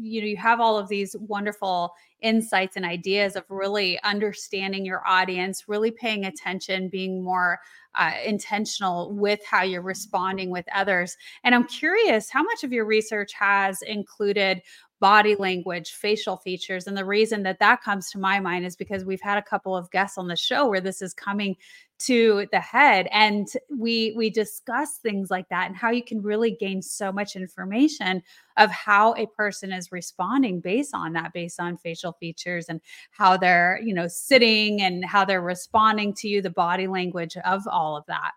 You 0.00 0.20
know, 0.20 0.26
you 0.28 0.36
have 0.36 0.60
all 0.60 0.78
of 0.78 0.88
these 0.88 1.16
wonderful 1.18 1.92
insights 2.22 2.76
and 2.76 2.84
ideas 2.84 3.34
of 3.34 3.44
really 3.48 4.00
understanding 4.02 4.84
your 4.84 5.02
audience, 5.06 5.64
really 5.66 5.90
paying 5.90 6.26
attention, 6.26 6.88
being 6.88 7.24
more 7.24 7.58
uh, 7.96 8.12
intentional 8.24 9.12
with 9.12 9.40
how 9.44 9.62
you're 9.62 9.82
responding 9.82 10.50
with 10.50 10.66
others. 10.72 11.16
And 11.42 11.54
I'm 11.54 11.66
curious 11.66 12.30
how 12.30 12.42
much 12.42 12.62
of 12.62 12.72
your 12.72 12.84
research 12.84 13.32
has 13.32 13.82
included 13.82 14.62
body 15.00 15.34
language, 15.34 15.92
facial 15.92 16.36
features. 16.36 16.86
And 16.86 16.96
the 16.96 17.04
reason 17.04 17.42
that 17.44 17.58
that 17.58 17.82
comes 17.82 18.10
to 18.10 18.18
my 18.18 18.38
mind 18.38 18.66
is 18.66 18.76
because 18.76 19.04
we've 19.04 19.20
had 19.20 19.38
a 19.38 19.42
couple 19.42 19.74
of 19.74 19.90
guests 19.90 20.18
on 20.18 20.28
the 20.28 20.36
show 20.36 20.68
where 20.68 20.80
this 20.80 21.02
is 21.02 21.14
coming 21.14 21.56
to 22.00 22.46
the 22.50 22.60
head 22.60 23.06
and 23.10 23.48
we 23.68 24.14
we 24.16 24.30
discuss 24.30 24.96
things 24.96 25.30
like 25.30 25.46
that 25.50 25.66
and 25.66 25.76
how 25.76 25.90
you 25.90 26.02
can 26.02 26.22
really 26.22 26.50
gain 26.50 26.80
so 26.80 27.12
much 27.12 27.36
information 27.36 28.22
of 28.56 28.70
how 28.70 29.14
a 29.16 29.26
person 29.26 29.70
is 29.70 29.92
responding 29.92 30.60
based 30.60 30.94
on 30.94 31.12
that 31.12 31.30
based 31.34 31.60
on 31.60 31.76
facial 31.76 32.12
features 32.14 32.70
and 32.70 32.80
how 33.10 33.36
they're 33.36 33.78
you 33.84 33.92
know 33.92 34.08
sitting 34.08 34.80
and 34.80 35.04
how 35.04 35.26
they're 35.26 35.42
responding 35.42 36.14
to 36.14 36.26
you 36.26 36.40
the 36.40 36.48
body 36.48 36.86
language 36.86 37.36
of 37.44 37.68
all 37.68 37.98
of 37.98 38.06
that 38.06 38.32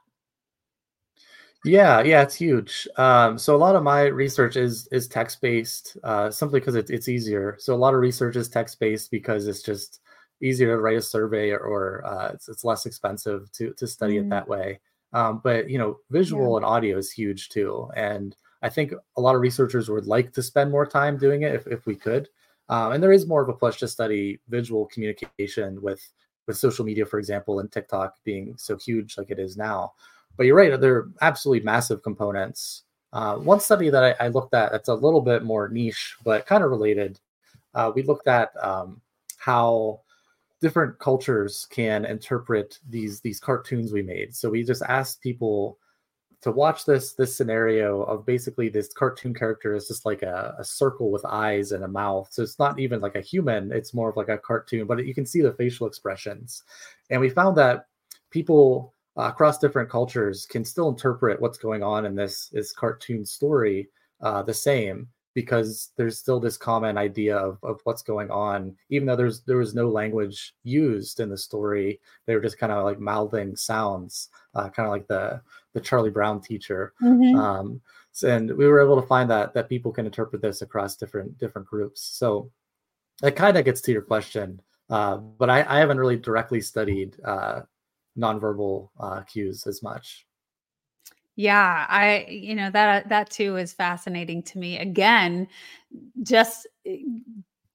yeah, 1.65 2.01
yeah, 2.01 2.21
it's 2.21 2.35
huge. 2.35 2.87
Um, 2.97 3.37
so 3.37 3.55
a 3.55 3.57
lot 3.57 3.75
of 3.75 3.83
my 3.83 4.03
research 4.03 4.57
is 4.57 4.87
is 4.91 5.07
text 5.07 5.41
based, 5.41 5.97
uh, 6.03 6.29
simply 6.29 6.59
because 6.59 6.75
it's 6.75 6.91
it's 6.91 7.07
easier. 7.07 7.55
So 7.59 7.73
a 7.73 7.77
lot 7.77 7.93
of 7.93 8.01
research 8.01 8.35
is 8.35 8.49
text 8.49 8.79
based 8.79 9.11
because 9.11 9.47
it's 9.47 9.61
just 9.61 10.01
easier 10.41 10.75
to 10.75 10.81
write 10.81 10.97
a 10.97 11.01
survey 11.01 11.51
or, 11.51 11.59
or 11.59 12.05
uh, 12.05 12.31
it's, 12.33 12.49
it's 12.49 12.65
less 12.65 12.85
expensive 12.85 13.49
to 13.53 13.73
to 13.73 13.87
study 13.87 14.15
mm. 14.15 14.21
it 14.25 14.29
that 14.29 14.47
way. 14.47 14.81
Um, 15.13 15.39
but 15.43 15.69
you 15.69 15.77
know, 15.77 15.99
visual 16.09 16.51
yeah. 16.51 16.57
and 16.57 16.65
audio 16.65 16.97
is 16.97 17.11
huge 17.11 17.49
too, 17.49 17.89
and 17.95 18.35
I 18.61 18.69
think 18.69 18.93
a 19.17 19.21
lot 19.21 19.35
of 19.35 19.41
researchers 19.41 19.89
would 19.89 20.07
like 20.07 20.33
to 20.33 20.43
spend 20.43 20.69
more 20.71 20.85
time 20.85 21.17
doing 21.17 21.43
it 21.43 21.55
if 21.55 21.67
if 21.67 21.85
we 21.85 21.95
could. 21.95 22.29
Um, 22.69 22.93
and 22.93 23.03
there 23.03 23.11
is 23.11 23.27
more 23.27 23.41
of 23.41 23.49
a 23.49 23.53
push 23.53 23.77
to 23.79 23.87
study 23.87 24.39
visual 24.49 24.85
communication 24.87 25.81
with 25.81 26.01
with 26.47 26.57
social 26.57 26.83
media, 26.83 27.05
for 27.05 27.19
example, 27.19 27.59
and 27.59 27.71
TikTok 27.71 28.15
being 28.25 28.55
so 28.57 28.77
huge 28.77 29.17
like 29.17 29.31
it 29.31 29.39
is 29.39 29.55
now. 29.55 29.93
But 30.37 30.45
you're 30.45 30.55
right; 30.55 30.79
they're 30.79 31.07
absolutely 31.21 31.65
massive 31.65 32.03
components. 32.03 32.83
Uh, 33.11 33.37
one 33.37 33.59
study 33.59 33.89
that 33.89 34.03
I, 34.03 34.25
I, 34.25 34.27
looked 34.29 34.55
at 34.55 34.71
that's 34.71 34.89
a 34.89 34.95
little 34.95 35.21
bit 35.21 35.43
more 35.43 35.69
niche, 35.69 36.15
but 36.23 36.47
kind 36.47 36.63
of 36.63 36.71
related. 36.71 37.19
Uh, 37.75 37.91
we 37.93 38.01
looked 38.01 38.27
at 38.27 38.51
um, 38.63 39.01
how 39.37 40.01
different 40.61 40.97
cultures 40.97 41.67
can 41.69 42.05
interpret 42.05 42.79
these 42.89 43.21
these 43.21 43.39
cartoons 43.39 43.91
we 43.91 44.01
made. 44.01 44.35
So 44.35 44.49
we 44.49 44.63
just 44.63 44.81
asked 44.83 45.21
people 45.21 45.77
to 46.43 46.51
watch 46.51 46.85
this 46.85 47.13
this 47.13 47.35
scenario 47.35 48.03
of 48.03 48.25
basically 48.25 48.67
this 48.67 48.91
cartoon 48.91 49.33
character 49.33 49.75
is 49.75 49.87
just 49.87 50.05
like 50.05 50.23
a, 50.23 50.55
a, 50.59 50.63
circle 50.63 51.09
with 51.09 51.23
eyes 51.25 51.71
and 51.71 51.85
a 51.85 51.87
mouth 51.87 52.27
so 52.31 52.43
it's 52.43 52.59
not 52.59 52.79
even 52.79 52.99
like 52.99 53.15
a 53.15 53.21
human 53.21 53.71
it's 53.71 53.93
more 53.93 54.09
of 54.09 54.17
like 54.17 54.27
a 54.27 54.37
cartoon 54.37 54.85
but 54.85 55.05
you 55.05 55.15
can 55.15 55.25
see 55.25 55.41
the 55.41 55.53
facial 55.53 55.87
expressions 55.87 56.63
and 57.09 57.21
we 57.21 57.29
found 57.29 57.55
that 57.55 57.87
people 58.29 58.93
uh, 59.17 59.23
across 59.23 59.59
different 59.59 59.89
cultures 59.89 60.45
can 60.45 60.65
still 60.65 60.89
interpret 60.89 61.39
what's 61.41 61.57
going 61.57 61.83
on 61.83 62.05
in 62.05 62.15
this 62.15 62.49
this 62.49 62.71
cartoon 62.71 63.25
story 63.25 63.89
uh, 64.21 64.41
the 64.41 64.53
same 64.53 65.07
because 65.35 65.89
there's 65.97 66.19
still 66.19 66.39
this 66.39 66.57
common 66.57 66.95
idea 66.95 67.35
of, 67.35 67.57
of 67.63 67.79
what's 67.85 68.03
going 68.03 68.29
on. 68.29 68.75
Even 68.89 69.07
though 69.07 69.15
there's 69.15 69.41
there 69.41 69.57
was 69.57 69.75
no 69.75 69.89
language 69.89 70.55
used 70.63 71.19
in 71.19 71.29
the 71.29 71.37
story 71.37 71.99
they 72.25 72.35
were 72.35 72.41
just 72.41 72.57
kind 72.57 72.71
of 72.71 72.83
like 72.83 72.99
mouthing 72.99 73.55
sounds 73.55 74.29
uh, 74.55 74.69
kind 74.69 74.85
of 74.87 74.91
like 74.91 75.07
the 75.07 75.41
the 75.73 75.81
charlie 75.81 76.09
brown 76.09 76.41
teacher. 76.41 76.93
Mm-hmm. 77.01 77.37
um, 77.37 77.81
and 78.23 78.51
we 78.55 78.67
were 78.67 78.81
able 78.81 79.01
to 79.01 79.07
find 79.07 79.29
that 79.29 79.53
that 79.53 79.69
people 79.69 79.91
can 79.91 80.05
interpret 80.05 80.41
this 80.41 80.61
across 80.61 80.95
different 80.95 81.37
different 81.37 81.67
groups. 81.67 82.01
So 82.01 82.51
it 83.21 83.35
kind 83.35 83.57
of 83.57 83.65
gets 83.65 83.81
to 83.81 83.91
your 83.91 84.01
question 84.01 84.61
uh, 84.89 85.17
but 85.17 85.49
I, 85.49 85.65
I 85.67 85.79
haven't 85.79 85.99
really 85.99 86.17
directly 86.17 86.61
studied 86.61 87.17
uh, 87.23 87.61
nonverbal 88.17 88.89
uh, 88.99 89.21
cues 89.21 89.65
as 89.67 89.81
much. 89.83 90.25
Yeah, 91.35 91.85
I 91.89 92.27
you 92.29 92.53
know 92.53 92.69
that 92.71 93.09
that 93.09 93.31
too 93.31 93.57
is 93.57 93.73
fascinating 93.73 94.43
to 94.43 94.59
me. 94.59 94.77
Again, 94.77 95.47
just 96.21 96.67
eh, 96.85 96.97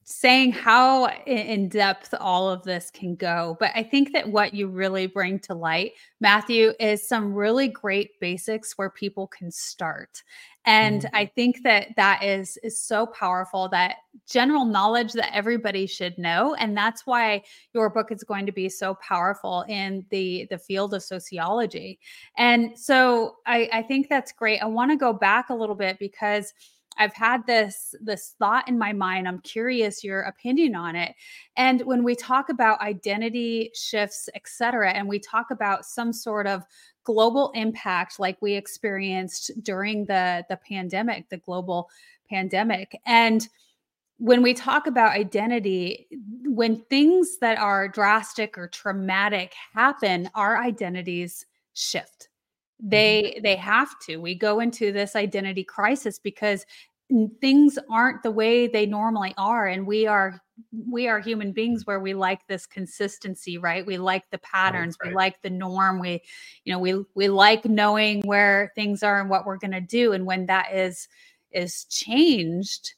saying 0.04 0.52
how 0.52 1.08
in 1.26 1.68
depth 1.68 2.14
all 2.18 2.48
of 2.48 2.62
this 2.62 2.90
can 2.90 3.14
go. 3.14 3.56
But 3.60 3.72
I 3.74 3.82
think 3.82 4.12
that 4.12 4.30
what 4.30 4.54
you 4.54 4.68
really 4.68 5.06
bring 5.06 5.38
to 5.40 5.54
light, 5.54 5.92
Matthew, 6.20 6.72
is 6.80 7.06
some 7.06 7.34
really 7.34 7.68
great 7.68 8.18
basics 8.20 8.78
where 8.78 8.90
people 8.90 9.26
can 9.26 9.50
start. 9.50 10.22
And 10.68 11.00
mm-hmm. 11.00 11.16
I 11.16 11.24
think 11.24 11.62
that 11.62 11.88
that 11.96 12.22
is 12.22 12.58
is 12.62 12.78
so 12.78 13.06
powerful 13.06 13.70
that 13.70 13.96
general 14.28 14.66
knowledge 14.66 15.14
that 15.14 15.34
everybody 15.34 15.86
should 15.86 16.18
know 16.18 16.54
and 16.56 16.76
that's 16.76 17.06
why 17.06 17.42
your 17.72 17.88
book 17.88 18.12
is 18.12 18.22
going 18.22 18.44
to 18.44 18.52
be 18.52 18.68
so 18.68 18.94
powerful 18.96 19.64
in 19.66 20.04
the 20.10 20.46
the 20.50 20.58
field 20.58 20.92
of 20.92 21.02
sociology. 21.02 21.98
And 22.36 22.78
so 22.78 23.36
I 23.46 23.70
I 23.72 23.82
think 23.82 24.10
that's 24.10 24.30
great. 24.30 24.62
I 24.62 24.66
want 24.66 24.90
to 24.90 24.96
go 24.96 25.14
back 25.14 25.48
a 25.48 25.54
little 25.54 25.74
bit 25.74 25.98
because 25.98 26.52
I've 26.98 27.14
had 27.14 27.46
this 27.46 27.94
this 28.02 28.34
thought 28.38 28.68
in 28.68 28.76
my 28.76 28.92
mind. 28.92 29.26
I'm 29.26 29.40
curious 29.40 30.04
your 30.04 30.22
opinion 30.22 30.74
on 30.74 30.96
it. 30.96 31.14
And 31.56 31.80
when 31.82 32.04
we 32.04 32.14
talk 32.14 32.50
about 32.50 32.80
identity 32.82 33.70
shifts, 33.74 34.28
et 34.34 34.42
cetera, 34.46 34.92
and 34.92 35.08
we 35.08 35.18
talk 35.18 35.50
about 35.50 35.86
some 35.86 36.12
sort 36.12 36.46
of 36.46 36.64
global 37.12 37.50
impact 37.54 38.20
like 38.20 38.36
we 38.42 38.52
experienced 38.52 39.50
during 39.62 40.04
the 40.04 40.44
the 40.50 40.58
pandemic, 40.68 41.30
the 41.30 41.38
global 41.38 41.88
pandemic, 42.28 43.00
and 43.06 43.48
when 44.18 44.42
we 44.42 44.52
talk 44.52 44.86
about 44.86 45.12
identity, 45.12 46.08
when 46.44 46.82
things 46.90 47.38
that 47.40 47.56
are 47.56 47.88
drastic 47.88 48.58
or 48.58 48.66
traumatic 48.68 49.54
happen, 49.72 50.28
our 50.34 50.60
identities 50.60 51.46
shift. 51.72 52.28
Mm-hmm. 52.82 52.90
They 52.90 53.40
they 53.42 53.56
have 53.56 53.90
to. 54.06 54.18
We 54.18 54.34
go 54.34 54.60
into 54.60 54.92
this 54.92 55.16
identity 55.16 55.64
crisis 55.64 56.18
because 56.18 56.66
things 57.40 57.78
aren't 57.90 58.22
the 58.22 58.30
way 58.30 58.66
they 58.66 58.86
normally 58.86 59.34
are 59.38 59.66
and 59.66 59.86
we 59.86 60.06
are 60.06 60.40
we 60.90 61.06
are 61.06 61.20
human 61.20 61.52
beings 61.52 61.86
where 61.86 62.00
we 62.00 62.14
like 62.14 62.46
this 62.48 62.66
consistency 62.66 63.58
right? 63.58 63.86
We 63.86 63.96
like 63.96 64.28
the 64.30 64.38
patterns 64.38 64.96
we 65.02 65.12
like 65.12 65.40
the 65.42 65.50
norm 65.50 66.00
we 66.00 66.22
you 66.64 66.72
know 66.72 66.78
we 66.78 67.04
we 67.14 67.28
like 67.28 67.64
knowing 67.64 68.22
where 68.22 68.72
things 68.74 69.02
are 69.02 69.20
and 69.20 69.30
what 69.30 69.46
we're 69.46 69.58
going 69.58 69.72
to 69.72 69.80
do 69.80 70.12
and 70.12 70.26
when 70.26 70.46
that 70.46 70.74
is 70.74 71.08
is 71.50 71.84
changed 71.84 72.94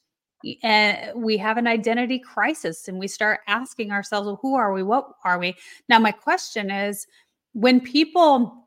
and 0.63 0.97
eh, 0.97 1.11
we 1.15 1.37
have 1.37 1.57
an 1.57 1.67
identity 1.67 2.19
crisis 2.19 2.87
and 2.87 2.97
we 2.97 3.07
start 3.07 3.41
asking 3.47 3.91
ourselves 3.91 4.25
well, 4.25 4.39
who 4.41 4.55
are 4.55 4.73
we? 4.73 4.83
What 4.83 5.07
are 5.23 5.39
we? 5.39 5.55
Now 5.87 5.99
my 5.99 6.11
question 6.11 6.71
is 6.71 7.07
when 7.53 7.79
people 7.79 8.60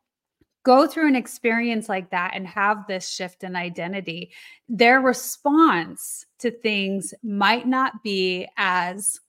go 0.65 0.87
through 0.87 1.07
an 1.07 1.15
experience 1.15 1.89
like 1.89 2.11
that 2.11 2.33
and 2.35 2.47
have 2.47 2.87
this 2.87 3.09
shift 3.09 3.45
in 3.45 3.55
identity, 3.55 4.33
their 4.69 5.01
response 5.01 6.27
to 6.39 6.51
things 6.51 7.15
might 7.23 7.69
not 7.69 8.03
be 8.03 8.49
as 8.57 9.21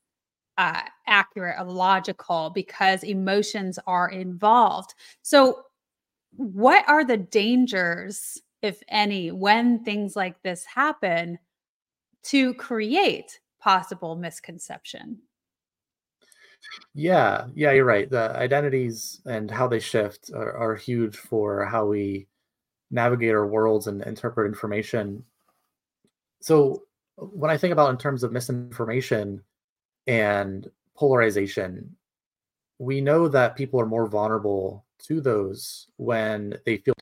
uh, 0.57 0.81
accurate 1.07 1.59
or 1.59 1.65
logical 1.65 2.49
because 2.55 3.03
emotions 3.03 3.77
are 3.85 4.09
involved. 4.09 4.93
So, 5.21 5.63
what 6.37 6.87
are 6.89 7.05
the 7.05 7.17
dangers, 7.17 8.41
if 8.61 8.81
any, 8.89 9.31
when 9.31 9.83
things 9.83 10.15
like 10.15 10.41
this 10.41 10.65
happen 10.65 11.37
to 12.23 12.53
create 12.55 13.39
possible 13.59 14.15
misconception? 14.15 15.19
Yeah, 16.93 17.49
yeah, 17.53 17.71
you're 17.73 17.85
right. 17.85 18.09
The 18.09 18.35
identities 18.37 19.21
and 19.25 19.51
how 19.51 19.67
they 19.67 19.79
shift 19.79 20.31
are, 20.33 20.53
are 20.55 20.75
huge 20.75 21.17
for 21.17 21.65
how 21.65 21.85
we 21.85 22.27
navigate 22.91 23.33
our 23.35 23.47
worlds 23.47 23.87
and 23.87 24.01
interpret 24.03 24.47
information. 24.47 25.25
So, 26.41 26.83
when 27.17 27.49
I 27.49 27.57
think 27.57 27.71
about 27.71 27.91
in 27.91 27.97
terms 27.97 28.23
of 28.23 28.31
misinformation 28.31 29.43
and 30.07 30.71
polarization, 30.95 31.95
we 32.79 33.01
know 33.01 33.27
that 33.29 33.55
people 33.57 33.81
are 33.81 33.87
more 33.87 34.07
vulnerable 34.07 34.85
to 34.99 35.21
those 35.21 35.87
when 35.97 36.59
they 36.65 36.77
feel 36.77 36.95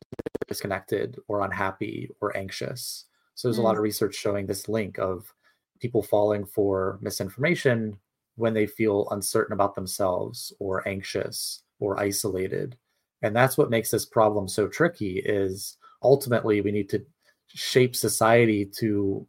disconnected 0.47 1.19
or 1.27 1.41
unhappy 1.45 2.11
or 2.21 2.35
anxious. 2.37 3.05
So, 3.35 3.49
there's 3.49 3.59
a 3.59 3.63
lot 3.63 3.75
Mm. 3.75 3.77
of 3.77 3.83
research 3.83 4.15
showing 4.15 4.47
this 4.47 4.69
link 4.69 4.99
of 4.99 5.33
people 5.79 6.03
falling 6.03 6.45
for 6.45 6.99
misinformation 7.01 7.99
when 8.35 8.53
they 8.53 8.65
feel 8.65 9.07
uncertain 9.11 9.53
about 9.53 9.75
themselves 9.75 10.53
or 10.59 10.87
anxious 10.87 11.63
or 11.79 11.99
isolated 11.99 12.77
and 13.21 13.35
that's 13.35 13.57
what 13.57 13.69
makes 13.69 13.91
this 13.91 14.05
problem 14.05 14.47
so 14.47 14.67
tricky 14.67 15.19
is 15.19 15.77
ultimately 16.01 16.61
we 16.61 16.71
need 16.71 16.89
to 16.89 17.03
shape 17.47 17.95
society 17.95 18.65
to 18.65 19.27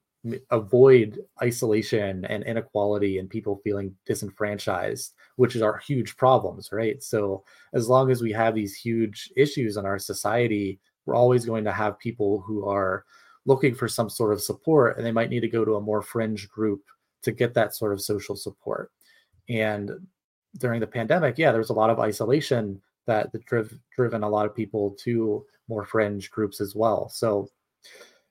avoid 0.51 1.21
isolation 1.43 2.25
and 2.25 2.45
inequality 2.45 3.19
and 3.19 3.29
people 3.29 3.61
feeling 3.63 3.95
disenfranchised 4.07 5.13
which 5.37 5.61
our 5.61 5.77
huge 5.79 6.17
problems 6.17 6.71
right 6.73 7.03
so 7.03 7.45
as 7.75 7.89
long 7.89 8.11
as 8.11 8.23
we 8.23 8.33
have 8.33 8.55
these 8.55 8.75
huge 8.75 9.31
issues 9.37 9.77
in 9.77 9.85
our 9.85 9.99
society 9.99 10.81
we're 11.05 11.15
always 11.15 11.45
going 11.45 11.65
to 11.65 11.73
have 11.73 11.99
people 11.99 12.41
who 12.41 12.67
are 12.67 13.05
looking 13.47 13.75
for 13.75 13.89
some 13.89 14.09
sort 14.09 14.33
of 14.33 14.41
support 14.41 14.97
and 14.97 15.05
they 15.05 15.13
might 15.13 15.31
need 15.31 15.41
to 15.41 15.49
go 15.49 15.65
to 15.65 15.77
a 15.77 15.81
more 15.81 16.03
fringe 16.03 16.49
group 16.49 16.81
to 17.23 17.33
get 17.33 17.55
that 17.55 17.75
sort 17.75 17.93
of 17.93 18.01
social 18.01 18.37
support. 18.37 18.91
And 19.49 19.91
during 20.59 20.81
the 20.81 20.87
pandemic, 20.87 21.39
yeah, 21.39 21.51
there 21.51 21.61
was 21.61 21.71
a 21.71 21.75
lot 21.75 21.91
of 21.91 21.99
isolation 21.99 22.81
that 23.07 23.33
driv- 23.45 23.79
driven 23.95 24.23
a 24.23 24.29
lot 24.29 24.47
of 24.47 24.55
people 24.55 24.91
to 25.01 25.45
more 25.69 25.85
fringe 25.85 26.31
groups 26.31 26.61
as 26.61 26.75
well. 26.75 27.09
So 27.09 27.51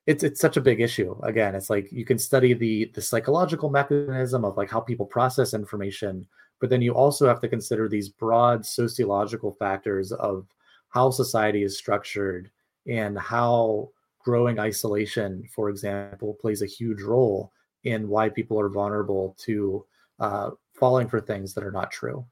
it's 0.05 0.24
it's 0.24 0.41
such 0.41 0.57
a 0.57 0.61
big 0.61 0.82
issue. 0.82 1.16
Again, 1.24 1.55
it's 1.55 1.70
like 1.70 1.91
you 1.91 2.05
can 2.05 2.18
study 2.18 2.53
the 2.53 2.91
the 2.93 3.01
psychological 3.01 3.70
mechanism 3.70 4.43
of 4.43 4.57
like 4.57 4.70
how 4.70 4.80
people 4.80 5.05
process 5.05 5.53
information, 5.53 6.28
but 6.59 6.70
then 6.70 6.82
you 6.82 6.93
also 6.93 7.28
have 7.28 7.39
to 7.41 7.47
consider 7.47 7.88
these 7.88 8.09
broad 8.09 8.66
sociological 8.66 9.51
factors 9.53 10.11
of 10.11 10.45
how 10.89 11.09
society 11.09 11.64
is 11.64 11.78
structured 11.78 12.51
and 12.88 13.18
how 13.18 13.89
growing 14.20 14.59
isolation, 14.59 15.43
for 15.53 15.70
example, 15.70 16.38
plays 16.39 16.61
a 16.61 16.68
huge 16.68 17.01
role 17.01 17.51
in 17.84 18.07
why 18.07 18.30
people 18.30 18.59
are 18.59 18.70
vulnerable 18.70 19.36
to 19.39 19.86
uh, 20.20 20.51
falling 20.84 21.08
for 21.08 21.22
things 21.22 21.54
that 21.54 21.64
are 21.64 21.72
not 21.72 21.92
true. 21.92 22.26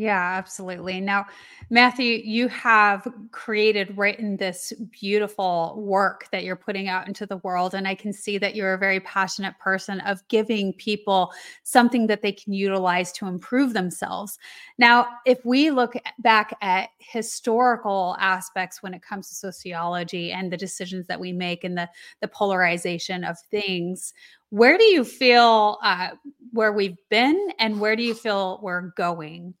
Yeah, 0.00 0.32
absolutely. 0.38 0.98
Now, 0.98 1.26
Matthew, 1.68 2.22
you 2.24 2.48
have 2.48 3.06
created, 3.32 3.98
written 3.98 4.38
this 4.38 4.72
beautiful 4.98 5.74
work 5.76 6.26
that 6.32 6.42
you're 6.42 6.56
putting 6.56 6.88
out 6.88 7.06
into 7.06 7.26
the 7.26 7.36
world. 7.38 7.74
And 7.74 7.86
I 7.86 7.94
can 7.96 8.10
see 8.10 8.38
that 8.38 8.54
you're 8.54 8.72
a 8.72 8.78
very 8.78 9.00
passionate 9.00 9.58
person 9.58 10.00
of 10.00 10.26
giving 10.28 10.72
people 10.72 11.32
something 11.64 12.06
that 12.06 12.22
they 12.22 12.32
can 12.32 12.54
utilize 12.54 13.12
to 13.12 13.26
improve 13.26 13.74
themselves. 13.74 14.38
Now, 14.78 15.06
if 15.26 15.44
we 15.44 15.70
look 15.70 15.92
back 16.20 16.56
at 16.62 16.88
historical 16.96 18.16
aspects 18.18 18.82
when 18.82 18.94
it 18.94 19.02
comes 19.02 19.28
to 19.28 19.34
sociology 19.34 20.32
and 20.32 20.50
the 20.50 20.56
decisions 20.56 21.08
that 21.08 21.20
we 21.20 21.30
make 21.30 21.62
and 21.62 21.76
the, 21.76 21.90
the 22.22 22.28
polarization 22.28 23.22
of 23.22 23.38
things, 23.50 24.14
where 24.48 24.78
do 24.78 24.84
you 24.84 25.04
feel 25.04 25.76
uh, 25.82 26.08
where 26.52 26.72
we've 26.72 26.96
been 27.10 27.50
and 27.58 27.78
where 27.78 27.96
do 27.96 28.02
you 28.02 28.14
feel 28.14 28.60
we're 28.62 28.92
going? 28.96 29.52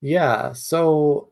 Yeah. 0.00 0.52
So, 0.52 1.30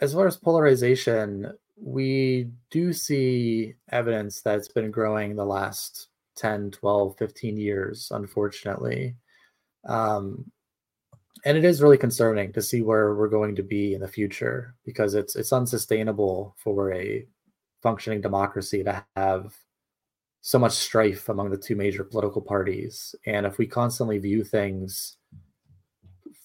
as 0.00 0.14
far 0.14 0.26
as 0.26 0.36
polarization, 0.36 1.52
we 1.76 2.50
do 2.70 2.92
see 2.92 3.74
evidence 3.90 4.40
that's 4.42 4.68
been 4.68 4.90
growing 4.90 5.34
the 5.34 5.44
last 5.44 6.08
10, 6.36 6.70
12, 6.70 7.16
15 7.18 7.56
years, 7.56 8.10
unfortunately. 8.12 9.16
Um, 9.84 10.50
and 11.44 11.56
it 11.56 11.64
is 11.64 11.82
really 11.82 11.98
concerning 11.98 12.52
to 12.52 12.62
see 12.62 12.82
where 12.82 13.14
we're 13.14 13.28
going 13.28 13.56
to 13.56 13.62
be 13.62 13.94
in 13.94 14.00
the 14.00 14.08
future 14.08 14.74
because 14.84 15.14
it's 15.14 15.36
it's 15.36 15.52
unsustainable 15.52 16.56
for 16.58 16.92
a 16.92 17.26
functioning 17.82 18.20
democracy 18.20 18.82
to 18.82 19.04
have 19.14 19.54
so 20.40 20.58
much 20.58 20.72
strife 20.72 21.28
among 21.28 21.50
the 21.50 21.56
two 21.58 21.76
major 21.76 22.04
political 22.04 22.42
parties. 22.42 23.14
And 23.26 23.46
if 23.46 23.58
we 23.58 23.66
constantly 23.66 24.18
view 24.18 24.44
things 24.44 25.17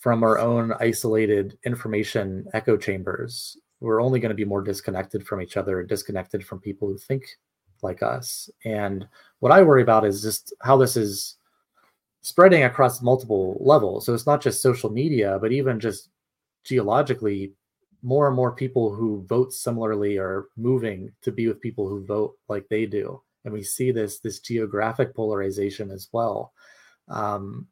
from 0.04 0.22
our 0.22 0.38
own 0.38 0.74
isolated 0.82 1.58
information 1.64 2.45
echo 2.54 2.76
chambers, 2.76 3.56
we're 3.80 4.01
only 4.01 4.20
going 4.20 4.32
to 4.32 4.36
be 4.36 4.43
more 4.43 4.62
disconnected 4.62 5.26
from 5.26 5.41
each 5.41 5.56
other, 5.56 5.82
disconnected 5.82 6.45
from 6.45 6.60
people 6.60 6.89
who 6.89 6.97
think 6.97 7.24
like 7.82 8.04
us. 8.04 8.49
And 8.66 9.08
what 9.39 9.54
I 9.54 9.64
worry 9.64 9.82
about 9.82 10.06
is 10.06 10.22
just 10.22 10.54
how 10.62 10.76
this 10.76 10.97
is 10.97 11.38
spreading 12.20 12.66
across 12.66 13.01
multiple 13.01 13.56
levels. 13.62 14.06
So 14.06 14.14
it's 14.14 14.26
not 14.26 14.41
just 14.41 14.62
social 14.62 14.89
media, 14.89 15.38
but 15.39 15.54
even 15.54 15.80
just 15.80 16.10
geologically, 16.66 17.54
more 18.01 18.28
and 18.28 18.36
more 18.36 18.51
people 18.51 18.93
who 18.93 19.26
vote 19.30 19.54
similarly 19.54 20.18
are 20.18 20.47
moving 20.58 21.14
to 21.22 21.32
be 21.32 21.47
with 21.47 21.62
people 21.62 21.88
who 21.88 22.06
vote 22.06 22.36
like 22.49 22.68
they 22.68 22.86
do. 22.86 23.22
And 23.45 23.54
we 23.54 23.64
see 23.64 23.91
this 23.91 24.20
this 24.20 24.41
geographic 24.41 25.16
polarization 25.16 25.91
as 25.91 26.10
well. 26.12 26.51
Um, 27.08 27.68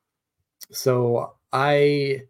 so 0.72 1.34
I 1.54 2.24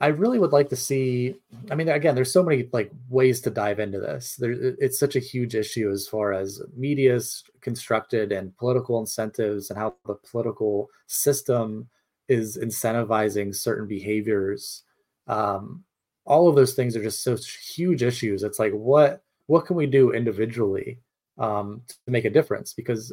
I 0.00 0.08
really 0.08 0.38
would 0.38 0.52
like 0.52 0.70
to 0.70 0.76
see. 0.76 1.34
I 1.70 1.74
mean, 1.74 1.88
again, 1.88 2.14
there's 2.14 2.32
so 2.32 2.42
many 2.42 2.68
like 2.72 2.90
ways 3.10 3.40
to 3.42 3.50
dive 3.50 3.80
into 3.80 4.00
this. 4.00 4.36
There, 4.36 4.52
it's 4.52 4.98
such 4.98 5.14
a 5.14 5.20
huge 5.20 5.54
issue 5.54 5.90
as 5.90 6.08
far 6.08 6.32
as 6.32 6.62
media 6.74 7.14
is 7.14 7.44
constructed 7.60 8.32
and 8.32 8.56
political 8.56 8.98
incentives 8.98 9.68
and 9.68 9.78
how 9.78 9.94
the 10.06 10.14
political 10.14 10.88
system 11.06 11.88
is 12.28 12.56
incentivizing 12.56 13.54
certain 13.54 13.86
behaviors. 13.86 14.84
Um, 15.26 15.84
all 16.24 16.48
of 16.48 16.56
those 16.56 16.72
things 16.74 16.96
are 16.96 17.02
just 17.02 17.22
such 17.22 17.74
huge 17.74 18.02
issues. 18.02 18.42
It's 18.42 18.58
like 18.58 18.72
what 18.72 19.22
what 19.48 19.66
can 19.66 19.76
we 19.76 19.86
do 19.86 20.12
individually 20.12 21.00
um, 21.36 21.82
to 21.88 22.10
make 22.10 22.24
a 22.24 22.30
difference? 22.30 22.72
Because 22.72 23.12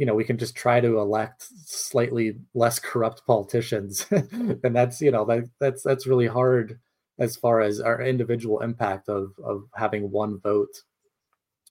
you 0.00 0.06
know 0.06 0.14
we 0.14 0.24
can 0.24 0.38
just 0.38 0.56
try 0.56 0.80
to 0.80 0.98
elect 0.98 1.44
slightly 1.66 2.38
less 2.54 2.78
corrupt 2.78 3.26
politicians. 3.26 4.06
And 4.64 4.74
that's 4.74 5.02
you 5.02 5.10
know 5.10 5.26
that 5.26 5.44
that's 5.60 5.82
that's 5.82 6.06
really 6.06 6.26
hard 6.26 6.80
as 7.18 7.36
far 7.36 7.60
as 7.60 7.80
our 7.80 8.00
individual 8.00 8.60
impact 8.60 9.10
of 9.10 9.34
of 9.44 9.64
having 9.74 10.10
one 10.10 10.40
vote. 10.40 10.84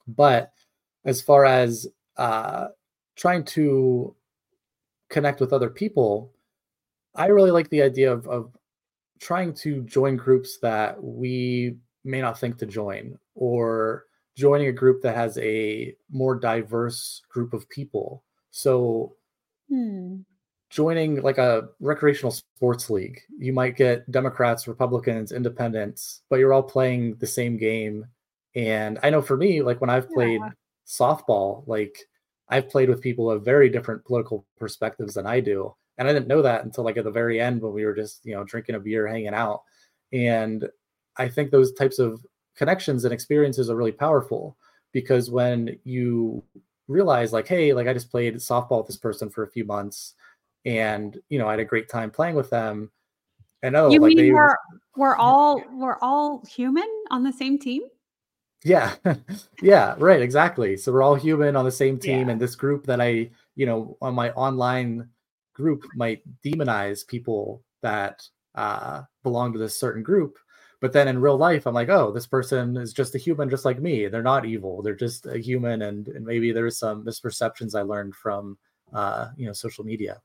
But 0.08 0.54
as 1.06 1.24
far 1.24 1.44
as 1.46 1.88
uh 2.18 2.68
trying 3.16 3.46
to 3.46 4.16
connect 5.10 5.40
with 5.42 5.54
other 5.54 5.70
people 5.70 6.32
i 7.16 7.26
really 7.28 7.52
like 7.52 7.70
the 7.70 7.82
idea 7.82 8.12
of 8.12 8.28
of 8.28 8.52
trying 9.20 9.54
to 9.54 9.82
join 9.84 10.16
groups 10.16 10.60
that 10.62 11.02
we 11.04 11.76
may 12.04 12.22
not 12.22 12.40
think 12.40 12.58
to 12.58 12.66
join 12.66 13.18
or 13.36 14.06
joining 14.40 14.68
a 14.70 14.74
group 14.74 15.02
that 15.04 15.16
has 15.16 15.38
a 15.40 15.96
more 16.12 16.36
diverse 16.36 17.22
group 17.30 17.54
of 17.54 17.70
people 17.70 18.24
So 18.52 19.18
Hmm. 19.70 20.22
joining 20.70 21.22
like 21.22 21.38
a 21.38 21.70
recreational 21.80 22.32
sports 22.32 22.90
league, 22.90 23.20
you 23.38 23.54
might 23.54 23.76
get 23.76 24.10
Democrats, 24.12 24.68
Republicans, 24.68 25.32
independents, 25.32 26.22
but 26.30 26.38
you're 26.40 26.54
all 26.54 26.64
playing 26.64 27.16
the 27.16 27.28
same 27.28 27.58
game. 27.58 28.06
And 28.56 29.00
I 29.04 29.10
know 29.10 29.22
for 29.22 29.38
me, 29.38 29.62
like 29.62 29.82
when 29.82 29.90
I've 29.90 30.12
played 30.12 30.42
Yeah. 30.42 30.52
softball, 30.88 31.68
like 31.68 31.98
I've 32.50 32.70
played 32.70 32.90
with 32.90 33.02
people 33.02 33.30
of 33.32 33.44
very 33.46 33.70
different 33.70 34.06
political 34.06 34.46
perspectives 34.58 35.16
than 35.16 35.26
I 35.26 35.40
do. 35.40 35.76
And 35.98 36.08
I 36.08 36.14
didn't 36.14 36.28
know 36.28 36.42
that 36.44 36.64
until 36.66 36.84
like 36.84 36.98
at 36.98 37.04
the 37.04 37.12
very 37.12 37.42
end 37.42 37.62
when 37.62 37.74
we 37.74 37.86
were 37.86 37.96
just, 37.96 38.26
you 38.26 38.34
know, 38.36 38.44
drinking 38.44 38.76
a 38.76 38.80
beer, 38.80 39.08
hanging 39.08 39.34
out. 39.34 39.64
And 40.14 40.68
I 41.18 41.30
think 41.30 41.52
those 41.52 41.74
types 41.74 42.00
of 42.00 42.26
connections 42.60 43.05
and 43.05 43.14
experiences 43.14 43.70
are 43.70 43.76
really 43.78 43.93
powerful 43.93 44.57
because 44.91 45.32
when 45.32 45.80
you 45.86 46.43
realize 46.89 47.32
like, 47.32 47.47
hey, 47.47 47.72
like 47.74 47.88
I 47.88 47.93
just 47.93 48.12
played 48.12 48.36
softball 48.36 48.80
with 48.80 48.88
this 48.88 48.97
person 48.97 49.30
for 49.30 49.43
a 49.43 49.49
few 49.49 49.64
months 49.64 50.14
and 50.66 51.18
you 51.30 51.39
know, 51.39 51.47
I 51.47 51.51
had 51.51 51.62
a 51.62 51.66
great 51.66 51.88
time 51.88 52.12
playing 52.12 52.36
with 52.36 52.49
them. 52.49 52.91
And 53.64 53.78
oh, 53.78 53.89
you 53.89 54.01
like 54.01 54.10
mean 54.10 54.18
they 54.18 54.32
we're 54.32 54.57
we're 54.97 55.16
all 55.16 55.64
we're 55.72 55.97
all 56.01 56.43
human 56.45 56.88
on 57.10 57.24
the 57.24 57.32
same 57.32 57.57
team? 57.57 57.84
Yeah. 58.66 58.95
yeah, 59.62 59.95
right, 59.97 60.22
exactly. 60.22 60.76
So 60.76 60.91
we're 60.91 61.01
all 61.01 61.16
human 61.16 61.55
on 61.55 61.64
the 61.64 61.72
same 61.72 61.97
team 61.97 62.28
Yeah. 62.28 62.34
and 62.34 62.41
this 62.41 62.57
group 62.57 62.86
that 62.88 62.99
I, 62.99 63.30
you 63.55 63.66
know, 63.66 63.97
on 64.01 64.14
my 64.14 64.32
online 64.32 65.07
group 65.53 65.86
might 65.95 66.24
demonize 66.43 67.07
people 67.07 67.64
that 67.84 68.22
uh 68.55 69.03
belong 69.24 69.53
to 69.53 69.60
this 69.60 69.80
certain 69.80 70.03
group. 70.03 70.38
But 70.82 70.94
then 70.94 71.08
in 71.08 71.20
real 71.20 71.38
life, 71.38 71.66
I'm 71.66 71.74
like, 71.74 71.90
oh, 71.90 72.12
this 72.12 72.28
person 72.28 72.78
is 72.78 72.94
just 72.94 73.16
a 73.16 73.18
human 73.18 73.50
just 73.50 73.66
like 73.66 73.82
me. 73.82 74.08
They're 74.08 74.24
not 74.24 74.46
evil. 74.46 74.82
They're 74.82 74.96
just 74.96 75.26
a 75.26 75.38
human 75.38 75.82
and, 75.82 76.08
and 76.08 76.26
maybe 76.26 76.52
there's 76.52 76.80
some 76.80 77.06
misperceptions 77.06 77.76
I 77.76 77.82
learned 77.82 78.16
from 78.16 78.58
uh, 78.94 79.28
you 79.38 79.46
know, 79.46 79.54
social 79.54 79.84
media. 79.84 80.22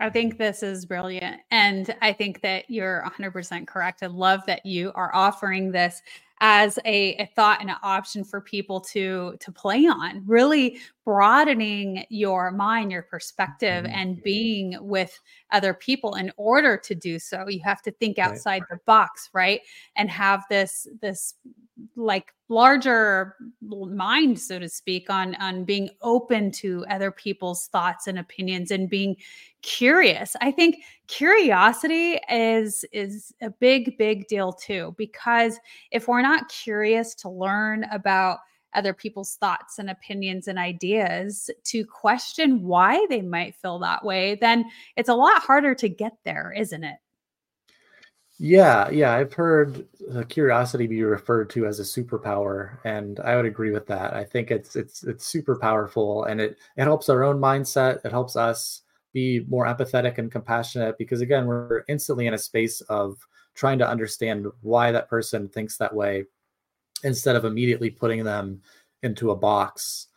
I 0.00 0.10
think 0.10 0.38
this 0.38 0.62
is 0.62 0.86
brilliant. 0.86 1.40
And 1.50 1.94
I 2.00 2.12
think 2.12 2.40
that 2.40 2.70
you're 2.70 3.04
100% 3.06 3.66
correct. 3.66 4.02
I 4.02 4.06
love 4.06 4.40
that 4.46 4.64
you 4.64 4.92
are 4.94 5.14
offering 5.14 5.70
this 5.70 6.00
as 6.40 6.78
a, 6.84 7.14
a 7.16 7.30
thought 7.36 7.60
and 7.60 7.70
an 7.70 7.76
option 7.82 8.24
for 8.24 8.40
people 8.40 8.80
to 8.80 9.36
to 9.38 9.52
play 9.52 9.86
on 9.86 10.24
really 10.26 10.80
broadening 11.04 12.04
your 12.10 12.50
mind 12.52 12.92
your 12.92 13.02
perspective 13.02 13.84
Mhm. 13.84 13.90
and 13.92 14.22
being 14.22 14.76
with 14.80 15.18
other 15.50 15.74
people 15.74 16.14
in 16.14 16.32
order 16.36 16.76
to 16.76 16.94
do 16.94 17.18
so 17.18 17.48
you 17.48 17.60
have 17.64 17.82
to 17.82 17.90
think 17.92 18.18
Right. 18.18 18.28
outside 18.30 18.62
the 18.70 18.78
box 18.86 19.28
right 19.32 19.60
and 19.96 20.08
have 20.10 20.44
this 20.48 20.86
this 21.00 21.34
like 21.96 22.32
larger 22.48 23.34
mind 23.62 24.38
so 24.38 24.58
to 24.58 24.68
speak 24.68 25.10
on 25.10 25.34
on 25.36 25.64
being 25.64 25.88
open 26.02 26.50
to 26.52 26.84
other 26.88 27.10
people's 27.10 27.66
thoughts 27.68 28.06
and 28.06 28.18
opinions 28.18 28.70
and 28.70 28.88
being 28.90 29.16
curious 29.62 30.36
i 30.40 30.50
think 30.50 30.76
curiosity 31.08 32.20
is 32.30 32.84
is 32.92 33.32
a 33.40 33.50
big 33.50 33.96
big 33.98 34.28
deal 34.28 34.52
too 34.52 34.94
because 34.98 35.58
if 35.90 36.06
we're 36.08 36.22
not 36.22 36.48
curious 36.48 37.14
to 37.14 37.28
learn 37.30 37.84
about 37.84 38.38
other 38.74 38.92
people's 38.94 39.36
thoughts 39.36 39.78
and 39.78 39.90
opinions 39.90 40.48
and 40.48 40.58
ideas 40.58 41.50
to 41.64 41.84
question 41.84 42.62
why 42.62 43.04
they 43.08 43.22
might 43.22 43.54
feel 43.56 43.78
that 43.78 44.04
way 44.04 44.36
then 44.40 44.64
it's 44.96 45.08
a 45.08 45.14
lot 45.14 45.42
harder 45.42 45.74
to 45.74 45.88
get 45.88 46.16
there 46.24 46.52
isn't 46.56 46.84
it 46.84 46.98
Yeah, 48.38 48.90
yeah, 48.90 49.12
I've 49.12 49.32
heard 49.32 49.86
curiosity 50.28 50.86
be 50.86 51.02
referred 51.04 51.50
to 51.50 51.66
as 51.66 51.78
a 51.78 51.82
superpower, 51.84 52.78
and 52.84 53.20
I 53.20 53.36
would 53.36 53.44
agree 53.44 53.70
with 53.70 53.86
that. 53.86 54.14
I 54.14 54.24
think 54.24 54.50
it's 54.50 54.74
it's 54.74 55.04
it's 55.04 55.26
super 55.26 55.56
powerful, 55.56 56.24
and 56.24 56.40
it 56.40 56.58
it 56.76 56.82
helps 56.82 57.08
our 57.08 57.22
own 57.22 57.38
mindset. 57.38 58.04
It 58.04 58.10
helps 58.10 58.34
us 58.34 58.82
be 59.12 59.44
more 59.48 59.66
empathetic 59.66 60.18
and 60.18 60.32
compassionate 60.32 60.98
because 60.98 61.20
again, 61.20 61.46
we're 61.46 61.84
instantly 61.88 62.26
in 62.26 62.34
a 62.34 62.38
space 62.38 62.80
of 62.82 63.16
trying 63.54 63.78
to 63.78 63.88
understand 63.88 64.46
why 64.62 64.90
that 64.90 65.08
person 65.08 65.48
thinks 65.48 65.76
that 65.76 65.94
way 65.94 66.24
instead 67.02 67.36
of 67.36 67.44
immediately 67.44 67.90
putting 67.90 68.24
them 68.24 68.60
into 69.02 69.30
a 69.30 69.36
box. 69.36 70.08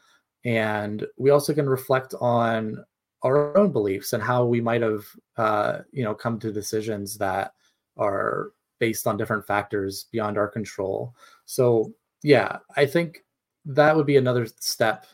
And 0.44 1.06
we 1.18 1.32
also 1.32 1.54
can 1.54 1.68
reflect 1.68 2.14
on 2.22 2.84
our 3.24 3.58
own 3.58 3.72
beliefs 3.72 4.14
and 4.14 4.22
how 4.22 4.46
we 4.46 4.62
might 4.62 4.84
have, 4.84 5.06
uh, 5.38 5.80
you 5.92 6.04
know, 6.04 6.14
come 6.14 6.40
to 6.40 6.52
decisions 6.52 7.18
that 7.18 7.54
are 7.98 8.52
based 8.80 9.08
on 9.08 9.18
different 9.18 9.48
factors 9.48 10.06
beyond 10.12 10.38
our 10.38 10.48
control. 10.48 11.16
So, 11.46 11.94
yeah, 12.22 12.60
I 12.76 12.86
think 12.86 13.24
that 13.66 13.96
would 13.96 14.06
be 14.06 14.18
another 14.18 14.46
step, 14.60 15.08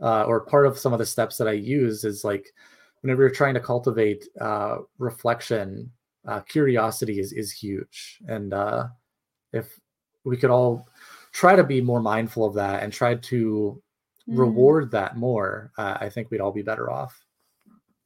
uh, 0.00 0.24
or 0.24 0.40
part 0.40 0.66
of 0.66 0.78
some 0.78 0.92
of 0.92 0.98
the 0.98 1.06
steps 1.06 1.36
that 1.36 1.46
I 1.46 1.52
use 1.52 2.02
is 2.04 2.24
like 2.24 2.52
whenever 3.02 3.22
you're 3.22 3.30
trying 3.30 3.54
to 3.54 3.60
cultivate 3.60 4.26
uh, 4.40 4.78
reflection, 4.98 5.92
uh, 6.26 6.40
curiosity 6.40 7.20
is 7.20 7.32
is 7.32 7.52
huge, 7.52 8.18
and 8.26 8.54
uh, 8.54 8.88
if 9.52 9.78
we 10.24 10.36
could 10.36 10.50
all 10.50 10.88
try 11.34 11.54
to 11.56 11.64
be 11.64 11.82
more 11.82 12.00
mindful 12.00 12.46
of 12.46 12.54
that 12.54 12.82
and 12.82 12.92
try 12.92 13.16
to 13.16 13.82
Mm. 14.26 14.38
reward 14.38 14.90
that 14.92 15.18
more, 15.18 15.70
uh, 15.76 15.98
I 16.00 16.08
think 16.08 16.30
we'd 16.30 16.40
all 16.40 16.52
be 16.52 16.62
better 16.62 16.90
off. 16.90 17.22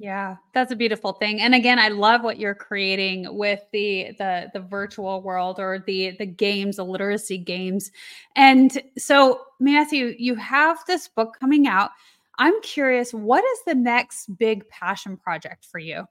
Yeah, 0.01 0.37
that's 0.55 0.71
a 0.73 0.77
beautiful 0.77 1.13
thing. 1.13 1.41
And 1.41 1.55
again, 1.57 1.79
I 1.79 1.89
love 1.89 2.23
what 2.23 2.39
you're 2.39 2.55
creating 2.55 3.27
with 3.37 3.61
the 3.73 4.13
the 4.19 4.51
the 4.53 4.61
virtual 4.61 5.23
world 5.23 5.59
or 5.59 5.81
the 5.87 6.13
the 6.19 6.27
games, 6.27 6.77
the 6.77 6.85
literacy 6.85 7.39
games. 7.39 7.91
And 8.37 8.81
so, 8.97 9.43
Matthew, 9.61 10.15
you 10.19 10.37
have 10.37 10.79
this 10.87 11.09
book 11.09 11.37
coming 11.41 11.67
out. 11.67 11.91
I'm 12.39 12.61
curious, 12.63 13.13
what 13.13 13.45
is 13.45 13.59
the 13.67 13.75
next 13.75 14.39
big 14.39 14.69
passion 14.69 15.17
project 15.17 15.65
for 15.65 15.81
you? 15.81 16.05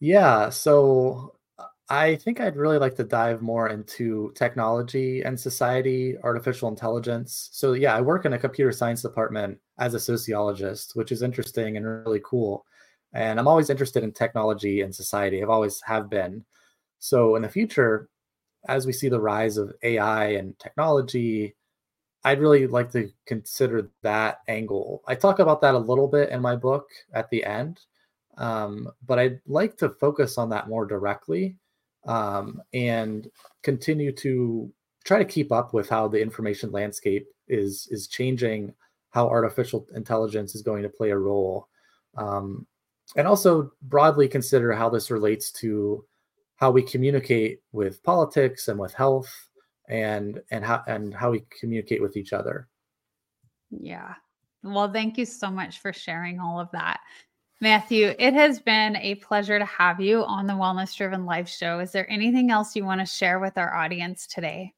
Yeah, 0.00 0.50
so 0.50 1.35
I 1.88 2.16
think 2.16 2.40
I'd 2.40 2.56
really 2.56 2.78
like 2.78 2.96
to 2.96 3.04
dive 3.04 3.42
more 3.42 3.68
into 3.68 4.32
technology 4.34 5.22
and 5.22 5.38
society, 5.38 6.16
artificial 6.24 6.68
intelligence. 6.68 7.48
So, 7.52 7.74
yeah, 7.74 7.94
I 7.94 8.00
work 8.00 8.24
in 8.24 8.32
a 8.32 8.38
computer 8.38 8.72
science 8.72 9.02
department 9.02 9.58
as 9.78 9.94
a 9.94 10.00
sociologist, 10.00 10.96
which 10.96 11.12
is 11.12 11.22
interesting 11.22 11.76
and 11.76 11.86
really 11.86 12.20
cool. 12.24 12.66
And 13.12 13.38
I'm 13.38 13.46
always 13.46 13.70
interested 13.70 14.02
in 14.02 14.12
technology 14.12 14.80
and 14.80 14.94
society. 14.94 15.40
I've 15.42 15.50
always 15.50 15.80
have 15.82 16.10
been. 16.10 16.44
So, 16.98 17.36
in 17.36 17.42
the 17.42 17.48
future, 17.48 18.08
as 18.68 18.84
we 18.86 18.92
see 18.92 19.08
the 19.08 19.20
rise 19.20 19.56
of 19.56 19.72
AI 19.82 20.30
and 20.30 20.58
technology, 20.58 21.54
I'd 22.24 22.40
really 22.40 22.66
like 22.66 22.90
to 22.92 23.10
consider 23.26 23.90
that 24.02 24.40
angle. 24.48 25.02
I 25.06 25.14
talk 25.14 25.38
about 25.38 25.60
that 25.60 25.76
a 25.76 25.78
little 25.78 26.08
bit 26.08 26.30
in 26.30 26.42
my 26.42 26.56
book 26.56 26.88
at 27.14 27.30
the 27.30 27.44
end, 27.44 27.80
um, 28.38 28.90
but 29.06 29.20
I'd 29.20 29.40
like 29.46 29.76
to 29.78 29.90
focus 29.90 30.36
on 30.36 30.50
that 30.50 30.68
more 30.68 30.86
directly 30.86 31.58
um, 32.06 32.62
and 32.72 33.30
continue 33.62 34.12
to 34.12 34.72
try 35.04 35.18
to 35.18 35.24
keep 35.24 35.52
up 35.52 35.74
with 35.74 35.88
how 35.88 36.08
the 36.08 36.20
information 36.20 36.72
landscape 36.72 37.26
is 37.48 37.88
is 37.90 38.08
changing, 38.08 38.72
how 39.10 39.28
artificial 39.28 39.86
intelligence 39.94 40.54
is 40.54 40.62
going 40.62 40.82
to 40.82 40.88
play 40.88 41.10
a 41.10 41.18
role, 41.18 41.68
um, 42.16 42.66
and 43.16 43.26
also 43.26 43.70
broadly 43.82 44.28
consider 44.28 44.72
how 44.72 44.88
this 44.88 45.10
relates 45.10 45.52
to 45.52 46.04
how 46.56 46.70
we 46.70 46.82
communicate 46.82 47.60
with 47.72 48.02
politics 48.02 48.68
and 48.68 48.78
with 48.78 48.94
health 48.94 49.48
and 49.88 50.40
and 50.50 50.64
how 50.64 50.82
and 50.86 51.14
how 51.14 51.30
we 51.30 51.44
communicate 51.60 52.02
with 52.02 52.16
each 52.16 52.32
other. 52.32 52.68
Yeah. 53.70 54.14
Well, 54.62 54.92
thank 54.92 55.18
you 55.18 55.24
so 55.24 55.50
much 55.50 55.80
for 55.80 55.92
sharing 55.92 56.40
all 56.40 56.58
of 56.58 56.70
that. 56.72 57.00
Matthew, 57.60 58.14
it 58.18 58.34
has 58.34 58.60
been 58.60 58.96
a 58.96 59.14
pleasure 59.16 59.58
to 59.58 59.64
have 59.64 59.98
you 59.98 60.22
on 60.24 60.46
the 60.46 60.52
Wellness 60.52 60.94
Driven 60.94 61.24
Life 61.24 61.48
Show. 61.48 61.78
Is 61.78 61.90
there 61.90 62.10
anything 62.10 62.50
else 62.50 62.76
you 62.76 62.84
want 62.84 63.00
to 63.00 63.06
share 63.06 63.38
with 63.38 63.56
our 63.56 63.74
audience 63.74 64.26
today? 64.26 64.74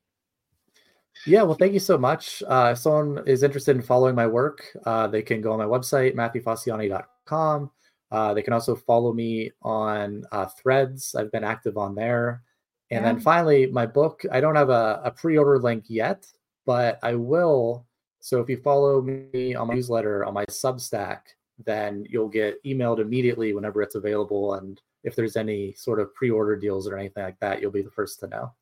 Yeah, 1.27 1.43
well, 1.43 1.57
thank 1.57 1.73
you 1.73 1.81
so 1.81 1.99
much. 1.99 2.41
Uh, 2.47 2.71
if 2.73 2.79
someone 2.79 3.27
is 3.27 3.43
interested 3.43 3.75
in 3.75 3.83
following 3.83 4.15
my 4.15 4.29
work, 4.29 4.65
uh, 4.87 5.09
they 5.09 5.23
can 5.23 5.41
go 5.41 5.53
on 5.53 5.59
my 5.59 5.65
website, 5.65 6.15
matthewfacciani.com. 6.15 7.71
Uh, 8.13 8.35
they 8.35 8.43
can 8.43 8.53
also 8.53 8.77
follow 8.77 9.13
me 9.13 9.51
on 9.63 10.25
uh, 10.31 10.47
Threads. 10.47 11.17
I've 11.17 11.33
been 11.33 11.43
active 11.45 11.77
on 11.77 11.97
there. 11.97 12.43
And 12.91 13.05
then 13.05 13.21
finally, 13.21 13.67
my 13.67 13.85
book, 13.85 14.23
I 14.33 14.41
don't 14.41 14.55
have 14.55 14.71
a, 14.71 15.03
a 15.05 15.11
pre 15.11 15.37
order 15.37 15.59
link 15.59 15.85
yet, 15.89 16.27
but 16.65 16.99
I 17.03 17.17
will. 17.17 17.85
So 18.21 18.41
if 18.41 18.49
you 18.49 18.57
follow 18.57 19.03
me 19.03 19.55
on 19.55 19.69
my 19.69 19.75
newsletter, 19.75 20.25
on 20.25 20.33
my 20.33 20.47
Substack, 20.47 21.21
then 21.65 22.05
you'll 22.09 22.29
get 22.29 22.63
emailed 22.65 23.01
immediately 23.01 23.53
whenever 23.53 23.83
it's 23.83 23.95
available. 23.95 24.55
And 24.55 24.81
if 25.05 25.17
there's 25.17 25.37
any 25.37 25.73
sort 25.75 26.01
of 26.01 26.15
pre 26.15 26.31
order 26.31 26.57
deals 26.57 26.87
or 26.87 26.97
anything 26.97 27.23
like 27.23 27.39
that, 27.41 27.61
you'll 27.61 27.71
be 27.71 27.83
the 27.83 27.91
first 27.91 28.21
to 28.21 28.29
know. 28.29 28.53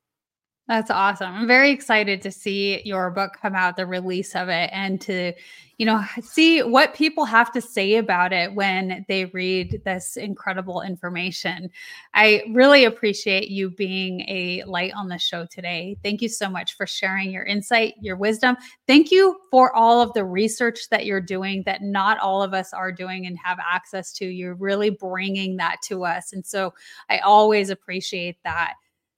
That's 0.68 0.90
awesome. 0.90 1.32
I'm 1.32 1.46
very 1.46 1.70
excited 1.70 2.20
to 2.22 2.32
see 2.32 2.82
your 2.84 3.12
book 3.12 3.38
come 3.40 3.54
out, 3.54 3.76
the 3.76 3.86
release 3.86 4.34
of 4.34 4.48
it, 4.48 4.68
and 4.72 5.00
to, 5.02 5.32
you 5.78 5.86
know, 5.86 6.02
see 6.20 6.64
what 6.64 6.92
people 6.92 7.24
have 7.24 7.52
to 7.52 7.60
say 7.60 7.98
about 7.98 8.32
it 8.32 8.52
when 8.52 9.04
they 9.06 9.26
read 9.26 9.80
this 9.84 10.16
incredible 10.16 10.82
information. 10.82 11.70
I 12.14 12.42
really 12.52 12.82
appreciate 12.82 13.48
you 13.48 13.70
being 13.70 14.22
a 14.22 14.64
light 14.64 14.92
on 14.96 15.06
the 15.08 15.18
show 15.18 15.46
today. 15.46 15.98
Thank 16.02 16.20
you 16.20 16.28
so 16.28 16.50
much 16.50 16.76
for 16.76 16.84
sharing 16.84 17.30
your 17.30 17.44
insight, 17.44 17.94
your 18.00 18.16
wisdom. 18.16 18.56
Thank 18.88 19.12
you 19.12 19.38
for 19.52 19.72
all 19.76 20.00
of 20.00 20.12
the 20.14 20.24
research 20.24 20.88
that 20.90 21.06
you're 21.06 21.20
doing 21.20 21.62
that 21.66 21.82
not 21.82 22.18
all 22.18 22.42
of 22.42 22.54
us 22.54 22.72
are 22.72 22.90
doing 22.90 23.26
and 23.26 23.38
have 23.38 23.58
access 23.60 24.12
to. 24.14 24.26
You're 24.26 24.54
really 24.54 24.90
bringing 24.90 25.58
that 25.58 25.76
to 25.82 26.04
us. 26.04 26.32
And 26.32 26.44
so 26.44 26.74
I 27.08 27.18
always 27.18 27.70
appreciate 27.70 28.38
that. 28.42 28.74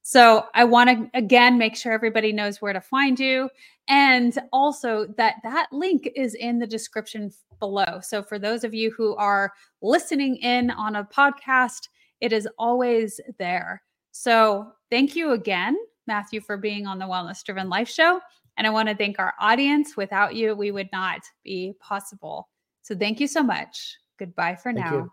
So 0.08 0.46
I 0.54 0.64
want 0.64 0.88
to 0.88 1.18
again 1.18 1.58
make 1.58 1.76
sure 1.76 1.92
everybody 1.92 2.32
knows 2.32 2.62
where 2.62 2.72
to 2.72 2.80
find 2.80 3.20
you 3.20 3.50
and 3.88 4.38
also 4.54 5.04
that 5.18 5.34
that 5.42 5.66
link 5.70 6.08
is 6.16 6.34
in 6.34 6.58
the 6.58 6.66
description 6.66 7.30
below. 7.58 8.00
So 8.00 8.22
for 8.22 8.38
those 8.38 8.64
of 8.64 8.72
you 8.72 8.90
who 8.90 9.14
are 9.16 9.52
listening 9.82 10.36
in 10.36 10.70
on 10.70 10.96
a 10.96 11.04
podcast, 11.04 11.88
it 12.22 12.32
is 12.32 12.48
always 12.58 13.20
there. 13.38 13.82
So 14.12 14.72
thank 14.90 15.14
you 15.14 15.32
again, 15.32 15.76
Matthew, 16.06 16.40
for 16.40 16.56
being 16.56 16.86
on 16.86 16.98
the 16.98 17.04
Wellness 17.04 17.44
Driven 17.44 17.68
Life 17.68 17.90
Show. 17.90 18.18
And 18.56 18.66
I 18.66 18.70
want 18.70 18.88
to 18.88 18.94
thank 18.94 19.18
our 19.18 19.34
audience. 19.38 19.94
Without 19.94 20.34
you, 20.34 20.54
we 20.54 20.70
would 20.70 20.88
not 20.90 21.20
be 21.44 21.74
possible. 21.80 22.48
So 22.80 22.96
thank 22.96 23.20
you 23.20 23.26
so 23.26 23.42
much. 23.42 23.98
Goodbye 24.18 24.54
for 24.54 24.72
thank 24.72 24.86
now. 24.86 24.92
You. 24.94 25.12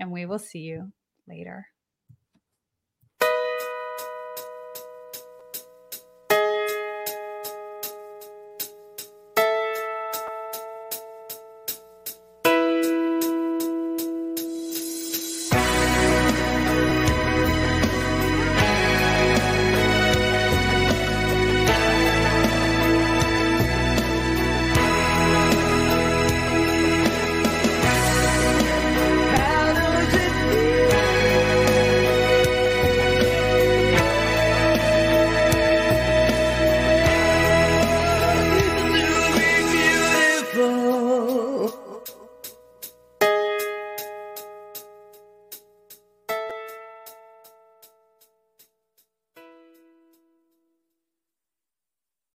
And 0.00 0.12
we 0.12 0.26
will 0.26 0.38
see 0.38 0.58
you 0.58 0.92
later. 1.26 1.66